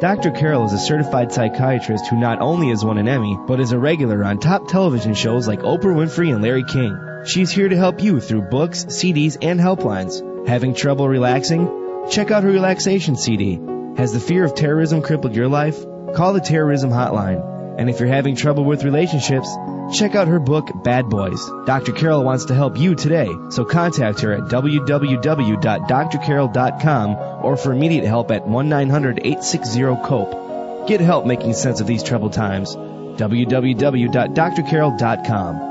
Dr. 0.00 0.30
Carol 0.30 0.64
is 0.66 0.72
a 0.74 0.78
certified 0.78 1.32
psychiatrist 1.32 2.08
who 2.08 2.20
not 2.20 2.42
only 2.42 2.68
has 2.68 2.84
won 2.84 2.98
an 2.98 3.08
Emmy, 3.08 3.34
but 3.46 3.60
is 3.60 3.72
a 3.72 3.78
regular 3.78 4.22
on 4.22 4.38
top 4.38 4.68
television 4.68 5.14
shows 5.14 5.48
like 5.48 5.60
Oprah 5.60 5.96
Winfrey 5.96 6.34
and 6.34 6.42
Larry 6.42 6.64
King. 6.64 6.98
She's 7.24 7.50
here 7.50 7.70
to 7.70 7.76
help 7.76 8.02
you 8.02 8.20
through 8.20 8.50
books, 8.50 8.84
CDs, 8.84 9.38
and 9.40 9.58
helplines. 9.58 10.46
Having 10.46 10.74
trouble 10.74 11.08
relaxing? 11.08 12.06
Check 12.10 12.30
out 12.30 12.42
her 12.42 12.50
relaxation 12.50 13.16
CD. 13.16 13.58
Has 13.96 14.12
the 14.12 14.20
fear 14.20 14.44
of 14.44 14.54
terrorism 14.54 15.00
crippled 15.00 15.34
your 15.34 15.48
life? 15.48 15.82
Call 16.14 16.34
the 16.34 16.40
terrorism 16.40 16.90
hotline. 16.90 17.54
And 17.78 17.88
if 17.88 17.98
you're 17.98 18.10
having 18.10 18.36
trouble 18.36 18.64
with 18.64 18.84
relationships, 18.84 19.48
check 19.94 20.14
out 20.14 20.28
her 20.28 20.38
book, 20.38 20.70
Bad 20.84 21.08
Boys. 21.08 21.42
Dr. 21.64 21.92
Carol 21.92 22.22
wants 22.22 22.44
to 22.46 22.54
help 22.54 22.78
you 22.78 22.94
today, 22.94 23.30
so 23.48 23.64
contact 23.64 24.20
her 24.20 24.32
at 24.32 24.42
www.drcarol.com 24.42 27.35
or 27.46 27.56
for 27.56 27.72
immediate 27.72 28.04
help 28.04 28.32
at 28.32 28.44
1-900-860-COPE. 28.44 30.88
Get 30.88 31.00
help 31.00 31.26
making 31.26 31.54
sense 31.54 31.80
of 31.80 31.86
these 31.86 32.02
troubled 32.02 32.32
times. 32.32 32.74
www.drcarol.com. 32.74 35.66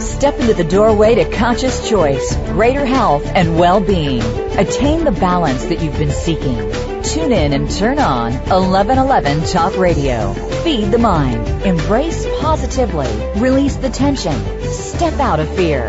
Step 0.00 0.40
into 0.40 0.54
the 0.54 0.64
doorway 0.64 1.14
to 1.14 1.30
conscious 1.30 1.88
choice, 1.88 2.34
greater 2.46 2.84
health, 2.84 3.24
and 3.26 3.56
well-being. 3.58 4.22
Attain 4.58 5.04
the 5.04 5.12
balance 5.12 5.64
that 5.66 5.80
you've 5.82 5.98
been 5.98 6.10
seeking. 6.10 6.56
Tune 7.02 7.32
in 7.32 7.52
and 7.52 7.70
turn 7.70 7.98
on 7.98 8.32
1111 8.32 9.44
Talk 9.44 9.76
Radio. 9.78 10.32
Feed 10.62 10.90
the 10.90 10.98
mind. 10.98 11.46
Embrace 11.64 12.26
positively. 12.40 13.08
Release 13.36 13.76
the 13.76 13.90
tension. 13.90 14.34
Step 14.70 15.20
out 15.20 15.40
of 15.40 15.48
fear. 15.56 15.88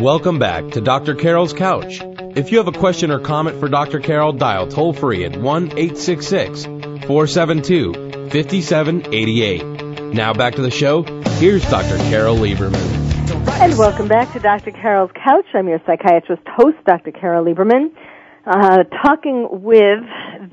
Welcome 0.00 0.40
back 0.40 0.72
to 0.72 0.80
Dr. 0.80 1.14
Carol's 1.14 1.52
Couch. 1.52 2.00
If 2.34 2.50
you 2.50 2.58
have 2.58 2.66
a 2.66 2.72
question 2.72 3.12
or 3.12 3.20
comment 3.20 3.60
for 3.60 3.68
Dr. 3.68 4.00
Carol, 4.00 4.32
dial 4.32 4.66
toll 4.66 4.92
free 4.92 5.24
at 5.24 5.36
1 5.36 5.64
866 5.66 6.64
472 6.64 7.92
5788. 7.92 10.12
Now 10.12 10.34
back 10.34 10.56
to 10.56 10.62
the 10.62 10.72
show. 10.72 11.04
Here's 11.38 11.62
Dr. 11.70 11.96
Carol 12.10 12.36
Lieberman. 12.36 12.74
And 13.60 13.78
welcome 13.78 14.08
back 14.08 14.32
to 14.32 14.40
Dr. 14.40 14.72
Carol's 14.72 15.12
Couch. 15.12 15.46
I'm 15.54 15.68
your 15.68 15.80
psychiatrist 15.86 16.42
host, 16.48 16.76
Dr. 16.84 17.12
Carol 17.12 17.44
Lieberman, 17.44 17.92
uh, 18.44 18.82
talking 19.00 19.46
with 19.62 20.00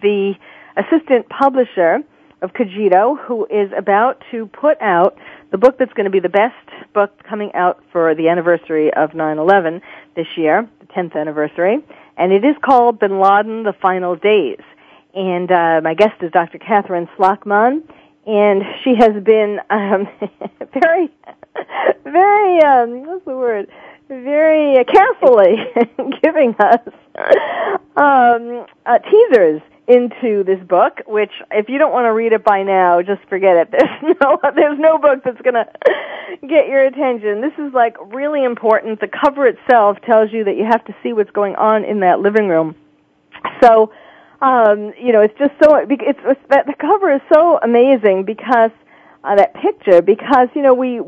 the 0.02 0.36
assistant 0.78 1.28
publisher 1.30 1.98
of 2.44 2.54
Cogito, 2.54 3.16
who 3.16 3.46
is 3.46 3.72
about 3.76 4.22
to 4.30 4.46
put 4.46 4.80
out 4.82 5.18
the 5.50 5.58
book 5.58 5.80
that's 5.80 5.94
going 5.94 6.06
to 6.06 6.12
be 6.12 6.20
the 6.20 6.30
best 6.30 6.54
book 6.94 7.12
coming 7.24 7.52
out 7.54 7.84
for 7.92 8.16
the 8.16 8.30
anniversary 8.30 8.94
of 8.94 9.12
9/11 9.12 9.82
this 10.16 10.28
year, 10.36 10.68
the 10.80 10.86
10th 10.88 11.16
anniversary, 11.16 11.80
and 12.18 12.32
it 12.32 12.44
is 12.44 12.56
called 12.62 13.00
Bin 13.00 13.20
Laden: 13.20 13.64
The 13.64 13.74
Final 13.74 14.16
Days. 14.16 14.60
And 15.14 15.52
uh, 15.52 15.82
my 15.84 15.94
guest 15.94 16.22
is 16.22 16.32
Dr. 16.32 16.58
Catherine 16.58 17.10
Slockman, 17.18 17.84
and 18.26 18.64
she 18.84 18.96
has 18.96 19.22
been 19.24 19.60
um, 19.70 20.08
very, 20.74 21.10
very, 22.04 22.64
um, 22.64 23.06
what's 23.08 23.26
the 23.26 23.36
word? 23.36 23.68
Very 24.08 24.84
carefully 24.86 25.56
giving 26.22 26.56
us 26.60 26.80
um, 27.96 28.66
uh, 28.86 29.00
teasers 29.00 29.62
into 29.92 30.44
this 30.44 30.60
book. 30.68 31.02
Which, 31.08 31.32
if 31.52 31.70
you 31.70 31.78
don't 31.78 31.92
want 31.92 32.06
to 32.06 32.14
read 32.14 32.34
it 32.34 32.44
by 32.44 32.64
now, 32.64 33.02
just 33.02 33.22
forget 33.30 33.58
it. 33.58 33.72
There's 33.72 34.18
no, 34.22 34.38
there's 34.56 34.80
no 34.80 34.98
book 34.98 35.24
that's 35.24 35.42
gonna 35.42 35.66
get 36.42 36.68
your 36.68 36.86
attention. 36.86 37.42
This 37.42 37.54
is 37.58 37.74
like 37.74 37.98
really 38.14 38.44
important. 38.44 39.00
The 39.00 39.08
cover 39.08 39.48
itself 39.48 39.98
tells 40.06 40.32
you 40.32 40.44
that 40.46 40.56
you 40.58 40.66
have 40.66 40.84
to 40.86 40.96
see 41.04 41.14
what's 41.14 41.32
going 41.32 41.56
on 41.56 41.84
in 41.84 42.00
that 42.02 42.20
living 42.20 42.48
room. 42.48 42.76
So 43.62 43.92
um, 44.42 44.94
you 45.00 45.14
know, 45.14 45.22
it's 45.22 45.38
just 45.38 45.54
so 45.64 45.76
it's, 45.76 46.20
it's 46.26 46.40
that 46.50 46.66
the 46.66 46.74
cover 46.74 47.14
is 47.14 47.22
so 47.32 47.60
amazing 47.62 48.24
because 48.26 48.72
uh, 49.24 49.36
that 49.36 49.54
picture 49.54 50.02
because 50.02 50.48
you 50.56 50.64
know 50.64 50.74
we 50.74 51.00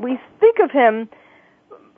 we 0.00 0.18
think 0.40 0.58
of 0.58 0.70
him 0.70 1.08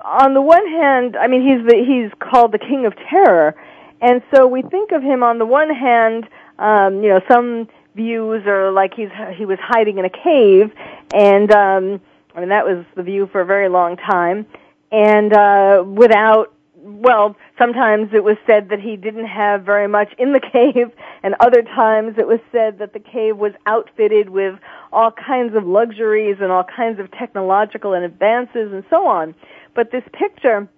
on 0.05 0.35
the 0.35 0.41
one 0.43 0.67
hand. 0.67 1.17
I 1.17 1.29
mean, 1.29 1.43
he's 1.43 1.65
the 1.65 1.77
he's 1.77 2.11
called 2.19 2.53
the 2.53 2.59
King 2.59 2.87
of 2.87 2.95
Terror, 3.09 3.55
and 4.01 4.23
so 4.35 4.47
we 4.47 4.63
think 4.63 4.93
of 4.93 5.03
him 5.03 5.23
on 5.23 5.39
the 5.39 5.47
one 5.47 5.75
hand 5.75 6.29
um, 6.61 7.03
you 7.03 7.09
know, 7.09 7.21
some 7.29 7.69
views 7.97 8.47
are 8.47 8.71
like 8.71 8.93
he's 8.95 9.09
he 9.35 9.47
was 9.47 9.59
hiding 9.61 9.99
in 9.99 10.05
a 10.05 10.11
cave, 10.11 10.71
and 11.13 11.51
um, 11.51 12.01
I 12.35 12.41
mean 12.41 12.51
that 12.51 12.67
was 12.67 12.85
the 12.95 13.03
view 13.03 13.29
for 13.33 13.41
a 13.41 13.47
very 13.47 13.69
long 13.69 13.97
time, 13.97 14.47
and 14.93 15.33
uh, 15.33 15.83
without 15.87 16.53
well, 16.77 17.37
sometimes 17.59 18.11
it 18.13 18.25
was 18.25 18.37
said 18.47 18.69
that 18.71 18.81
he 18.81 18.97
didn't 18.97 19.27
have 19.27 19.65
very 19.65 19.89
much 19.89 20.13
in 20.19 20.33
the 20.33 20.41
cave, 20.53 20.93
and 21.23 21.35
other 21.41 21.63
times 21.63 22.17
it 22.19 22.27
was 22.27 22.41
said 22.53 22.79
that 22.79 22.93
the 22.93 23.01
cave 23.01 23.39
was 23.39 23.53
outfitted 23.65 24.29
with 24.29 24.59
all 24.93 25.11
kinds 25.11 25.57
of 25.57 25.67
luxuries 25.67 26.37
and 26.41 26.53
all 26.53 26.65
kinds 26.65 27.01
of 27.01 27.11
technological 27.13 27.95
advances 27.95 28.73
and 28.73 28.85
so 28.91 29.07
on. 29.07 29.35
But 29.75 29.93
this 29.93 30.05
picture 30.13 30.69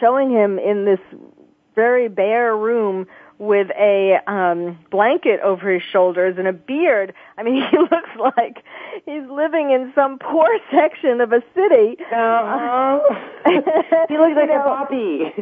showing 0.00 0.30
him 0.30 0.58
in 0.58 0.84
this 0.84 1.00
very 1.74 2.08
bare 2.08 2.56
room 2.56 3.06
with 3.38 3.68
a 3.76 4.16
um 4.28 4.78
blanket 4.92 5.40
over 5.40 5.72
his 5.72 5.82
shoulders 5.82 6.36
and 6.38 6.46
a 6.46 6.52
beard. 6.52 7.12
I 7.36 7.42
mean, 7.42 7.62
he 7.70 7.76
looks 7.78 8.10
like 8.36 8.62
he's 9.04 9.28
living 9.28 9.70
in 9.70 9.92
some 9.94 10.18
poor 10.18 10.48
section 10.70 11.20
of 11.20 11.32
a 11.32 11.42
city. 11.54 11.96
Uh, 12.14 13.00
he 14.08 14.16
looks 14.18 14.36
like 14.36 14.48
You 14.48 14.54
a 14.54 14.58
know- 14.58 14.62
poppy. 14.64 15.32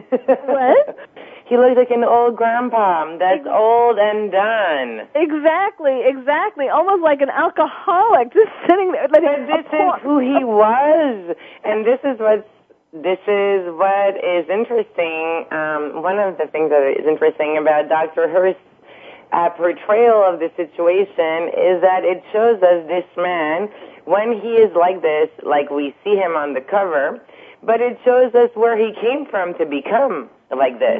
What? 0.46 0.98
He 1.44 1.58
looks 1.58 1.76
like 1.76 1.90
an 1.90 2.02
old 2.02 2.36
grandpa 2.36 3.18
that's 3.18 3.46
old 3.46 3.98
and 3.98 4.32
done. 4.32 5.06
Exactly, 5.14 6.00
exactly. 6.06 6.68
Almost 6.70 7.02
like 7.02 7.20
an 7.20 7.28
alcoholic 7.28 8.32
just 8.32 8.48
sitting 8.66 8.92
there. 8.92 9.02
Like 9.08 9.22
But 9.22 9.24
a 9.40 9.46
this 9.46 9.66
poor- 9.70 9.96
is 9.96 10.02
who 10.02 10.18
he 10.18 10.44
was, 10.44 11.36
and 11.62 11.84
this 11.84 11.98
is 12.04 12.18
what 12.20 12.48
this 12.92 13.18
is 13.26 13.64
what 13.72 14.16
is 14.22 14.44
interesting. 14.50 15.46
Um, 15.50 16.02
one 16.02 16.18
of 16.18 16.36
the 16.36 16.46
things 16.52 16.70
that 16.70 16.84
is 16.98 17.06
interesting 17.06 17.56
about 17.56 17.88
Dr. 17.88 18.28
Hurst's 18.28 18.60
uh, 19.32 19.48
portrayal 19.50 20.22
of 20.22 20.40
the 20.40 20.50
situation 20.56 21.48
is 21.56 21.80
that 21.80 22.04
it 22.04 22.22
shows 22.32 22.62
us 22.62 22.86
this 22.86 23.06
man 23.16 23.68
when 24.04 24.38
he 24.40 24.56
is 24.60 24.74
like 24.76 25.00
this, 25.00 25.30
like 25.42 25.70
we 25.70 25.94
see 26.04 26.16
him 26.16 26.32
on 26.36 26.52
the 26.52 26.60
cover, 26.60 27.18
but 27.62 27.80
it 27.80 27.98
shows 28.04 28.34
us 28.34 28.50
where 28.54 28.76
he 28.76 28.92
came 29.00 29.24
from 29.26 29.54
to 29.54 29.64
become 29.64 30.28
like 30.54 30.78
this. 30.78 30.98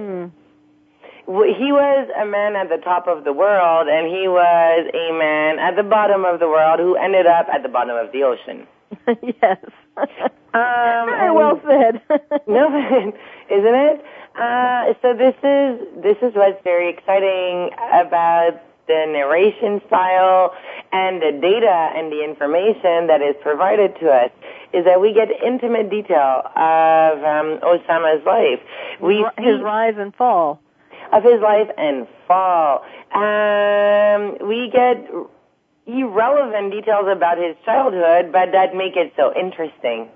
W- 1.26 1.55
He 1.55 1.72
was 1.72 2.09
a 2.18 2.24
man 2.24 2.57
at 2.57 2.68
the 2.70 2.78
top 2.78 3.07
of 3.07 3.24
the 3.24 3.32
world, 3.34 3.88
and 3.88 4.07
he 4.07 4.28
was 4.28 4.88
a 4.95 5.12
man 5.12 5.59
at 5.59 5.76
the 5.76 5.82
bottom 5.82 6.24
of 6.24 6.40
the 6.40 6.49
world 6.49 6.80
who 6.80 6.97
ended 6.97 7.26
up 7.26 7.49
at 7.53 7.62
the 7.62 7.68
bottom 7.68 7.97
of 7.97 8.12
the 8.12 8.22
ocean. 8.22 8.66
yes. 9.22 9.59
Um, 10.55 11.09
Very 11.09 11.30
well 11.32 11.61
said. 11.66 12.03
no, 12.47 12.68
isn't 13.51 13.74
it? 13.74 14.05
Uh, 14.38 14.95
so 15.03 15.14
this 15.14 15.34
is 15.43 16.03
this 16.03 16.16
is 16.22 16.34
what's 16.34 16.62
very 16.64 16.88
exciting 16.88 17.70
about 17.93 18.61
the 18.88 19.07
narration 19.09 19.80
style 19.86 20.55
and 20.90 21.22
the 21.22 21.38
data 21.40 21.90
and 21.95 22.11
the 22.11 22.24
information 22.24 23.07
that 23.07 23.20
is 23.22 23.36
provided 23.43 23.95
to 24.01 24.09
us 24.11 24.30
is 24.72 24.84
that 24.84 25.01
we 25.01 25.12
get 25.12 25.28
intimate 25.45 25.88
detail 25.90 26.43
of 26.57 27.18
um, 27.22 27.59
Osama's 27.62 28.24
life. 28.26 28.61
We 29.01 29.24
his 29.38 29.59
see 29.59 29.62
rise 29.62 29.95
and 29.99 30.14
fall. 30.14 30.61
of 31.12 31.22
his 31.22 31.40
life 31.40 31.68
and 31.78 32.07
fall. 32.26 32.82
Um, 33.12 34.49
we 34.49 34.70
get 34.72 34.97
irrelevant 35.87 36.72
details 36.72 37.07
about 37.11 37.39
his 37.39 37.57
childhood, 37.64 38.33
but 38.33 38.53
that 38.53 38.74
make 38.74 38.97
it 38.97 39.12
so 39.16 39.33
interesting. 39.35 40.09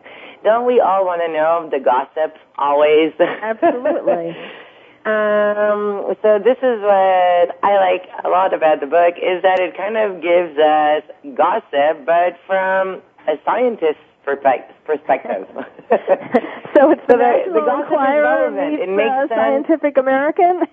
Don't 0.45 0.67
we 0.67 0.81
all 0.81 1.05
want 1.05 1.23
to 1.23 1.29
know 1.33 1.69
the 1.71 1.81
gossip 1.81 2.37
always? 2.57 3.12
Absolutely. 3.21 4.31
um, 5.07 6.14
so 6.23 6.39
this 6.39 6.59
is 6.62 6.81
what 6.83 7.59
I 7.62 7.77
like 7.81 8.05
a 8.25 8.29
lot 8.29 8.55
about 8.55 8.81
the 8.81 8.87
book 8.87 9.14
is 9.17 9.43
that 9.43 9.59
it 9.61 9.77
kind 9.77 9.97
of 9.97 10.23
gives 10.23 10.57
us 10.59 11.03
gossip, 11.37 12.05
but 12.07 12.39
from 12.47 13.03
a 13.27 13.35
scientist's 13.45 14.01
perspec- 14.27 14.71
perspective. 14.85 15.47
So 16.77 16.91
it's 16.91 17.01
the, 17.09 17.14
So 17.14 17.19
the- 17.19 17.53
the 17.55 17.61
gossip 17.64 17.93
is 17.93 18.21
relevant. 18.23 18.81
It 18.81 18.89
makes 18.91 19.09
uh, 19.11 19.29
sense. 19.29 19.67
Scientific 19.67 19.97
American. 19.97 20.64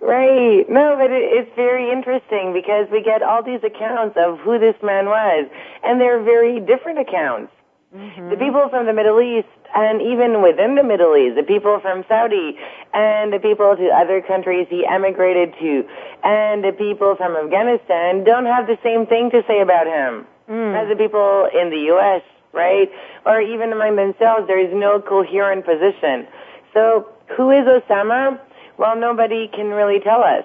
Right. 0.00 0.68
No, 0.68 0.96
but 0.96 1.10
it, 1.10 1.22
it's 1.22 1.50
very 1.56 1.90
interesting 1.90 2.52
because 2.52 2.86
we 2.90 3.02
get 3.02 3.22
all 3.22 3.42
these 3.42 3.62
accounts 3.64 4.16
of 4.16 4.38
who 4.40 4.58
this 4.58 4.76
man 4.82 5.06
was, 5.06 5.48
and 5.82 6.00
they're 6.00 6.22
very 6.22 6.60
different 6.60 7.00
accounts. 7.00 7.52
Mm-hmm. 7.94 8.30
The 8.30 8.36
people 8.36 8.68
from 8.68 8.86
the 8.86 8.92
Middle 8.92 9.20
East, 9.20 9.48
and 9.74 10.02
even 10.02 10.42
within 10.42 10.76
the 10.76 10.84
Middle 10.84 11.16
East, 11.16 11.36
the 11.36 11.42
people 11.42 11.80
from 11.80 12.04
Saudi, 12.06 12.56
and 12.92 13.32
the 13.32 13.38
people 13.38 13.74
to 13.76 13.88
other 13.88 14.20
countries 14.20 14.66
he 14.68 14.86
emigrated 14.86 15.54
to, 15.58 15.88
and 16.22 16.62
the 16.62 16.72
people 16.72 17.16
from 17.16 17.34
Afghanistan 17.34 18.24
don't 18.24 18.46
have 18.46 18.66
the 18.66 18.78
same 18.82 19.06
thing 19.06 19.30
to 19.30 19.42
say 19.48 19.60
about 19.60 19.86
him 19.86 20.26
mm. 20.48 20.76
as 20.76 20.88
the 20.88 20.96
people 20.96 21.48
in 21.52 21.70
the 21.70 21.80
U.S., 21.96 22.22
right? 22.52 22.90
Or 23.26 23.40
even 23.40 23.72
among 23.72 23.96
themselves, 23.96 24.46
there 24.46 24.60
is 24.60 24.72
no 24.72 25.00
coherent 25.00 25.64
position. 25.64 26.26
So, 26.74 27.08
who 27.36 27.50
is 27.50 27.64
Osama? 27.66 28.40
Well, 28.78 28.96
nobody 28.96 29.48
can 29.48 29.68
really 29.68 30.00
tell 30.00 30.22
us. 30.22 30.44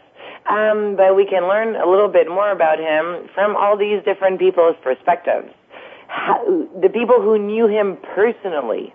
Um, 0.50 0.96
but 0.98 1.16
we 1.16 1.26
can 1.26 1.48
learn 1.48 1.76
a 1.76 1.86
little 1.88 2.10
bit 2.10 2.28
more 2.28 2.52
about 2.52 2.78
him 2.80 3.30
from 3.34 3.56
all 3.56 3.78
these 3.78 4.04
different 4.04 4.40
people's 4.40 4.76
perspectives. 4.84 5.50
How, 6.08 6.44
the 6.82 6.90
people 6.90 7.22
who 7.22 7.38
knew 7.40 7.68
him 7.68 7.98
personally. 8.14 8.94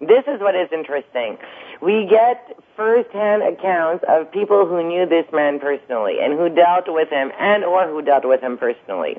This 0.00 0.24
is 0.26 0.40
what 0.40 0.54
is 0.56 0.68
interesting. 0.72 1.38
We 1.80 2.06
get 2.06 2.56
first-hand 2.76 3.42
accounts 3.42 4.04
of 4.08 4.32
people 4.32 4.66
who 4.66 4.82
knew 4.82 5.06
this 5.06 5.26
man 5.32 5.60
personally 5.60 6.18
and 6.20 6.32
who 6.32 6.48
dealt 6.48 6.86
with 6.88 7.08
him 7.10 7.30
and 7.38 7.64
or 7.64 7.86
who 7.86 8.02
dealt 8.02 8.24
with 8.24 8.40
him 8.40 8.56
personally. 8.56 9.18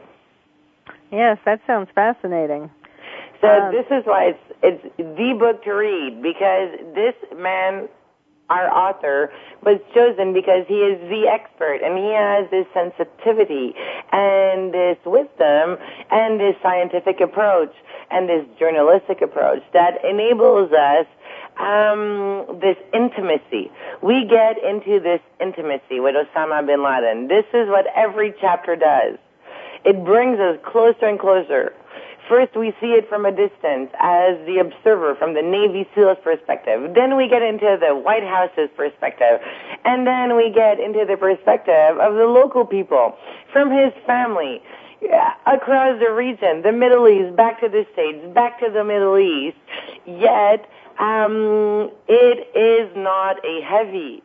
yes, 1.12 1.38
that 1.46 1.62
sounds 1.68 1.90
fascinating. 1.94 2.70
So 3.42 3.48
Um, 3.48 3.72
this 3.72 3.86
is 3.92 4.06
why 4.06 4.26
it's 4.32 4.40
it's 4.62 4.84
the 4.98 5.34
book 5.38 5.64
to 5.66 5.72
read 5.74 6.22
because 6.22 6.70
this 6.96 7.16
man, 7.36 7.88
our 8.54 8.70
author, 8.70 9.32
was 9.64 9.80
chosen 9.94 10.34
because 10.34 10.66
he 10.68 10.80
is 10.86 11.00
the 11.10 11.28
expert 11.28 11.80
and 11.84 11.98
he 11.98 12.12
has 12.14 12.50
this 12.52 12.68
sensitivity 12.74 13.74
and 14.12 14.74
this 14.74 14.98
wisdom 15.06 15.78
and 16.12 16.40
this 16.40 16.56
scientific 16.62 17.20
approach 17.22 17.74
and 18.12 18.30
this 18.30 18.46
journalistic 18.60 19.22
approach 19.22 19.64
that 19.74 20.04
enables 20.06 20.72
us 20.72 21.08
um, 21.60 22.60
this 22.62 22.78
intimacy. 22.94 23.72
We 24.02 24.26
get 24.26 24.62
into 24.64 25.00
this 25.00 25.22
intimacy 25.40 26.00
with 26.00 26.16
Osama 26.16 26.66
bin 26.66 26.84
Laden. 26.84 27.28
This 27.28 27.46
is 27.54 27.70
what 27.70 27.86
every 27.96 28.34
chapter 28.40 28.76
does. 28.76 29.18
It 29.86 30.04
brings 30.04 30.40
us 30.40 30.58
closer 30.64 31.08
and 31.08 31.20
closer. 31.20 31.74
First, 32.30 32.56
we 32.56 32.74
see 32.80 32.94
it 32.94 33.10
from 33.10 33.26
a 33.26 33.32
distance 33.32 33.92
as 34.00 34.38
the 34.46 34.60
observer 34.60 35.16
from 35.16 35.34
the 35.34 35.42
Navy 35.42 35.88
SEAL's 35.94 36.18
perspective. 36.24 36.94
Then 36.96 37.18
we 37.18 37.28
get 37.28 37.42
into 37.42 37.78
the 37.80 37.96
White 37.96 38.24
House's 38.24 38.70
perspective. 38.78 39.42
And 39.84 40.08
then 40.08 40.36
we 40.36 40.50
get 40.50 40.80
into 40.80 41.06
the 41.06 41.18
perspective 41.18 41.98
of 42.00 42.16
the 42.16 42.26
local 42.26 42.66
people 42.66 43.18
from 43.52 43.72
his 43.72 43.92
family 44.06 44.62
uh, 45.04 45.32
across 45.48 46.00
the 46.00 46.12
region, 46.12 46.62
the 46.62 46.72
Middle 46.72 47.08
East, 47.10 47.36
back 47.36 47.60
to 47.60 47.68
the 47.68 47.86
States, 47.92 48.20
back 48.34 48.60
to 48.60 48.70
the 48.72 48.84
Middle 48.84 49.18
East. 49.18 49.58
Yet, 50.06 50.70
um, 51.00 51.92
it 52.08 52.56
is 52.56 52.96
not 52.96 53.44
a 53.44 53.62
heavy 53.62 54.24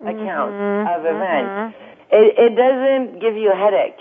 account 0.00 0.52
mm-hmm. 0.52 0.88
of 0.94 1.00
events. 1.04 1.50
Mm-hmm. 1.50 1.88
It, 2.10 2.38
it 2.38 2.56
doesn't 2.56 3.20
give 3.20 3.36
you 3.36 3.52
a 3.52 3.56
headache. 3.56 3.98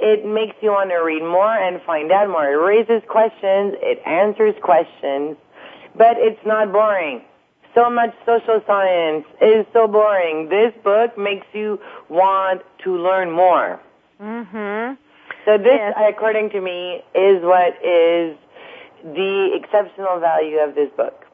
It 0.00 0.24
makes 0.24 0.56
you 0.60 0.70
want 0.70 0.90
to 0.90 0.96
read 0.96 1.22
more 1.22 1.52
and 1.52 1.80
find 1.82 2.10
out 2.12 2.28
more. 2.30 2.46
It 2.46 2.56
raises 2.56 3.02
questions. 3.08 3.74
It 3.82 4.00
answers 4.06 4.54
questions. 4.62 5.36
But 5.96 6.16
it's 6.18 6.44
not 6.46 6.72
boring. 6.72 7.22
So 7.74 7.90
much 7.90 8.14
social 8.24 8.60
science 8.66 9.24
is 9.40 9.66
so 9.72 9.86
boring. 9.88 10.48
This 10.48 10.72
book 10.82 11.18
makes 11.18 11.46
you 11.52 11.80
want 12.08 12.62
to 12.84 12.96
learn 12.96 13.30
more. 13.30 13.80
Mhm. 14.20 14.96
So 15.44 15.58
this, 15.58 15.78
Yes. 15.78 15.94
according 15.96 16.50
to 16.50 16.60
me, 16.60 17.02
is 17.14 17.42
what 17.42 17.74
is 17.82 18.36
the 19.04 19.54
exceptional 19.54 20.18
value 20.18 20.58
of 20.58 20.74
this 20.74 20.90
book. 20.90 21.24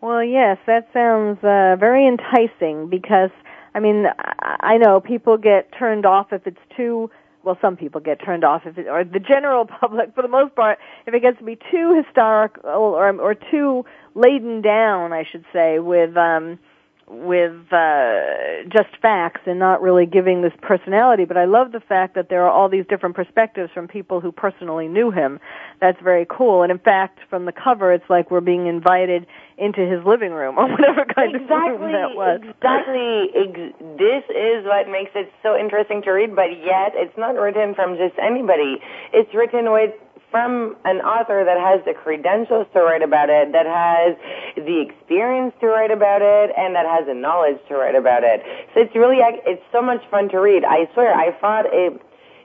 Well, 0.00 0.22
yes, 0.22 0.58
that 0.66 0.88
sounds 0.92 1.42
uh, 1.44 1.76
very 1.78 2.06
enticing 2.06 2.88
because 2.88 3.30
I 3.74 3.80
mean, 3.80 4.06
I 4.18 4.56
I 4.60 4.76
know 4.78 5.00
people 5.00 5.36
get 5.36 5.72
turned 5.72 6.06
off 6.06 6.32
if 6.32 6.46
it's 6.46 6.64
too 6.76 7.10
well, 7.44 7.58
some 7.60 7.76
people 7.76 8.00
get 8.00 8.24
turned 8.24 8.44
off 8.44 8.62
if 8.64 8.78
it, 8.78 8.86
or 8.88 9.04
the 9.04 9.20
general 9.20 9.66
public, 9.80 10.14
for 10.14 10.22
the 10.22 10.28
most 10.28 10.54
part, 10.54 10.78
if 11.06 11.14
it 11.14 11.20
gets 11.20 11.38
to 11.38 11.44
be 11.44 11.58
too 11.70 12.02
historical 12.02 12.62
or 12.70 13.10
or 13.20 13.34
too 13.34 13.84
laden 14.14 14.62
down, 14.62 15.12
I 15.12 15.24
should 15.30 15.44
say, 15.52 15.78
with 15.78 16.16
um, 16.16 16.58
with 17.06 17.72
uh, 17.72 18.64
just 18.68 18.96
facts 19.00 19.42
and 19.46 19.58
not 19.58 19.82
really 19.82 20.06
giving 20.06 20.42
this 20.42 20.52
personality. 20.62 21.24
But 21.24 21.36
I 21.36 21.44
love 21.44 21.72
the 21.72 21.80
fact 21.80 22.14
that 22.14 22.28
there 22.28 22.44
are 22.44 22.50
all 22.50 22.68
these 22.68 22.86
different 22.88 23.14
perspectives 23.14 23.70
from 23.72 23.88
people 23.88 24.20
who 24.20 24.32
personally 24.32 24.88
knew 24.88 25.10
him. 25.10 25.38
That's 25.80 26.00
very 26.02 26.26
cool. 26.28 26.62
And 26.62 26.72
in 26.72 26.78
fact, 26.78 27.20
from 27.28 27.44
the 27.44 27.52
cover, 27.52 27.92
it's 27.92 28.08
like 28.08 28.30
we're 28.30 28.40
being 28.40 28.66
invited 28.66 29.26
into 29.58 29.80
his 29.80 30.04
living 30.04 30.32
room 30.32 30.58
or 30.58 30.68
whatever 30.70 31.04
kind 31.04 31.34
exactly, 31.34 31.74
of 31.74 31.80
room 31.80 31.92
that 31.92 32.16
was. 32.16 32.40
Exactly. 32.42 33.30
Ex- 33.34 33.98
this 33.98 34.24
is 34.34 34.64
what 34.64 34.88
makes 34.88 35.12
it 35.14 35.32
so 35.42 35.56
interesting 35.58 36.02
to 36.02 36.10
read, 36.10 36.34
but 36.34 36.50
yet 36.64 36.92
it's 36.94 37.16
not 37.16 37.34
written 37.34 37.74
from 37.74 37.96
just 37.96 38.18
anybody. 38.18 38.80
It's 39.12 39.32
written 39.34 39.72
with 39.72 39.92
from 40.34 40.74
an 40.84 40.98
author 40.98 41.44
that 41.44 41.60
has 41.62 41.78
the 41.86 41.94
credentials 41.94 42.66
to 42.74 42.80
write 42.80 43.02
about 43.02 43.30
it, 43.30 43.52
that 43.52 43.66
has 43.66 44.16
the 44.56 44.80
experience 44.80 45.54
to 45.60 45.68
write 45.68 45.92
about 45.92 46.22
it, 46.22 46.50
and 46.58 46.74
that 46.74 46.84
has 46.86 47.06
the 47.06 47.14
knowledge 47.14 47.56
to 47.68 47.76
write 47.76 47.94
about 47.94 48.24
it. 48.24 48.42
So 48.74 48.80
it's 48.80 48.96
really, 48.96 49.18
it's 49.22 49.62
so 49.70 49.80
much 49.80 50.02
fun 50.10 50.28
to 50.30 50.38
read. 50.38 50.64
I 50.64 50.90
swear, 50.92 51.14
I 51.14 51.30
thought 51.38 51.66
it, 51.70 52.02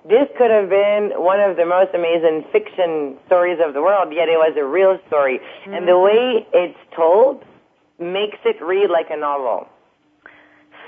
this 0.08 0.28
could 0.38 0.52
have 0.52 0.70
been 0.70 1.14
one 1.18 1.40
of 1.40 1.58
the 1.58 1.66
most 1.66 1.90
amazing 1.96 2.46
fiction 2.52 3.18
stories 3.26 3.58
of 3.60 3.74
the 3.74 3.82
world, 3.82 4.14
yet 4.14 4.30
it 4.30 4.38
was 4.38 4.54
a 4.56 4.64
real 4.64 5.00
story. 5.08 5.40
Mm-hmm. 5.40 5.74
And 5.74 5.88
the 5.88 5.98
way 5.98 6.46
it's 6.54 6.78
told 6.96 7.44
makes 7.98 8.38
it 8.46 8.62
read 8.62 8.92
like 8.92 9.10
a 9.10 9.18
novel. 9.18 9.68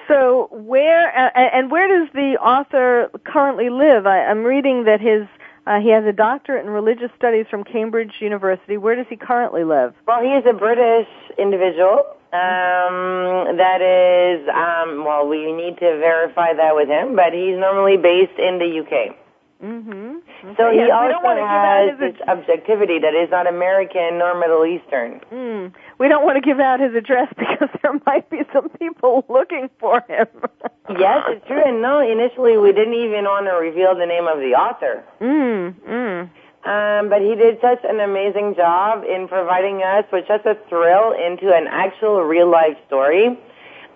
So 0.07 0.49
where 0.51 1.07
uh, 1.17 1.31
and 1.33 1.71
where 1.71 1.87
does 1.87 2.13
the 2.13 2.37
author 2.37 3.09
currently 3.23 3.69
live? 3.71 4.05
I, 4.05 4.25
I'm 4.25 4.43
reading 4.43 4.83
that 4.83 5.01
his 5.01 5.25
uh, 5.67 5.79
he 5.79 5.89
has 5.89 6.05
a 6.05 6.13
doctorate 6.13 6.65
in 6.65 6.71
religious 6.71 7.11
studies 7.17 7.45
from 7.49 7.63
Cambridge 7.63 8.13
University. 8.19 8.77
Where 8.77 8.95
does 8.95 9.05
he 9.09 9.15
currently 9.15 9.63
live? 9.63 9.93
Well, 10.07 10.21
he 10.21 10.29
is 10.29 10.43
a 10.47 10.53
British 10.53 11.07
individual. 11.37 12.03
Um, 12.33 13.57
that 13.57 13.81
is, 13.81 14.47
um, 14.47 15.03
well, 15.03 15.27
we 15.27 15.51
need 15.51 15.77
to 15.79 15.97
verify 15.99 16.53
that 16.53 16.75
with 16.75 16.87
him, 16.87 17.15
but 17.15 17.33
he's 17.33 17.57
normally 17.57 17.97
based 17.97 18.39
in 18.39 18.57
the 18.57 18.79
UK. 18.79 19.15
Mm-hmm. 19.63 20.55
So 20.57 20.71
he 20.71 20.89
also 20.89 21.21
has 21.45 21.99
this 21.99 22.15
objectivity 22.27 22.97
that 22.99 23.13
is 23.13 23.29
not 23.29 23.45
American 23.45 24.17
nor 24.17 24.39
Middle 24.39 24.65
Eastern. 24.65 25.21
Mm. 25.31 25.73
We 25.99 26.07
don't 26.07 26.25
want 26.25 26.37
to 26.37 26.41
give 26.41 26.59
out 26.59 26.79
his 26.79 26.95
address 26.95 27.31
because 27.37 27.69
there 27.81 27.93
might 28.05 28.29
be 28.29 28.41
some 28.51 28.69
people 28.69 29.23
looking 29.29 29.69
for 29.79 30.03
him. 30.07 30.27
yes, 30.97 31.23
it's 31.29 31.47
true. 31.47 31.61
And 31.63 31.81
no, 31.81 31.99
initially 31.99 32.57
we 32.57 32.73
didn't 32.73 32.95
even 32.95 33.25
want 33.25 33.45
to 33.45 33.53
reveal 33.53 33.95
the 33.95 34.07
name 34.07 34.27
of 34.27 34.39
the 34.39 34.57
author. 34.57 35.03
Mm. 35.21 35.75
Mm. 35.87 36.29
Um, 36.63 37.09
but 37.09 37.21
he 37.21 37.35
did 37.35 37.59
such 37.61 37.79
an 37.83 37.99
amazing 37.99 38.55
job 38.55 39.03
in 39.03 39.27
providing 39.27 39.81
us 39.83 40.05
with 40.11 40.25
such 40.27 40.45
a 40.45 40.55
thrill 40.69 41.11
into 41.11 41.53
an 41.53 41.67
actual 41.67 42.21
real 42.21 42.49
life 42.49 42.77
story 42.87 43.27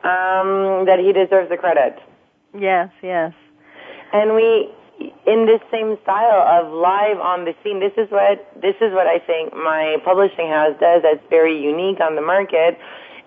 um, 0.03 0.85
that 0.85 0.97
he 0.99 1.13
deserves 1.13 1.49
the 1.49 1.57
credit. 1.57 1.97
Yes, 2.57 2.89
yes. 3.01 3.33
And 4.13 4.33
we 4.33 4.71
in 4.99 5.45
this 5.45 5.61
same 5.71 5.97
style 6.03 6.41
of 6.41 6.71
live 6.71 7.19
on 7.19 7.45
the 7.45 7.53
scene. 7.63 7.79
This 7.79 7.93
is 7.97 8.09
what 8.11 8.45
this 8.61 8.75
is 8.81 8.93
what 8.93 9.07
I 9.07 9.19
think 9.19 9.53
my 9.53 9.97
publishing 10.03 10.49
house 10.49 10.75
does 10.79 11.01
that's 11.03 11.23
very 11.29 11.57
unique 11.57 11.99
on 11.99 12.15
the 12.15 12.21
market 12.21 12.77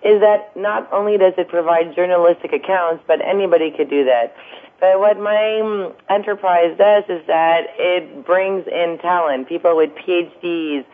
is 0.03 0.21
that 0.21 0.55
not 0.55 0.87
only 0.93 1.17
does 1.17 1.33
it 1.37 1.49
provide 1.49 1.93
journalistic 1.93 2.53
accounts, 2.53 3.03
but 3.05 3.19
anybody 3.21 3.69
could 3.69 3.89
do 3.89 4.05
that. 4.05 4.33
But 4.79 4.99
what 4.99 5.19
my 5.19 5.59
um, 5.59 5.93
enterprise 6.09 6.77
does 6.77 7.03
is 7.09 7.25
that 7.27 7.67
it 7.77 8.25
brings 8.25 8.65
in 8.67 8.97
talent, 9.01 9.49
people 9.49 9.75
with 9.75 9.89
PhDs, 9.95 10.85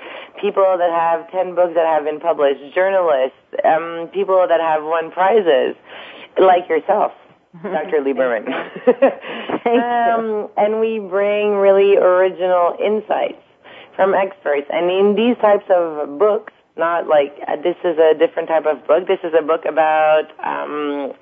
people 0.41 0.76
that 0.80 0.89
have 0.89 1.30
10 1.30 1.53
books 1.53 1.76
that 1.76 1.86
have 1.86 2.03
been 2.03 2.19
published, 2.19 2.73
journalists, 2.73 3.38
um, 3.63 4.09
people 4.11 4.43
that 4.47 4.59
have 4.59 4.84
won 4.84 5.11
prizes, 5.11 5.76
like 6.39 6.67
yourself. 6.67 7.11
Dr. 7.64 8.01
Lieberman. 8.01 8.47
um, 9.66 10.49
and 10.58 10.80
we 10.80 10.99
bring 10.99 11.56
really 11.56 11.97
original 11.97 12.76
insights 12.84 13.41
from 13.95 14.14
experts. 14.14 14.68
And 14.70 14.91
in 14.91 15.16
these 15.16 15.38
types 15.38 15.66
of 15.70 16.20
books, 16.20 16.53
not 16.78 17.08
like 17.08 17.38
uh, 17.47 17.56
this 17.58 17.78
is 17.84 17.97
a 17.97 18.14
different 18.18 18.49
type 18.49 18.66
of 18.66 18.86
book. 18.86 19.08
This 19.08 19.20
is 19.24 19.34
a 19.38 19.41
book 19.41 19.66
about 19.66 20.28
um, 20.43 21.14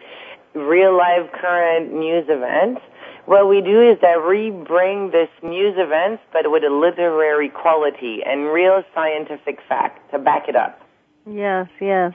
real 0.56 0.98
life 0.98 1.32
current 1.34 1.94
news 1.94 2.26
events. 2.28 2.82
What 3.26 3.48
we 3.48 3.62
do 3.62 3.82
is 3.82 3.98
that 4.02 4.28
we 4.28 4.50
bring 4.50 5.12
this 5.12 5.30
news 5.42 5.76
events, 5.78 6.22
but 6.34 6.52
with 6.52 6.64
a 6.64 6.70
literary 6.70 7.50
quality 7.50 8.20
and 8.26 8.52
real 8.52 8.84
scientific 8.94 9.60
fact 9.70 10.12
to 10.12 10.20
back 10.20 10.50
it 10.50 10.56
up. 10.56 10.82
Yes, 11.26 11.68
yes. 11.80 12.14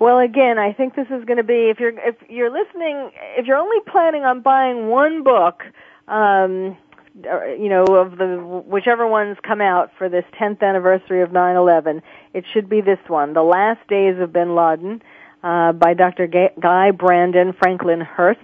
Well, 0.00 0.18
again, 0.18 0.58
I 0.58 0.72
think 0.72 0.96
this 0.96 1.08
is 1.10 1.26
going 1.26 1.36
to 1.36 1.44
be 1.44 1.68
if 1.68 1.78
you're 1.78 1.92
if 1.98 2.16
you're 2.30 2.50
listening, 2.50 3.10
if 3.36 3.46
you're 3.46 3.58
only 3.58 3.80
planning 3.86 4.24
on 4.24 4.40
buying 4.40 4.88
one 4.88 5.22
book, 5.22 5.62
um, 6.08 6.78
you 7.22 7.68
know, 7.68 7.84
of 7.84 8.16
the 8.16 8.38
whichever 8.66 9.06
ones 9.06 9.36
come 9.42 9.60
out 9.60 9.90
for 9.98 10.08
this 10.08 10.24
10th 10.40 10.62
anniversary 10.62 11.20
of 11.20 11.32
9/11, 11.32 12.00
it 12.32 12.44
should 12.50 12.66
be 12.66 12.80
this 12.80 12.98
one, 13.08 13.34
The 13.34 13.42
Last 13.42 13.86
Days 13.88 14.18
of 14.18 14.32
Bin 14.32 14.54
Laden, 14.54 15.02
uh, 15.42 15.72
by 15.72 15.92
Dr. 15.92 16.26
Guy 16.26 16.92
Brandon 16.92 17.52
Franklin 17.52 18.00
Hurst 18.00 18.40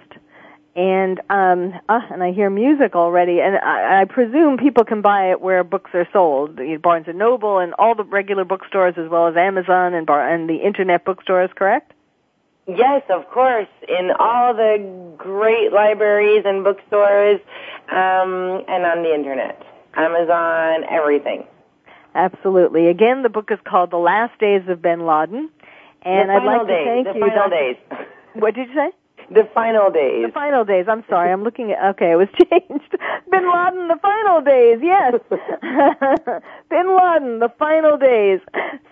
and 0.77 1.21
um 1.31 1.73
uh, 1.89 2.01
and 2.11 2.23
I 2.23 2.33
hear 2.33 2.51
music 2.51 2.95
already 2.95 3.41
and 3.41 3.57
I, 3.57 4.03
I 4.03 4.05
presume 4.05 4.59
people 4.59 4.85
can 4.85 5.01
buy 5.01 5.31
it 5.31 5.41
where 5.41 5.65
books 5.65 5.91
are 5.95 6.07
sold 6.13 6.61
Barnes 6.83 7.07
and 7.09 7.19
Noble 7.19 7.59
and 7.59 7.75
all 7.75 7.95
the 7.95 8.05
regular 8.05 8.45
bookstores 8.45 8.95
as 8.99 9.09
well 9.09 9.27
as 9.27 9.37
Amazon 9.37 9.95
and 9.95 10.07
bar 10.07 10.33
and 10.33 10.49
the 10.49 10.57
internet 10.57 11.05
bookstores 11.05 11.51
correct 11.57 11.93
Yes, 12.69 13.05
of 13.11 13.31
course, 13.31 13.69
in 13.89 14.11
all 14.19 14.53
the 14.53 15.15
great 15.17 15.73
libraries 15.73 16.43
and 16.45 16.63
bookstores 16.63 17.41
um 17.91 18.63
and 18.69 18.85
on 18.85 19.03
the 19.03 19.15
internet 19.15 19.63
Amazon 19.95 20.85
everything 20.91 21.47
Absolutely. 22.15 22.87
Again, 22.87 23.23
the 23.23 23.29
book 23.29 23.51
is 23.51 23.59
called 23.69 23.91
The 23.91 23.99
Last 23.99 24.41
Days 24.41 24.63
of 24.69 24.81
Bin 24.81 25.05
Laden 25.05 25.51
and 26.01 26.31
I'd 26.31 26.45
like 26.45 26.67
days, 26.67 26.77
to 26.79 26.85
thank 26.85 27.07
the 27.09 27.15
you 27.15 27.21
final 27.21 27.51
days. 27.51 27.77
What 28.35 28.55
did 28.55 28.69
you 28.69 28.75
say? 28.75 28.91
The 29.31 29.49
final 29.55 29.91
days. 29.91 30.27
The 30.27 30.33
final 30.33 30.65
days. 30.65 30.87
I'm 30.89 31.05
sorry. 31.09 31.33
I'm 31.33 31.43
looking 31.43 31.73
at. 31.73 31.85
Okay, 31.91 32.13
it 32.13 32.17
was 32.17 32.29
changed. 32.39 32.97
Bin 33.31 33.51
Laden. 33.51 33.89
The 33.89 33.99
final 34.01 34.41
days. 34.41 34.79
Yes. 34.83 35.15
Bin 36.71 36.97
Laden. 36.97 37.41
The 37.41 37.53
final 37.59 37.97
days. 37.97 38.41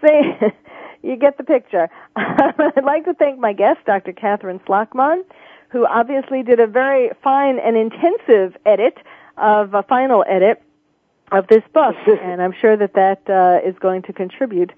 Say, 0.05 0.53
you 1.03 1.16
get 1.16 1.39
the 1.39 1.45
picture. 1.45 1.89
I'd 2.16 2.85
like 2.85 3.05
to 3.05 3.14
thank 3.14 3.39
my 3.39 3.53
guest, 3.53 3.80
Dr. 3.87 4.12
Catherine 4.12 4.61
Slagman, 4.66 5.22
who 5.68 5.87
obviously 5.87 6.43
did 6.43 6.59
a 6.61 6.66
very 6.66 7.11
fine 7.22 7.59
and 7.59 7.76
intensive 7.76 8.57
edit 8.66 8.99
of 9.37 9.74
a 9.74 9.82
final 9.82 10.24
edit 10.28 10.62
of 11.33 11.47
this 11.49 11.62
book, 11.72 11.97
and 12.07 12.43
I'm 12.43 12.55
sure 12.61 12.77
that 12.77 12.95
that 12.95 13.22
uh, 13.29 13.66
is 13.66 13.77
going 13.79 14.03
to 14.03 14.12
contribute 14.12 14.72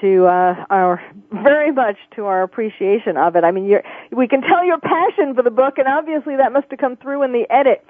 to 0.00 0.26
uh, 0.26 0.64
our 0.70 1.02
very 1.32 1.72
much 1.72 1.96
to 2.16 2.26
our 2.26 2.42
appreciation 2.42 3.16
of 3.16 3.36
it. 3.36 3.44
I 3.44 3.50
mean, 3.50 3.66
you're, 3.66 3.82
we 4.10 4.28
can 4.28 4.42
tell 4.42 4.64
your 4.64 4.78
passion 4.78 5.34
for 5.34 5.42
the 5.42 5.50
book, 5.50 5.78
and 5.78 5.88
obviously 5.88 6.36
that 6.36 6.52
must 6.52 6.66
have 6.70 6.78
come 6.78 6.96
through 6.96 7.22
in 7.22 7.32
the 7.32 7.46
edit. 7.50 7.84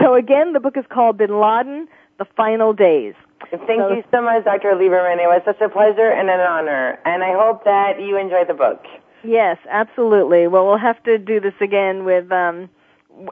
So 0.00 0.14
again, 0.14 0.52
the 0.52 0.60
book 0.60 0.76
is 0.76 0.84
called 0.88 1.18
Bin 1.18 1.40
Laden: 1.40 1.88
The 2.18 2.26
Final 2.36 2.72
Days. 2.72 3.14
Thank 3.50 3.80
so, 3.80 3.90
you 3.90 4.02
so 4.10 4.22
much, 4.22 4.44
Dr. 4.44 4.72
Lieberman. 4.72 5.18
It 5.22 5.28
was 5.28 5.42
such 5.44 5.60
a 5.60 5.68
pleasure 5.68 6.10
and 6.10 6.30
an 6.30 6.40
honor, 6.40 6.98
and 7.04 7.22
I 7.22 7.32
hope 7.32 7.64
that 7.64 8.00
you 8.00 8.18
enjoy 8.18 8.44
the 8.46 8.54
book. 8.54 8.82
Yes, 9.22 9.58
absolutely. 9.68 10.46
Well, 10.46 10.66
we'll 10.66 10.78
have 10.78 11.02
to 11.04 11.18
do 11.18 11.40
this 11.40 11.54
again 11.60 12.04
with. 12.04 12.30
Um, 12.32 12.68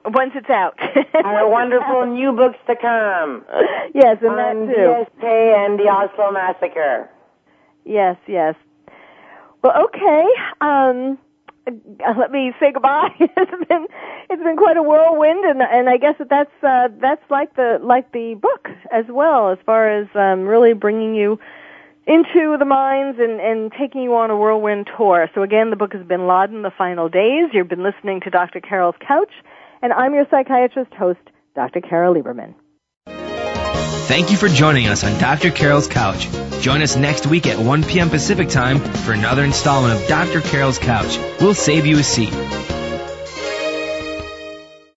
once 0.06 0.32
it's 0.34 0.50
out. 0.50 0.78
Our 1.14 1.48
wonderful 1.48 2.06
new 2.06 2.32
books 2.32 2.58
to 2.66 2.76
come. 2.76 3.44
Yes, 3.94 4.18
and 4.22 4.38
that 4.38 4.52
too. 4.52 5.20
DSK 5.22 5.66
and 5.66 5.78
the 5.78 5.88
Oslo 5.88 6.32
Massacre. 6.32 7.10
Yes, 7.84 8.16
yes. 8.26 8.54
Well, 9.62 9.84
okay. 9.86 10.26
Um, 10.60 11.18
let 12.18 12.30
me 12.30 12.52
say 12.60 12.72
goodbye. 12.72 13.10
it's 13.18 13.68
been 13.68 13.86
it's 14.30 14.42
been 14.42 14.56
quite 14.56 14.76
a 14.76 14.82
whirlwind, 14.82 15.44
and 15.44 15.62
and 15.62 15.88
I 15.88 15.96
guess 15.96 16.16
that 16.18 16.28
that's 16.28 16.62
uh, 16.62 16.88
that's 17.00 17.22
like 17.30 17.54
the 17.56 17.78
like 17.82 18.12
the 18.12 18.34
book 18.34 18.68
as 18.92 19.04
well, 19.08 19.50
as 19.50 19.58
far 19.64 19.88
as 19.88 20.06
um, 20.14 20.46
really 20.46 20.72
bringing 20.72 21.14
you 21.14 21.38
into 22.06 22.56
the 22.58 22.64
mines 22.64 23.16
and 23.18 23.40
and 23.40 23.72
taking 23.72 24.02
you 24.02 24.14
on 24.14 24.30
a 24.30 24.36
whirlwind 24.36 24.90
tour. 24.96 25.30
So 25.34 25.42
again, 25.42 25.70
the 25.70 25.76
book 25.76 25.92
has 25.94 26.06
Bin 26.06 26.26
Laden: 26.26 26.62
The 26.62 26.72
Final 26.76 27.08
Days. 27.08 27.50
You've 27.52 27.68
been 27.68 27.82
listening 27.82 28.20
to 28.22 28.30
Dr. 28.30 28.60
Carol's 28.60 28.96
Couch, 29.06 29.32
and 29.84 29.92
I'm 29.92 30.14
your 30.14 30.24
psychiatrist 30.30 30.94
host, 30.94 31.20
Dr. 31.54 31.82
Carol 31.82 32.14
Lieberman. 32.14 32.54
Thank 34.06 34.30
you 34.30 34.38
for 34.38 34.48
joining 34.48 34.86
us 34.86 35.04
on 35.04 35.18
Dr. 35.20 35.50
Carol's 35.50 35.88
Couch. 35.88 36.26
Join 36.62 36.80
us 36.80 36.96
next 36.96 37.26
week 37.26 37.46
at 37.46 37.58
1 37.58 37.84
p.m. 37.84 38.08
Pacific 38.08 38.48
Time 38.48 38.78
for 38.78 39.12
another 39.12 39.44
installment 39.44 40.00
of 40.00 40.08
Dr. 40.08 40.40
Carol's 40.40 40.78
Couch. 40.78 41.18
We'll 41.38 41.52
save 41.52 41.84
you 41.84 41.98
a 41.98 42.02
seat. 42.02 42.32